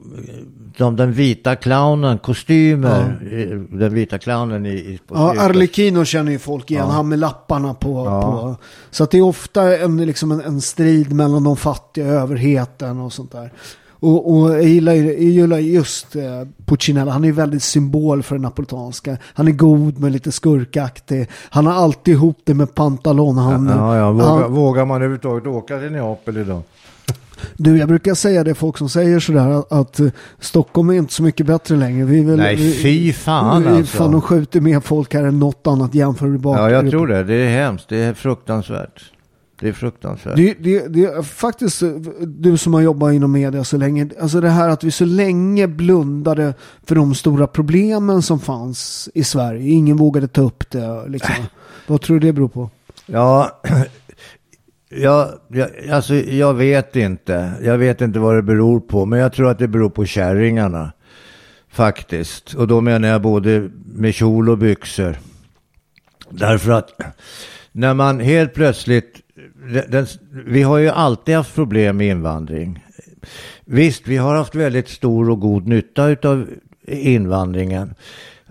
som 0.78 0.96
den 0.96 1.14
vita 1.14 1.56
clownen, 1.56 2.18
kostymer, 2.18 3.20
eh, 3.32 3.78
den 3.78 3.94
vita 3.94 4.18
clownen 4.18 4.66
i, 4.66 4.70
i 4.70 5.00
Ja. 5.10 5.42
Arlecchino 5.42 6.06
känner 6.06 6.32
ju 6.32 6.40
folk 6.40 6.72
igen. 6.72 6.86
Ja. 6.88 6.94
Han 6.94 7.10
med 7.10 7.20
lapparna 7.20 7.74
på, 7.74 8.06
Ja. 8.06 8.22
på. 8.22 8.56
Så 8.92 9.04
att 9.04 9.12
det 9.12 9.18
är 9.18 9.22
ofta 9.22 9.78
en, 9.78 9.98
liksom 9.98 10.32
en, 10.32 10.42
en 10.42 10.62
strid 10.62 11.14
mellan 11.14 11.44
de 11.44 11.58
fattiga 11.58 12.06
och 12.08 12.14
överheten 12.14 13.00
och 13.00 13.14
sånt 13.14 13.32
där. 13.32 13.52
Och, 14.00 14.34
och 14.34 14.50
jag 14.54 14.64
gillar, 14.64 14.94
jag 14.94 15.20
gillar 15.20 15.58
just 15.58 16.16
eh, 16.16 16.24
Puccinella. 16.66 17.12
Han 17.12 17.24
är 17.24 17.28
ju 17.28 17.34
väldigt 17.34 17.64
symbol 17.64 18.24
för 18.24 18.36
det 18.36 18.42
napolitanska. 18.42 19.18
Han 19.34 19.48
är 19.48 19.52
god 19.52 20.00
men 20.00 20.12
lite 20.12 20.32
skurkaktig. 20.32 21.28
Han 21.50 21.66
har 21.66 21.74
alltid 21.74 22.14
ihop 22.14 22.38
det 22.44 22.54
med 22.54 22.76
pantalon. 22.76 23.38
Han, 23.38 23.68
Ja, 23.68 23.98
ja, 23.98 24.12
vågar, 24.12 24.26
han, 24.42 24.54
vågar 24.54 24.86
man 24.86 24.96
överhuvudtaget 24.96 25.48
åka 25.48 25.80
till 25.80 25.92
Neapel 25.92 26.38
idag? 26.38 26.62
Du, 27.58 27.78
jag 27.78 27.88
brukar 27.88 28.14
säga 28.14 28.44
det 28.44 28.56
folk 28.56 28.78
som 28.78 28.90
säger 28.90 29.20
sådär 29.20 29.50
att, 29.50 29.72
att 29.72 30.00
eh, 30.00 30.08
Stockholm 30.40 30.90
är 30.90 30.94
inte 30.94 31.14
så 31.14 31.24
mycket 31.24 31.46
bättre 31.46 31.76
längre. 31.76 32.06
Vi 32.06 32.24
väl, 32.24 32.38
Nej, 32.38 32.56
vi, 32.56 32.74
fy 32.74 33.14
fan 33.14 33.64
vi, 33.64 33.70
alltså. 33.70 33.98
Fan, 33.98 34.12
de 34.12 34.22
skjuter 34.22 34.62
mer 34.62 34.80
folk 34.80 35.14
här 35.14 35.24
än 35.24 35.40
något 35.40 35.68
annat 35.68 35.96
jämförbart. 35.96 36.60
Ja, 36.60 36.70
jag 36.70 36.90
tror 36.90 37.08
det. 37.08 37.24
Det 37.24 37.36
är 37.36 37.50
hemskt. 37.50 37.90
Det 37.90 37.98
är 37.98 38.14
fruktansvärt. 38.14 39.14
Det 39.60 39.70
är 39.70 39.74
fruktansvärt. 39.74 40.36
Det, 40.36 40.54
det, 40.60 40.88
det 40.88 41.06
är 41.06 41.22
faktiskt 41.22 41.82
eh, 41.82 41.90
du 42.22 42.58
som 42.58 42.74
har 42.74 42.82
jobbat 42.82 43.14
inom 43.14 43.32
media 43.32 43.64
så 43.64 43.78
länge. 43.78 44.10
Alltså 44.22 44.42
det 44.42 44.50
här 44.50 44.70
att 44.70 44.84
vi 44.84 44.92
så 44.92 45.06
länge 45.06 45.68
blundade 45.68 46.54
för 46.84 46.96
de 46.96 47.16
stora 47.16 47.48
problemen 47.48 48.22
som 48.22 48.40
fanns 48.40 49.10
i 49.14 49.24
Sverige. 49.24 49.72
Ingen 49.72 49.98
vågade 49.98 50.28
ta 50.28 50.42
upp 50.42 50.70
det. 50.70 51.08
Liksom. 51.08 51.36
Vad 51.88 52.02
tror 52.02 52.20
du 52.20 52.28
det 52.28 52.34
beror 52.34 52.48
på? 52.48 52.70
Ja, 53.06 53.62
jag, 54.96 55.40
jag, 55.48 55.70
alltså, 55.92 56.16
jag 56.16 56.54
vet 56.54 56.96
inte. 56.96 57.52
Jag 57.62 57.78
vet 57.78 58.02
inte 58.02 58.20
vad 58.20 58.36
det 58.36 58.42
beror 58.42 58.80
på. 58.80 59.06
Men 59.06 59.20
jag 59.20 59.34
tror 59.34 59.50
att 59.50 59.60
det 59.60 59.68
beror 59.68 59.90
på 59.90 60.06
kärringarna. 60.06 60.92
Faktiskt. 61.70 62.54
Och 62.54 62.68
då 62.68 62.82
menar 62.82 63.08
jag 63.08 63.22
både 63.22 63.70
med 63.86 64.14
kjol 64.14 64.50
och 64.50 64.58
byxor. 64.58 65.18
Därför 66.30 66.72
att 66.72 66.90
när 67.72 67.94
man 67.94 68.20
helt 68.20 68.54
plötsligt, 68.54 69.22
den, 69.74 69.92
den, 69.92 70.08
vi 70.46 70.62
har 70.62 70.78
ju 70.78 70.90
alltid 70.90 71.36
haft 71.36 71.56
problem 71.56 71.98
med 71.98 72.08
invandring. 72.08 72.86
Visst, 73.66 74.08
vi 74.08 74.18
har 74.18 74.36
haft 74.36 74.56
väldigt 74.56 74.90
stor 74.90 75.30
och 75.30 75.40
god 75.40 75.68
nytta 75.68 76.04
av 76.04 76.48
invandringen 76.88 77.96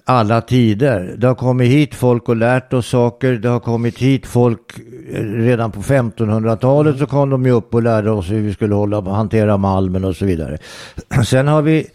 alla 0.05 0.41
tider. 0.41 1.15
Det 1.19 1.27
har 1.27 1.35
kommit 1.35 1.71
hit 1.71 1.95
folk 1.95 2.29
och 2.29 2.37
lärt 2.37 2.73
oss 2.73 2.89
saker. 2.89 3.33
Det 3.33 3.49
har 3.49 3.61
kommit 3.61 3.99
hit 3.99 4.27
folk 4.27 4.79
eh, 5.13 5.23
redan 5.23 5.73
på 5.73 5.81
1500-talet 5.81 6.99
så 6.99 7.07
kom 7.07 7.31
de 7.31 7.47
ju 7.47 7.53
upp 7.53 7.75
och 7.75 7.83
lärde 7.83 8.11
oss 8.11 8.31
hur 8.31 8.41
vi 8.41 8.55
skulle 8.55 8.75
hålla, 8.75 9.01
hantera 9.01 9.57
malmen 9.57 10.05
och 10.05 10.17
så 10.17 10.25
vidare. 10.25 10.59
Sen 11.27 11.49
har 11.49 11.63
vi 11.63 11.87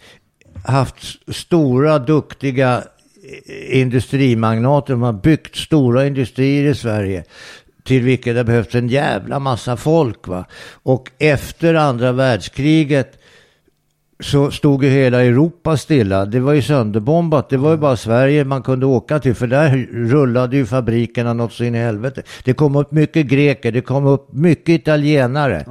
haft 0.64 0.96
stora, 1.34 1.98
duktiga 1.98 2.76
eh, 2.76 3.80
industrimagnater. 3.80 4.92
De 4.92 5.02
har 5.02 5.12
byggt 5.12 5.56
stora 5.56 6.06
industrier 6.06 6.70
i 6.70 6.74
Sverige 6.74 7.24
till 7.84 8.02
vilket 8.02 8.34
det 8.34 8.44
behövts 8.44 8.74
en 8.74 8.88
jävla 8.88 9.38
massa 9.38 9.76
folk. 9.76 10.28
Va? 10.28 10.44
Och 10.82 11.10
efter 11.18 11.74
andra 11.74 12.12
världskriget 12.12 13.17
så 14.20 14.50
stod 14.50 14.84
ju 14.84 14.90
hela 14.90 15.24
Europa 15.24 15.76
stilla. 15.76 16.26
Det 16.26 16.40
var 16.40 16.52
ju 16.52 16.62
sönderbombat. 16.62 17.48
Det 17.48 17.56
var 17.56 17.70
ju 17.70 17.76
bara 17.76 17.96
Sverige 17.96 18.44
man 18.44 18.62
kunde 18.62 18.86
åka 18.86 19.18
till. 19.18 19.34
För 19.34 19.46
där 19.46 19.88
rullade 19.92 20.56
ju 20.56 20.66
fabrikerna 20.66 21.32
något 21.32 21.52
så 21.52 21.64
in 21.64 21.74
i 21.74 21.78
helvete. 21.78 22.22
Det 22.44 22.52
kom 22.52 22.76
upp 22.76 22.92
mycket 22.92 23.26
greker. 23.26 23.72
Det 23.72 23.80
kom 23.80 24.06
upp 24.06 24.32
mycket 24.32 24.68
italienare. 24.68 25.64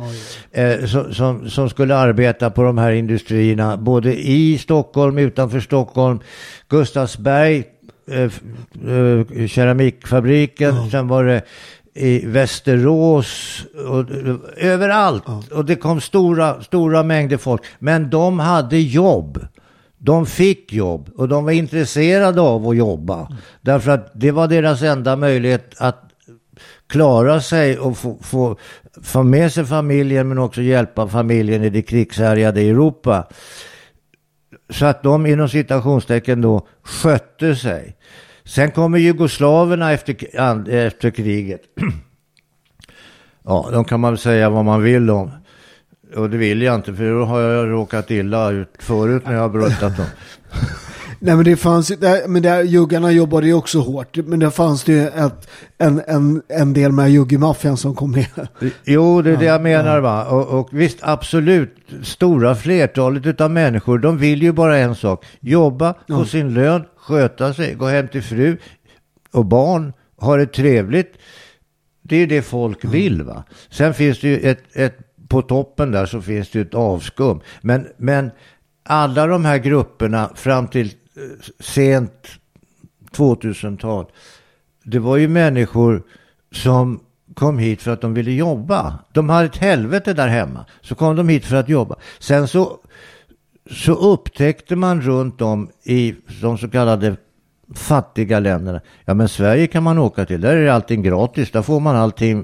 Eh, 0.52 0.86
som, 0.86 1.14
som, 1.14 1.50
som, 1.50 1.70
skulle 1.70 1.96
arbeta 1.96 2.50
på 2.50 2.64
de 2.64 2.78
här 2.78 2.92
industrierna. 2.92 3.78
Både 3.78 4.14
i 4.16 4.58
Stockholm, 4.58 5.18
utanför 5.18 5.60
Stockholm. 5.60 6.20
Gustavsberg, 6.70 7.64
eh, 8.12 8.22
eh, 8.22 9.48
keramikfabriken. 9.48 10.72
Oh. 10.72 10.90
Sen 10.90 11.08
var 11.08 11.24
det 11.24 11.42
i 11.98 12.26
Västerås 12.26 13.62
och 13.88 14.06
överallt. 14.58 15.24
Ja. 15.26 15.44
Och 15.52 15.66
det 15.66 15.76
kom 15.76 16.02
stora, 16.02 16.62
stora 16.62 17.04
mängder 17.04 17.38
folk. 17.38 17.62
Men 17.80 18.10
de 18.10 18.40
hade 18.40 18.78
jobb. 18.78 19.48
De 19.98 20.26
fick 20.26 20.74
jobb 20.74 21.10
och 21.16 21.28
de 21.28 21.46
var 21.46 21.52
intresserade 21.52 22.42
av 22.42 22.68
att 22.68 22.78
jobba. 22.78 23.20
Mm. 23.20 23.34
Därför 23.62 23.92
att 23.92 24.12
det 24.14 24.32
var 24.32 24.48
deras 24.48 24.82
enda 24.82 25.16
möjlighet 25.16 25.74
att 25.78 26.04
klara 26.88 27.42
sig 27.42 27.80
och 27.80 27.98
få, 27.98 28.18
få, 28.22 28.58
få 29.04 29.24
med 29.24 29.54
sig 29.54 29.66
familjen 29.66 30.28
men 30.28 30.38
också 30.38 30.62
hjälpa 30.62 31.08
familjen 31.08 31.64
i 31.64 31.70
det 31.70 31.82
krigshärjade 31.82 32.62
Europa. 32.62 33.28
Så 34.70 34.86
att 34.86 35.04
de 35.04 35.26
inom 35.26 35.50
citationstecken 35.50 36.42
då 36.42 36.68
skötte 36.84 37.56
sig. 37.56 37.96
Sen 38.48 38.72
kommer 38.72 38.98
jugoslaverna 38.98 39.92
efter, 39.92 40.40
efter 40.70 41.10
kriget. 41.10 41.62
ja, 43.46 43.70
de 43.72 43.86
kan 43.86 44.00
man 44.00 44.18
säga 44.18 44.50
vad 44.50 44.66
man 44.66 44.84
vill 44.84 45.10
om. 45.10 45.32
Och 46.16 46.30
det 46.30 46.38
vill 46.38 46.62
jag 46.62 46.76
inte, 46.76 46.94
för 46.94 47.20
då 47.20 47.26
har 47.26 47.42
jag 47.42 47.72
råkat 47.72 48.12
illa 48.12 48.52
ut 48.52 48.70
förut 48.80 49.24
när 49.26 49.34
jag 49.34 49.42
har 49.42 49.50
bruttat 49.50 49.98
dem. 49.98 50.06
Nej 51.20 51.36
men 51.36 51.46
det 51.46 51.56
fanns 51.56 51.92
men 52.28 52.42
där 52.42 52.64
juggarna 52.64 53.12
jobbade 53.12 53.48
ju 53.48 53.54
också 53.54 53.80
hårt. 53.80 54.18
Men 54.18 54.40
det 54.40 54.52
fanns 54.52 54.84
det 54.84 54.92
ju 54.92 55.08
ett, 55.08 55.50
en, 55.78 56.02
en, 56.08 56.42
en 56.48 56.74
del 56.74 56.92
med 56.92 57.12
juggemaffian 57.12 57.78
som 57.78 57.96
kom 57.96 58.12
med. 58.12 58.48
Jo, 58.86 59.22
det 59.22 59.32
är 59.32 59.38
det 59.38 59.46
jag 59.46 59.62
menar 59.62 60.00
va. 60.00 60.26
Och, 60.26 60.60
och 60.60 60.70
visst, 60.72 60.98
absolut, 61.02 61.76
stora 62.04 62.56
flertalet 62.56 63.42
av 63.42 63.52
människor, 63.52 64.00
de 64.00 64.18
vill 64.18 64.44
ju 64.44 64.52
bara 64.52 64.78
en 64.78 64.96
sak. 64.96 65.26
Jobba, 65.40 65.94
få 65.94 66.00
ja. 66.06 66.26
sin 66.26 66.54
lön, 66.54 66.84
sköta 67.08 67.54
sig, 67.54 67.76
gå 67.76 67.86
hem 67.86 68.08
till 68.08 68.24
fru 68.24 68.58
och 69.32 69.46
barn, 69.46 69.94
ha 70.18 70.38
det 70.38 70.46
trevligt. 70.46 71.18
Det 72.02 72.16
är 72.16 72.28
det 72.28 72.42
folk 72.42 72.86
vill 72.86 73.24
va. 73.24 73.44
Sen 73.70 73.94
finns 73.94 74.20
det 74.20 74.28
ju 74.28 74.40
ett, 74.40 74.64
ett 74.74 74.98
på 75.28 75.42
toppen 75.42 75.92
där 75.92 76.06
så 76.06 76.22
finns 76.22 76.50
det 76.50 76.60
ju 76.60 76.66
ett 76.66 76.74
avskum. 76.74 77.40
Men, 77.62 77.88
men 77.98 78.32
alla 78.84 79.28
de 79.28 79.46
här 79.46 79.58
grupperna 79.58 80.32
fram 80.36 80.68
till 80.68 80.88
eh, 80.88 81.52
sent 81.60 82.28
2000-tal, 83.12 84.06
det 84.84 85.00
var 85.00 85.18
ju 85.18 85.28
människor 85.28 86.04
som 86.52 87.00
kom 87.34 87.58
hit 87.58 87.82
för 87.82 87.92
att 87.92 88.02
de 88.02 88.14
ville 88.14 88.32
jobba. 88.32 89.00
De 89.14 89.30
hade 89.30 89.46
ett 89.46 89.58
helvete 89.58 90.14
där 90.14 90.28
hemma. 90.28 90.66
Så 90.82 90.96
kom 90.96 91.16
de 91.16 91.30
hit 91.30 91.46
för 91.46 91.56
att 91.56 91.70
jobba. 91.70 91.96
Sen 92.20 92.48
så 92.48 92.80
så 93.72 93.94
upptäckte 93.94 94.76
man 94.76 95.02
runt 95.02 95.42
om 95.42 95.70
i 95.84 96.16
de 96.42 96.58
så 96.58 96.68
kallade 96.68 97.16
fattiga 97.76 98.40
länderna. 98.40 98.82
Ja 99.06 99.14
men 99.14 99.30
Sverige 99.30 99.68
kan 99.68 99.84
man 99.84 99.98
åka 99.98 100.26
till, 100.26 100.42
där 100.42 100.58
är 100.58 100.68
allting 100.68 101.04
gratis, 101.04 101.52
där 101.52 101.62
får 101.62 101.80
man 101.80 101.96
allting 101.96 102.38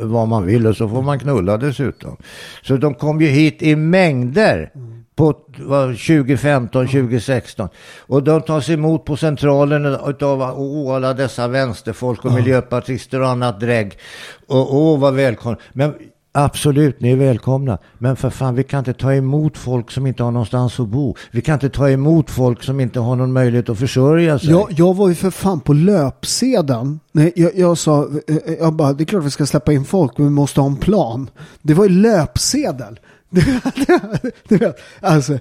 eh, 0.00 0.06
vad 0.06 0.28
man 0.28 0.46
vill 0.46 0.66
och 0.66 0.76
så 0.76 0.88
får 0.88 1.02
man 1.02 1.18
knulla 1.18 1.56
dessutom. 1.56 2.16
Så 2.62 2.76
de 2.76 2.94
kom 2.94 3.20
ju 3.20 3.26
hit 3.26 3.62
i 3.62 3.76
mängder 3.76 4.70
på 5.16 5.32
2015, 5.32 6.86
2016. 6.86 7.68
Och 7.98 8.22
de 8.22 8.42
tas 8.42 8.68
emot 8.68 9.04
på 9.04 9.16
centralen 9.16 9.86
av 10.20 10.42
alla 10.42 11.14
dessa 11.14 11.48
vänsterfolk 11.48 12.24
och 12.24 12.32
miljöpartister 12.32 13.20
och 13.20 13.28
annat 13.28 13.60
drägg. 13.60 13.98
Och 14.46 14.74
åh 14.74 15.00
vad 15.00 15.14
välkomna. 15.14 15.58
Men 15.72 15.94
Absolut, 16.34 17.00
ni 17.00 17.12
är 17.12 17.16
välkomna. 17.16 17.78
Men 17.98 18.16
för 18.16 18.30
fan, 18.30 18.54
vi 18.54 18.64
kan 18.64 18.78
inte 18.78 18.92
ta 18.92 19.14
emot 19.14 19.58
folk 19.58 19.90
som 19.90 20.06
inte 20.06 20.22
har 20.22 20.30
någonstans 20.30 20.80
att 20.80 20.88
bo. 20.88 21.14
Vi 21.30 21.40
kan 21.40 21.54
inte 21.54 21.70
ta 21.70 21.90
emot 21.90 22.30
folk 22.30 22.62
som 22.62 22.80
inte 22.80 23.00
har 23.00 23.16
någon 23.16 23.32
möjlighet 23.32 23.68
att 23.68 23.78
försörja 23.78 24.38
sig. 24.38 24.50
Jag, 24.50 24.68
jag 24.76 24.94
var 24.94 25.08
ju 25.08 25.14
för 25.14 25.30
fan 25.30 25.60
på 25.60 25.72
löpsedeln. 25.72 27.00
Nej, 27.12 27.32
jag, 27.36 27.56
jag 27.56 27.78
sa, 27.78 28.08
eh, 28.28 28.36
eh, 28.36 28.54
jag 28.60 28.72
bara, 28.72 28.92
det 28.92 29.02
är 29.02 29.06
klart 29.06 29.24
vi 29.24 29.30
ska 29.30 29.46
släppa 29.46 29.72
in 29.72 29.84
folk, 29.84 30.18
men 30.18 30.26
vi 30.26 30.32
måste 30.32 30.60
ha 30.60 30.68
en 30.68 30.76
plan. 30.76 31.30
Det 31.62 31.74
var 31.74 31.84
ju 31.84 31.90
löpsedel. 31.90 33.00
du 34.48 34.56
vet, 34.56 34.76
alltså, 35.00 35.38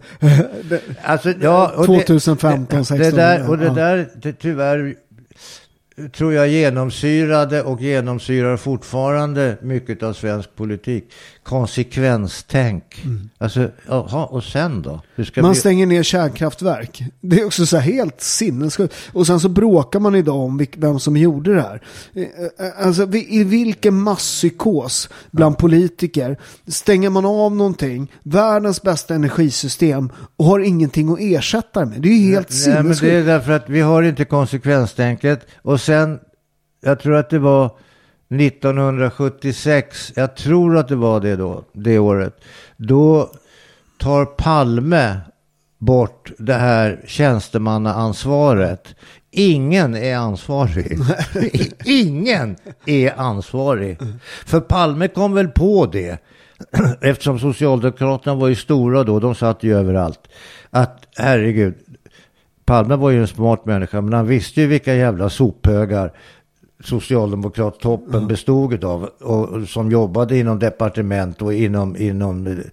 det, 0.69 0.81
alltså 1.03 1.33
ja, 1.41 1.83
2015, 1.85 2.85
16. 2.85 2.97
Det 2.97 3.11
där, 3.11 3.49
och 3.49 3.57
det 3.57 3.69
där, 3.69 4.09
det, 4.21 4.33
tyvärr 4.33 4.95
tror 6.09 6.33
jag 6.33 6.47
genomsyrade 6.47 7.63
och 7.63 7.81
genomsyrar 7.81 8.57
fortfarande 8.57 9.57
mycket 9.61 10.03
av 10.03 10.13
svensk 10.13 10.55
politik. 10.55 11.13
Konsekvenstänk. 11.43 13.01
Mm. 13.03 13.29
Alltså, 13.37 13.69
aha, 13.89 14.25
och 14.25 14.43
sen 14.43 14.81
då? 14.81 15.01
man 15.41 15.51
vi... 15.51 15.59
stänger 15.59 15.85
ner 15.85 16.03
kärnkraftverk. 16.03 17.03
Det 17.21 17.39
är 17.39 17.45
också 17.45 17.65
så 17.65 17.77
här 17.77 17.93
helt 17.93 18.21
sinnessjukt. 18.21 18.93
Och 19.13 19.27
sen 19.27 19.39
så 19.39 19.49
bråkar 19.49 19.99
man 19.99 20.15
idag 20.15 20.35
om 20.35 20.65
vem 20.77 20.99
som 20.99 21.17
gjorde 21.17 21.55
det 21.55 21.61
här. 21.61 21.81
Eh, 22.13 22.23
eh, 22.23 22.87
alltså 22.87 23.07
i 23.13 23.43
vilken 23.43 24.01
masspsykos 24.01 25.09
bland 25.31 25.57
politiker 25.57 26.37
stänger 26.67 27.09
man 27.09 27.25
av 27.25 27.55
någonting, 27.55 28.11
världens 28.23 28.81
bästa 28.81 29.15
energisystem 29.15 30.09
och 30.37 30.45
har 30.45 30.59
ingenting 30.59 31.09
att 31.09 31.19
ersätta 31.19 31.79
det 31.79 31.85
med. 31.85 32.01
Det 32.01 32.09
är 32.09 32.17
ju 32.17 32.33
helt 32.33 32.51
sinnessjukt. 32.51 33.01
Det 33.01 33.15
är 33.15 33.25
därför 33.25 33.51
att 33.51 33.69
vi 33.69 33.81
har 33.81 34.03
inte 34.03 34.25
konsekvenstänket 34.25 35.47
och 35.61 35.81
sen, 35.81 36.19
jag 36.81 36.99
tror 36.99 37.15
att 37.15 37.29
det 37.29 37.39
var 37.39 37.71
1976, 38.39 40.13
jag 40.15 40.35
tror 40.35 40.77
att 40.77 40.87
det 40.87 40.95
var 40.95 41.19
det 41.19 41.35
då, 41.35 41.63
det 41.73 41.99
året, 41.99 42.41
då 42.77 43.31
tar 43.97 44.25
Palme 44.25 45.17
bort 45.77 46.31
det 46.37 46.53
här 46.53 47.01
tjänstemannaansvaret. 47.07 48.95
Ingen 49.31 49.95
är 49.95 50.15
ansvarig. 50.15 50.97
Ingen 51.85 52.55
är 52.85 53.19
ansvarig. 53.19 53.97
För 54.45 54.59
Palme 54.59 55.07
kom 55.07 55.33
väl 55.33 55.47
på 55.47 55.85
det, 55.85 56.17
eftersom 57.01 57.39
Socialdemokraterna 57.39 58.35
var 58.35 58.47
ju 58.47 58.55
stora 58.55 59.03
då, 59.03 59.19
de 59.19 59.35
satt 59.35 59.63
ju 59.63 59.77
överallt, 59.77 60.19
att 60.69 61.07
herregud, 61.17 61.73
Palme 62.65 62.95
var 62.95 63.09
ju 63.09 63.21
en 63.21 63.27
smart 63.27 63.65
människa, 63.65 64.01
men 64.01 64.13
han 64.13 64.27
visste 64.27 64.61
ju 64.61 64.67
vilka 64.67 64.95
jävla 64.95 65.29
sophögar 65.29 66.11
socialdemokrattoppen 66.83 68.15
mm. 68.15 68.27
bestod 68.27 68.83
av 68.83 69.03
och, 69.03 69.69
som 69.69 69.91
jobbade 69.91 70.37
inom 70.37 70.59
departement 70.59 71.41
och 71.41 71.53
inom, 71.53 71.97
inom 71.97 72.63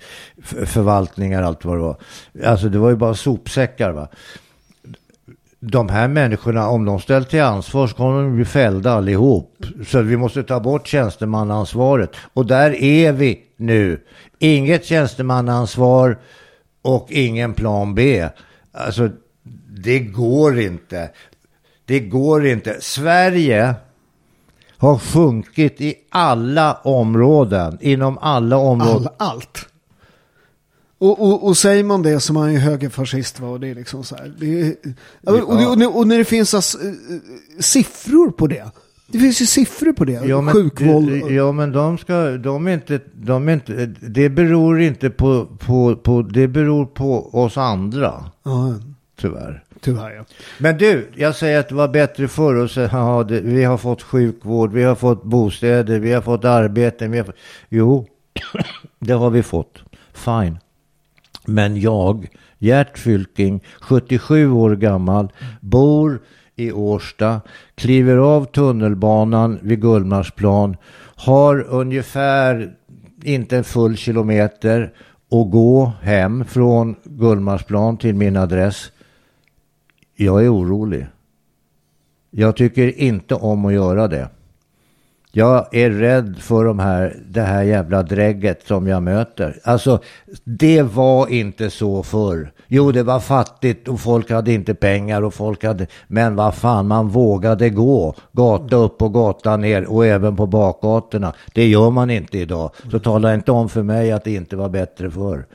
förvaltningar 0.43 1.43
allt 1.43 1.65
vad 1.65 1.77
det 1.77 1.83
var. 1.83 1.97
Alltså 2.45 2.69
det 2.69 2.79
var 2.79 2.91
ju 2.91 2.97
bara 2.97 3.15
sopsäckar 3.15 3.93
va. 3.93 4.09
De 5.61 5.89
här 5.89 6.09
människorna, 6.09 6.69
om 6.69 6.85
de 6.85 7.01
ställs 7.01 7.29
till 7.29 7.43
ansvar 7.43 7.87
så 7.87 7.97
kommer 7.97 8.23
de 8.23 8.37
bli 8.37 8.45
fällda 8.45 8.93
allihop. 8.93 9.65
Så 9.87 10.03
vi 10.03 10.17
måste 10.17 10.43
ta 10.43 10.61
bort 10.61 10.87
tjänstemannaansvaret. 10.87 12.11
Och 12.33 12.47
där 12.47 12.83
är 12.83 13.13
vi 13.13 13.41
nu. 13.57 14.01
Inget 14.39 14.85
tjänstemannaansvar 14.85 16.19
och 16.83 17.07
ingen 17.11 17.55
plan 17.55 17.95
B. 17.95 18.29
Alltså 18.73 19.11
det 19.69 19.99
går 19.99 20.61
inte. 20.61 21.11
Det 21.85 22.01
går 22.01 22.47
inte. 22.47 22.77
Sverige 22.81 23.75
har 24.79 24.99
sjunkit 24.99 25.81
i 25.81 25.95
alla 26.11 26.75
områden, 26.75 27.79
inom 27.81 28.19
alla 28.19 28.57
områden. 28.57 29.09
All, 29.19 29.29
allt. 29.29 29.69
Och, 30.99 31.21
och, 31.21 31.47
och, 31.47 31.57
säger 31.57 31.85
man 31.85 32.03
det 32.03 32.21
så 32.21 32.33
är 32.33 32.35
man 32.35 32.53
ju 32.53 32.59
högerfascist. 32.59 33.41
Va? 33.41 33.49
Och, 33.49 33.61
det 33.61 33.69
är 33.69 33.75
liksom 33.75 34.05
så 34.05 34.17
här, 34.17 34.45
är, 34.45 34.75
och, 35.27 35.35
och, 35.35 35.97
och, 35.97 36.07
när 36.07 36.19
det 36.19 36.25
finns 36.25 36.55
alltså, 36.55 36.79
siffror 37.61 38.31
på 38.31 38.47
det. 38.47 38.71
Det 39.07 39.19
finns 39.19 39.43
ju 39.43 39.47
siffror 39.47 39.93
på 39.93 40.05
det. 40.05 40.13
Ja, 40.13 40.41
men, 40.41 40.55
Sjukvåld. 40.55 41.31
Ja, 41.31 41.53
men 41.53 41.73
de 41.73 41.99
ska, 41.99 42.31
de 42.31 42.67
är 42.67 42.75
inte, 42.75 43.01
de 43.15 43.49
är 43.49 43.53
inte, 43.53 43.87
det 44.01 44.29
beror 44.29 44.81
inte 44.81 45.11
på, 45.11 45.47
på, 45.59 45.97
på, 45.97 46.23
det 46.23 46.49
beror 46.49 46.87
på 46.87 47.35
oss 47.35 47.57
andra, 47.57 48.25
Ja, 48.43 48.75
tyvärr 49.21 49.65
tyvärr 49.81 50.11
ja. 50.11 50.25
Men 50.59 50.79
du, 50.79 51.11
jag 51.15 51.35
säger 51.35 51.61
att 51.61 51.69
det 51.69 51.75
var 51.75 51.89
bättre 51.89 52.29
förr 52.29 52.55
och 52.55 52.71
så, 52.71 52.87
haha, 52.87 53.25
det, 53.25 53.41
vi 53.41 53.65
har 53.65 53.79
fått 53.79 54.03
sjukvård, 54.03 54.73
vi 54.73 54.83
har 54.83 54.95
fått 54.95 55.25
bostäder, 55.25 55.99
vi 55.99 56.13
har 56.13 56.23
fått 56.23 56.45
arbete. 56.45 57.09
Vi 57.09 57.19
har 57.19 57.25
fått, 57.25 57.37
jo, 57.69 58.07
det 58.99 59.13
har 59.13 59.31
vi 59.31 59.43
fått. 59.43 59.83
Fine. 60.13 60.59
Men 61.47 61.81
jag, 61.81 62.29
Gert 62.59 62.99
Fylking, 62.99 63.65
77 63.81 64.51
år 64.51 64.77
gammal, 64.77 65.33
bor 65.61 66.21
i 66.57 66.73
Årsta, 66.73 67.41
kliver 67.75 68.17
av 68.17 68.45
tunnelbanan 68.45 69.59
vid 69.63 69.81
Gullmarsplan, 69.81 70.77
har 71.17 71.67
ungefär 71.69 72.75
inte 73.23 73.57
en 73.57 73.65
full 73.65 73.97
kilometer 73.97 74.93
att 75.31 75.51
gå 75.51 75.93
hem 76.03 76.45
från 76.45 76.97
Gullmarsplan 77.05 77.97
till 77.97 78.15
min 78.15 78.37
adress. 78.37 78.93
Jag 80.21 80.45
är 80.45 80.55
orolig. 80.55 81.07
Jag 82.31 82.57
tycker 82.57 82.99
inte 83.01 83.35
om 83.35 83.65
att 83.65 83.73
göra 83.73 84.09
det. 84.09 84.29
Jag 85.33 85.75
är 85.75 85.91
rädd 85.91 86.37
för 86.39 86.65
de 86.65 86.79
här, 86.79 87.17
det 87.29 87.41
här 87.41 87.63
jävla 87.63 88.03
drägget 88.03 88.67
som 88.67 88.87
jag 88.87 89.03
möter. 89.03 89.61
Alltså, 89.65 90.01
det 90.45 90.83
var 90.83 91.29
inte 91.29 91.71
så 91.71 92.03
förr. 92.03 92.53
Jo, 92.67 92.93
det 92.93 93.03
var 93.03 93.21
fattigt 93.21 93.89
och 93.89 94.01
folk 94.01 94.31
hade 94.31 94.53
inte 94.53 94.75
pengar 94.75 95.23
och 95.23 95.35
folk 95.35 95.65
hade... 95.65 95.87
Men 96.07 96.37
vad 96.37 96.55
fan, 96.55 96.89
man 96.89 97.09
vågade 97.09 97.71
gå. 97.71 98.15
Gata 98.33 98.77
upp 98.77 99.03
och 99.03 99.15
gata 99.15 99.57
ner 99.57 99.85
och 99.85 100.07
även 100.07 100.37
på 100.37 100.47
bakgatorna. 100.47 101.35
Det 101.55 101.67
gör 101.67 101.91
man 101.91 102.11
inte 102.11 102.39
idag. 102.39 102.71
Så 102.91 102.99
tala 102.99 103.35
inte 103.35 103.53
om 103.53 103.69
för 103.69 103.83
mig 103.83 104.13
att 104.13 104.25
det 104.25 104.35
inte 104.35 104.57
var 104.57 104.69
bättre 104.69 105.11
förr. 105.11 105.47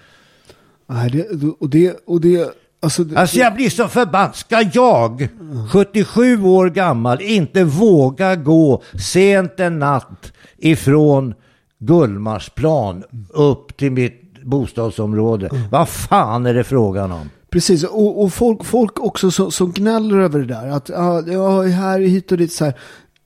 Nej, 0.88 1.10
det, 1.10 1.48
och 1.60 1.70
det, 1.70 1.96
och 2.06 2.22
det, 2.22 2.63
alltså, 2.84 3.04
det, 3.04 3.18
Alltså 3.18 3.38
jag 3.38 3.56
blir 3.56 3.70
så 3.70 3.88
förbannad. 3.88 4.36
Ska 4.36 4.62
jag, 4.74 5.28
77 5.72 6.44
år 6.44 6.70
gammal, 6.70 7.22
inte 7.22 7.64
våga 7.64 8.36
gå 8.36 8.84
sent 9.00 9.60
en 9.60 9.80
natt 9.80 10.34
ifrån 10.58 11.34
Gullmarsplan 11.80 13.04
upp 13.30 13.78
till 13.78 13.92
mitt 13.92 14.44
bostadsområde? 14.44 15.50
Vad 15.72 15.90
fan 15.90 16.46
är 16.46 16.54
det 16.54 16.64
frågan 16.64 17.12
om? 17.12 17.30
Precis, 17.50 17.84
och, 17.84 18.24
och 18.24 18.34
folk, 18.34 18.66
folk 18.66 19.00
också 19.00 19.32
som, 19.32 19.52
som 19.52 19.72
gnäller 19.72 20.18
över 20.18 20.40
det 20.40 20.46
där. 20.46 20.68
Att 20.68 20.90
ja, 20.90 21.62
här 21.62 22.00
hit 22.00 22.32
och 22.32 22.38
dit 22.38 22.54
så 22.54 22.66
här. 22.66 22.74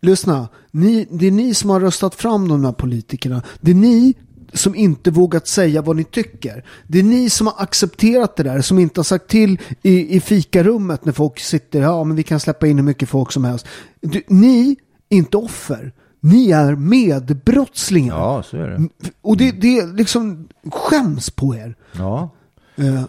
Lyssna, 0.01 0.47
ni, 0.71 1.07
det 1.11 1.27
är 1.27 1.31
ni 1.31 1.53
som 1.53 1.69
har 1.69 1.79
röstat 1.79 2.15
fram 2.15 2.47
de 2.47 2.65
här 2.65 2.71
politikerna. 2.71 3.41
Det 3.61 3.71
är 3.71 3.75
ni 3.75 4.13
som 4.53 4.75
inte 4.75 5.11
vågat 5.11 5.47
säga 5.47 5.81
vad 5.81 5.95
ni 5.95 6.03
tycker. 6.03 6.63
Det 6.87 6.99
är 6.99 7.03
ni 7.03 7.29
som 7.29 7.47
har 7.47 7.55
accepterat 7.57 8.35
det 8.35 8.43
där, 8.43 8.61
som 8.61 8.79
inte 8.79 8.99
har 8.99 9.03
sagt 9.03 9.27
till 9.27 9.59
i, 9.81 10.15
i 10.15 10.19
fikarummet 10.19 11.05
när 11.05 11.13
folk 11.13 11.39
sitter, 11.39 11.81
ja 11.81 12.03
men 12.03 12.15
vi 12.17 12.23
kan 12.23 12.39
släppa 12.39 12.67
in 12.67 12.77
hur 12.77 12.83
mycket 12.85 13.09
folk 13.09 13.31
som 13.31 13.43
helst. 13.43 13.67
Du, 14.01 14.21
ni 14.27 14.75
inte 15.09 15.37
offer. 15.37 15.91
Ni 16.19 16.51
är 16.51 16.75
medbrottslingar. 16.75 18.15
Ja, 18.15 18.43
så 18.43 18.57
är 18.57 18.67
det. 18.69 18.87
Och 19.21 19.37
det, 19.37 19.51
det 19.51 19.77
är 19.79 19.87
liksom 19.97 20.47
skäms 20.71 21.29
på 21.29 21.55
er. 21.55 21.75
Ja. 21.97 22.29
Eh, 22.75 23.01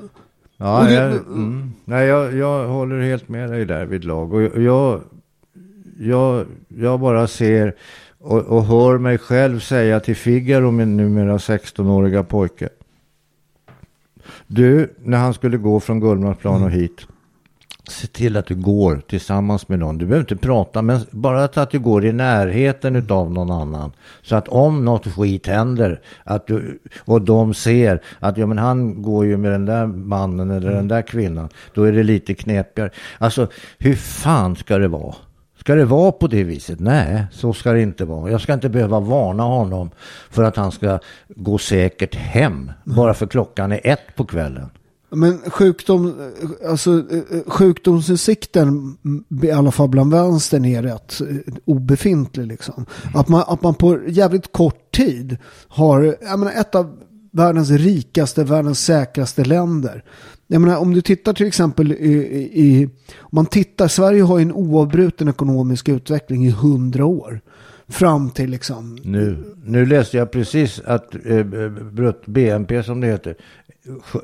Ja, 0.61 0.83
det- 0.89 0.93
jag, 0.95 1.13
mm. 1.13 1.73
Nej, 1.85 2.07
jag, 2.07 2.35
jag 2.37 2.69
håller 2.69 3.01
helt 3.01 3.29
med 3.29 3.51
dig 3.51 3.65
där 3.65 3.87
vid 3.87 4.05
lag. 4.05 4.33
Och 4.35 4.43
jag, 4.63 5.03
jag, 5.99 6.47
jag 6.69 7.01
bara 7.01 7.27
ser 7.27 7.75
och, 8.21 8.41
och 8.41 8.65
hör 8.65 8.99
mig 8.99 9.19
själv 9.19 9.61
säga 9.61 10.01
till 10.01 10.17
Figaro, 10.17 10.71
min 10.71 10.97
numera 10.97 11.37
16-åriga 11.37 12.25
pojke. 12.25 12.69
Du, 14.47 14.95
när 14.99 15.19
han 15.19 15.35
skulle 15.35 15.57
gå 15.57 15.81
från 15.81 16.01
Gullmarsplan 16.01 16.63
och 16.63 16.71
hit. 16.71 17.07
Se 17.89 18.07
till 18.07 18.37
att 18.37 18.47
du 18.47 18.55
går 18.55 19.03
tillsammans 19.09 19.69
med 19.69 19.79
någon. 19.79 19.99
Du 19.99 20.07
behöver 20.07 20.33
inte 20.33 20.47
prata, 20.47 20.83
men 20.83 21.01
bara 21.11 21.45
att 21.45 21.71
du 21.71 21.79
går 21.79 22.05
i 22.05 22.13
närheten 22.13 23.07
av 23.11 23.33
någon 23.33 23.51
annan. 23.51 23.93
Så 24.23 24.37
att 24.37 24.49
om 24.49 24.85
något 24.85 25.07
skit 25.07 25.47
händer 25.47 26.01
att 26.25 26.47
du, 26.47 26.79
och 27.05 27.23
de 27.23 27.55
ser 27.55 28.03
att 28.19 28.37
ja, 28.37 28.47
men 28.47 28.59
han 28.59 29.03
går 29.03 29.27
ju 29.27 29.37
med 29.37 29.53
den 29.53 29.67
där 29.67 29.87
mannen 29.87 30.51
eller 30.51 30.73
den 30.73 30.89
där 30.89 31.03
kvinnan. 31.03 31.49
Då 31.75 31.83
är 31.83 31.93
det 31.93 32.03
lite 32.03 32.35
knepigare. 32.35 32.91
Alltså, 33.19 33.49
hur 33.79 33.95
fan 33.95 34.57
ska 34.57 34.79
det 34.79 34.89
vara? 34.89 35.15
Ska 35.69 35.75
det 35.75 35.85
vara 35.85 36.13
på 36.13 36.27
det 36.27 36.45
viset? 36.45 36.81
Nej, 36.81 37.27
så 37.33 37.53
ska 37.53 37.73
det 37.73 37.83
inte 37.83 38.05
vara. 38.05 38.31
Jag 38.31 38.41
ska 38.41 38.55
inte 38.55 38.69
behöva 38.69 39.01
varna 39.01 39.43
honom 39.43 39.91
för 40.31 40.45
att 40.45 40.57
han 40.57 40.73
ska 40.73 40.99
gå 41.29 41.59
säkert 41.59 42.15
hem. 42.15 42.73
Bara 42.85 43.15
för 43.15 43.27
klockan 43.27 43.73
är 43.73 43.81
ett 43.85 44.17
på 44.17 44.25
kvällen. 44.25 44.71
Men 45.11 45.39
sjukdom, 45.51 46.33
alltså, 46.69 46.91
eh, 46.91 47.41
sjukdomsinsikten, 47.47 48.69
mm, 49.05 49.25
i 49.43 49.51
alla 49.51 49.71
fall 49.71 49.89
bland 49.89 50.13
vänstern, 50.13 50.65
är 50.65 50.83
rätt 50.83 51.21
eh, 51.21 51.55
obefintlig. 51.65 52.47
Liksom. 52.47 52.87
Att, 53.15 53.29
man, 53.29 53.45
att 53.47 53.63
man 53.63 53.75
på 53.75 53.99
jävligt 54.09 54.53
kort 54.53 54.93
tid 54.97 55.37
har 55.69 56.17
jag 56.21 56.39
menar, 56.39 56.53
ett 56.53 56.75
av 56.75 56.99
världens 57.33 57.71
rikaste, 57.71 58.45
världens 58.45 58.81
säkraste 58.85 59.45
länder. 59.45 60.05
Jag 60.51 60.61
menar, 60.61 60.77
om 60.77 60.95
du 60.95 61.01
tittar 61.01 61.33
till 61.33 61.47
exempel 61.47 61.93
i, 61.93 62.13
i, 62.53 62.89
om 63.19 63.31
man 63.31 63.47
tittar, 63.47 63.89
Sverige 63.89 64.23
har 64.23 64.39
ju 64.39 64.43
en 64.43 64.53
oavbruten 64.53 65.29
ekonomisk 65.29 65.89
utveckling 65.89 66.47
i 66.47 66.51
hundra 66.51 67.05
år. 67.05 67.41
Fram 67.89 68.31
till 68.31 68.51
liksom 68.51 68.99
Nu, 69.03 69.55
nu 69.65 69.87
läste 69.87 70.17
jag 70.17 70.31
precis 70.31 70.81
att 70.85 71.15
eh, 71.25 71.45
BNP 72.27 72.83
som 72.83 73.01
det 73.01 73.07
heter 73.07 73.35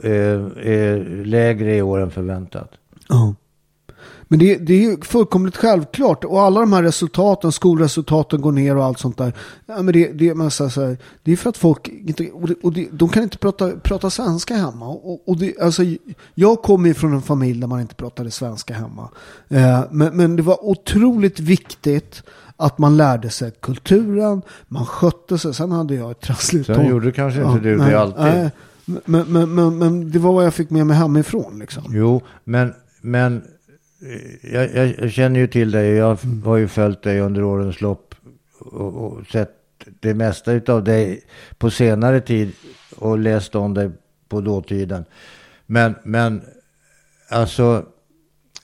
eh, 0.03 0.11
är 0.11 1.25
lägre 1.25 1.77
i 1.77 1.83
år 1.83 2.01
än 2.01 2.11
förväntat. 2.11 2.71
Ja. 3.09 3.35
Men 4.35 4.39
det, 4.39 4.57
det 4.57 4.75
är 4.75 4.91
ju 4.91 4.97
fullkomligt 5.01 5.57
självklart. 5.57 6.25
Och 6.25 6.43
alla 6.43 6.61
de 6.61 6.73
här 6.73 6.83
resultaten, 6.83 7.53
skolresultaten 7.53 8.41
går 8.41 8.53
ner 8.53 8.77
och 8.77 8.85
allt 8.85 8.99
sånt 8.99 9.19
där. 9.19 9.33
Ja, 9.67 9.83
men 9.83 9.93
det, 9.93 10.13
det, 10.13 10.35
man 10.35 10.51
så 10.51 10.65
här, 10.65 10.97
det 11.23 11.33
är 11.33 11.37
för 11.37 11.51
att 11.51 11.57
folk 11.57 11.89
inte, 11.89 12.31
och, 12.31 12.49
det, 12.49 12.55
och 12.63 12.73
det, 12.73 12.89
de 12.93 13.09
kan 13.09 13.23
inte 13.23 13.39
prata, 13.39 13.71
prata 13.71 14.11
svenska 14.11 14.55
hemma. 14.55 14.89
Och, 14.89 15.29
och 15.29 15.37
det, 15.37 15.59
alltså, 15.61 15.83
jag 16.35 16.63
kommer 16.63 16.89
ju 16.89 16.95
från 16.95 17.13
en 17.13 17.23
familj 17.23 17.61
där 17.61 17.67
man 17.67 17.81
inte 17.81 17.95
pratade 17.95 18.31
svenska 18.31 18.75
hemma. 18.75 19.09
Eh, 19.49 19.85
men, 19.91 20.17
men 20.17 20.37
det 20.37 20.43
var 20.43 20.65
otroligt 20.65 21.41
viktigt 21.41 22.23
att 22.57 22.79
man 22.79 22.97
lärde 22.97 23.31
sig 23.31 23.53
kulturen, 23.61 24.43
man 24.69 24.87
skötte 24.87 25.39
sig. 25.39 25.55
Sen 25.55 25.73
hade 25.73 25.95
jag 25.95 26.11
ett 26.11 26.21
trassligt 26.21 26.67
Sen 26.67 26.87
gjorde 26.87 27.13
kanske 27.13 27.43
inte 27.43 27.61
du 27.61 27.77
nej, 27.77 27.91
det 27.91 28.01
alltid. 28.01 28.25
nej. 28.25 28.51
Men, 28.85 29.33
men, 29.33 29.55
men, 29.55 29.79
men 29.79 30.11
det 30.11 30.19
var 30.19 30.33
vad 30.33 30.47
jag 30.47 30.55
fick 30.55 30.71
med 30.71 30.87
mig 30.87 30.97
hemifrån 30.97 31.59
liksom. 31.59 31.85
Jo, 31.89 32.23
men, 32.45 32.75
men 33.01 33.43
jag, 34.43 34.75
jag, 34.75 34.95
jag 34.99 35.13
känner 35.13 35.41
ju 35.41 35.47
till 35.47 35.71
dig. 35.71 35.91
Jag 35.91 36.19
har 36.45 36.57
ju 36.57 36.69
följt 36.69 37.03
dig 37.03 37.21
under 37.21 37.43
årens 37.43 37.81
lopp 37.81 38.15
och, 38.59 38.95
och 38.95 39.27
sett 39.27 39.51
det 40.01 40.15
mesta 40.15 40.73
av 40.73 40.85
dig 40.85 41.23
på 41.59 41.71
senare 41.71 42.21
tid 42.21 42.53
och 42.97 43.19
läst 43.19 43.55
om 43.55 43.75
dig 43.75 43.91
på 44.29 44.41
dåtiden. 44.41 45.05
Men, 45.67 45.95
men 46.05 46.43
alltså 47.29 47.87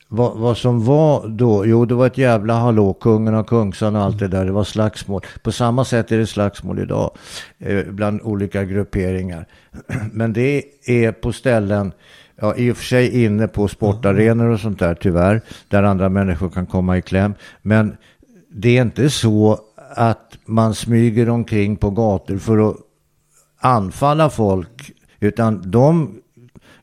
vad, 0.08 0.38
vad 0.38 0.56
som 0.56 0.84
var 0.84 1.28
då, 1.28 1.66
jo 1.66 1.84
det 1.84 1.94
var 1.94 2.06
ett 2.06 2.18
jävla 2.18 2.54
hallå, 2.54 2.94
kungen 2.94 3.34
och 3.34 3.46
kungsan 3.48 3.96
och 3.96 4.02
allt 4.02 4.18
det 4.18 4.28
där, 4.28 4.44
det 4.44 4.52
var 4.52 4.64
slagsmål. 4.64 5.22
På 5.42 5.52
samma 5.52 5.84
sätt 5.84 6.12
är 6.12 6.18
det 6.18 6.26
slagsmål 6.26 6.78
idag 6.78 7.10
eh, 7.58 7.84
bland 7.86 8.20
olika 8.22 8.64
grupperingar. 8.64 9.46
Men 10.12 10.32
det 10.32 10.64
är 10.86 11.12
på 11.12 11.32
ställen, 11.32 11.92
ja 12.40 12.56
i 12.56 12.72
och 12.72 12.76
för 12.76 12.84
sig 12.84 13.24
inne 13.24 13.48
på 13.48 13.68
sportarenor 13.68 14.48
och 14.48 14.60
sånt 14.60 14.78
där 14.78 14.94
tyvärr, 14.94 15.40
där 15.68 15.82
andra 15.82 16.08
människor 16.08 16.50
kan 16.50 16.66
komma 16.66 16.98
i 16.98 17.02
kläm. 17.02 17.34
Men 17.62 17.96
det 18.52 18.78
är 18.78 18.82
inte 18.82 19.10
så 19.10 19.58
att 19.96 20.38
man 20.46 20.74
smyger 20.74 21.28
omkring 21.28 21.76
på 21.76 21.90
gator 21.90 22.38
för 22.38 22.70
att 22.70 22.76
anfalla 23.60 24.30
folk, 24.30 24.92
utan 25.20 25.70
de 25.70 26.20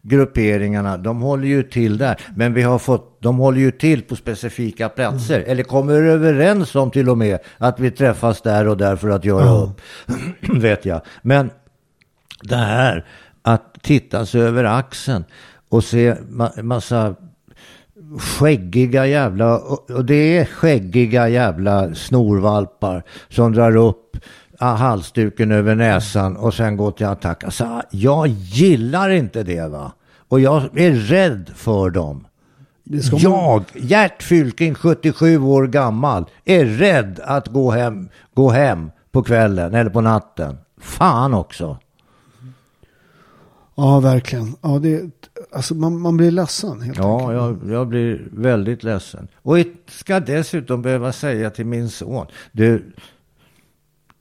grupperingarna, 0.01 0.97
de 0.97 1.21
håller 1.21 1.47
ju 1.47 1.63
till 1.63 1.97
där. 1.97 2.21
Men 2.35 2.53
vi 2.53 2.61
har 2.61 2.79
fått, 2.79 3.21
de 3.21 3.37
håller 3.37 3.59
ju 3.59 3.71
till 3.71 4.01
på 4.01 4.15
specifika 4.15 4.89
platser. 4.89 5.43
Eller 5.47 5.63
kommer 5.63 5.93
överens 5.93 6.75
om 6.75 6.91
till 6.91 7.09
och 7.09 7.17
med 7.17 7.39
att 7.57 7.79
vi 7.79 7.91
träffas 7.91 8.41
där 8.41 8.67
och 8.67 8.77
där 8.77 8.95
för 8.95 9.09
att 9.09 9.25
göra 9.25 9.49
upp. 9.49 9.81
Vet 10.61 10.85
jag. 10.85 11.01
Men 11.21 11.49
det 12.41 12.55
här 12.55 13.05
att 13.47 13.81
titta 13.81 14.25
sig 14.25 14.41
över 14.41 14.63
axeln 14.63 15.23
och 15.69 15.83
se 15.83 16.13
ma- 16.13 16.63
massa 16.63 17.15
skäggiga 18.19 19.05
jävla, 19.05 19.57
och 19.57 20.05
det 20.05 20.37
är 20.37 20.45
skäggiga 20.45 21.29
jävla 21.29 21.95
snorvalpar 21.95 23.03
som 23.29 23.53
drar 23.53 23.75
upp 23.75 24.17
ah, 24.59 24.75
halsduken 24.75 25.51
över 25.51 25.75
näsan 25.75 26.37
och 26.37 26.53
sen 26.53 26.77
går 26.77 26.91
till 26.91 27.05
attack. 27.05 27.43
Alltså, 27.43 27.81
jag 27.91 28.27
gillar 28.27 29.09
inte 29.09 29.43
det 29.43 29.67
va. 29.67 29.91
Och 30.29 30.39
jag 30.39 30.79
är 30.79 30.91
rädd 30.91 31.51
för 31.55 31.89
dem. 31.89 32.27
Jag, 33.11 33.63
Gert 33.75 34.23
Fylking, 34.23 34.75
77 34.75 35.41
år 35.41 35.67
gammal, 35.67 36.25
är 36.45 36.65
rädd 36.65 37.19
att 37.23 37.47
gå 37.47 37.71
hem, 37.71 38.09
gå 38.33 38.49
hem 38.49 38.91
på 39.11 39.23
kvällen 39.23 39.73
eller 39.75 39.89
på 39.89 40.01
natten. 40.01 40.57
Fan 40.81 41.33
också. 41.33 41.77
Ja, 43.79 43.99
verkligen. 43.99 44.55
Ja, 44.61 44.69
det, 44.79 45.01
alltså 45.51 45.75
man, 45.75 45.99
man 46.01 46.17
blir 46.17 46.31
ledsen 46.31 46.81
helt 46.81 46.97
Ja, 46.97 47.19
enkelt. 47.19 47.63
jag, 47.63 47.71
jag 47.79 47.87
blir 47.87 48.27
väldigt 48.31 48.83
ledsen. 48.83 49.27
Och 49.35 49.59
jag 49.59 49.65
ska 49.87 50.19
dessutom 50.19 50.81
behöva 50.81 51.11
säga 51.11 51.49
till 51.49 51.65
min 51.65 51.89
son, 51.89 52.25
du, 52.51 52.93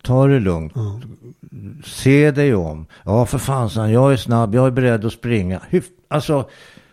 ta 0.03 0.27
det 0.27 0.41
lugnt. 0.41 0.73
Se 1.85 2.31
dig 2.31 2.55
om. 2.55 2.87
Ja, 3.05 3.27
för 3.27 3.39
fan, 3.39 3.91
jag 3.93 4.13
är 4.13 4.17
snabb, 4.17 4.55
jag 4.55 4.67
är 4.67 4.71
beredd 4.71 5.05
att 5.05 5.13
springa. 5.13 5.61
Hur, 5.69 5.85
alltså, 6.09 6.49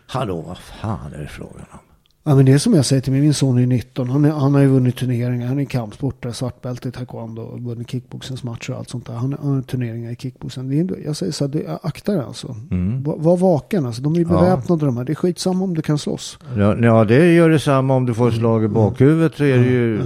hallå, 0.06 0.40
vad 0.40 0.58
fan 0.58 1.12
är 1.12 1.18
det 1.18 1.28
frågan 1.28 1.66
om? 1.72 1.78
Ja, 2.26 2.34
men 2.34 2.44
det 2.46 2.52
är 2.52 2.58
som 2.58 2.74
jag 2.74 2.84
säger 2.84 3.02
till 3.02 3.12
mig, 3.12 3.20
min 3.20 3.34
son 3.34 3.58
är 3.58 3.66
19. 3.66 4.08
Han, 4.10 4.24
är, 4.24 4.30
han 4.30 4.54
har 4.54 4.60
ju 4.60 4.66
vunnit 4.66 4.96
turneringar. 4.96 5.46
Han 5.46 5.58
är 5.60 5.64
kampsportare, 5.64 6.32
svartbälte 6.32 6.88
i 6.88 6.92
taekwondo 6.92 7.56
vunnit 7.58 7.90
kickboxningsmatcher 7.90 8.70
och 8.72 8.78
allt 8.78 8.90
sånt 8.90 9.06
där. 9.06 9.14
Han 9.14 9.32
har- 9.42 9.62
turneringar 9.62 10.10
i 10.10 10.16
kickboxen. 10.16 10.68
Det 10.68 10.80
är, 10.80 11.04
jag 11.06 11.16
säger 11.16 11.32
så 11.32 11.44
här, 11.44 11.52
det, 11.52 11.78
akta 11.82 12.12
dig 12.12 12.20
alltså. 12.24 12.56
Var, 13.04 13.16
var 13.18 13.36
vaken 13.36 13.86
alltså. 13.86 14.02
De 14.02 14.14
är 14.16 14.24
beväpnade 14.24 14.86
de 14.86 14.96
här. 14.96 15.04
Det 15.04 15.12
är 15.12 15.14
skitsamma 15.14 15.64
om 15.64 15.74
du 15.74 15.82
kan 15.82 15.98
slåss. 15.98 16.38
Ja, 16.56 16.76
ja, 16.82 17.04
det 17.04 17.32
gör 17.34 17.50
detsamma 17.50 17.94
om 17.94 18.06
du 18.06 18.14
får 18.14 18.30
slag 18.30 18.64
i 18.64 18.68
bakhuvudet 18.68 19.34
så 19.36 19.44
är 19.44 19.58
du 19.58 19.64
ju 19.70 20.00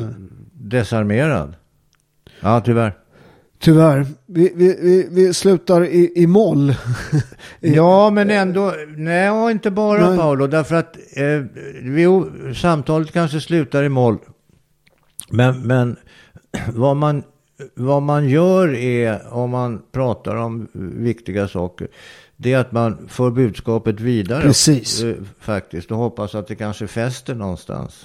desarmerad. 0.52 1.54
Ja, 2.40 2.60
tyvärr. 2.64 2.92
Tyvärr. 3.60 4.06
Vi, 4.26 4.52
vi, 4.54 4.76
vi, 4.80 5.08
vi 5.10 5.34
slutar 5.34 5.84
i, 5.84 6.12
i 6.14 6.26
moll. 6.26 6.74
Ja, 7.60 8.10
men 8.10 8.30
ändå, 8.30 8.74
nej, 8.96 9.50
inte 9.52 9.70
bara 9.70 10.08
Nej. 10.08 10.18
Paolo, 10.18 10.46
därför 10.46 10.74
att 10.74 10.96
eh, 11.16 11.24
vi, 11.82 12.24
samtalet 12.54 13.12
kanske 13.12 13.40
slutar 13.40 13.84
i 13.84 13.88
moll. 13.88 14.18
Men, 15.30 15.66
men 15.66 15.96
vad, 16.74 16.96
man, 16.96 17.22
vad 17.74 18.02
man 18.02 18.28
gör 18.28 18.74
är, 18.74 19.32
om 19.32 19.50
man 19.50 19.82
pratar 19.92 20.36
om 20.36 20.68
viktiga 20.96 21.48
saker, 21.48 21.88
det 22.36 22.52
är 22.52 22.58
att 22.58 22.72
man 22.72 23.08
för 23.08 23.30
budskapet 23.30 24.00
vidare. 24.00 24.42
Precis. 24.42 25.02
Eh, 25.02 25.14
faktiskt, 25.40 25.90
och 25.90 25.98
hoppas 25.98 26.34
att 26.34 26.46
det 26.46 26.54
kanske 26.54 26.86
fäster 26.86 27.34
någonstans. 27.34 28.02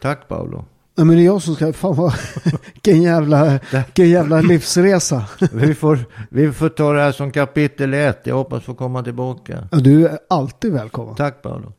Tack 0.00 0.28
Paolo. 0.28 0.64
Ja, 0.94 1.04
men 1.04 1.16
det 1.16 1.22
är 1.22 1.24
jag 1.24 1.42
som 1.42 1.54
ska, 1.54 1.72
fan 1.72 1.96
vad, 1.96 2.14
vilken 2.74 3.02
jävla, 3.02 3.60
vilken 3.86 4.10
jävla 4.10 4.40
livsresa. 4.40 5.24
Vi 5.52 5.74
får, 5.74 5.98
vi 6.30 6.52
får 6.52 6.68
ta 6.68 6.92
det 6.92 7.00
här 7.00 7.12
som 7.12 7.30
kapitel 7.30 7.94
ett. 7.94 8.20
Jag 8.24 8.34
hoppas 8.34 8.64
få 8.64 8.74
komma 8.74 9.02
tillbaka. 9.02 9.68
Ja, 9.70 9.78
du 9.78 10.06
är 10.06 10.18
alltid 10.30 10.72
välkommen. 10.72 11.14
Tack 11.14 11.42
Paolo. 11.42 11.72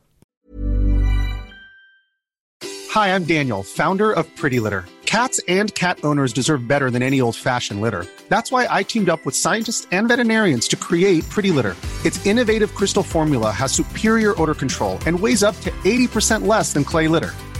Hi, 2.94 3.08
I'm 3.08 3.24
Daniel, 3.24 3.62
founder 3.62 4.12
of 4.12 4.26
Pretty 4.40 4.60
Litter. 4.60 4.84
Cats 5.06 5.40
and 5.48 5.74
cat 5.74 5.98
owners 6.04 6.32
deserve 6.32 6.66
better 6.66 6.90
than 6.90 7.02
any 7.02 7.20
old 7.20 7.36
fashioned 7.36 7.80
litter. 7.82 8.04
That's 8.28 8.50
why 8.50 8.66
I 8.80 8.82
teamed 8.82 9.08
up 9.10 9.20
with 9.24 9.34
scientists 9.34 9.86
and 9.92 10.08
veterinarians 10.08 10.68
to 10.68 10.76
create 10.76 11.28
Pretty 11.30 11.50
Litter. 11.50 11.76
Its 12.04 12.26
innovative 12.26 12.74
crystal 12.74 13.02
formula 13.02 13.50
has 13.50 13.72
superior 13.72 14.34
odor 14.40 14.54
control 14.54 14.98
and 15.06 15.18
weighs 15.20 15.42
up 15.42 15.58
to 15.60 15.70
80% 15.84 16.46
less 16.46 16.72
than 16.72 16.84
clay 16.84 17.08
litter. 17.08 17.30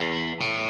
Música 0.00 0.67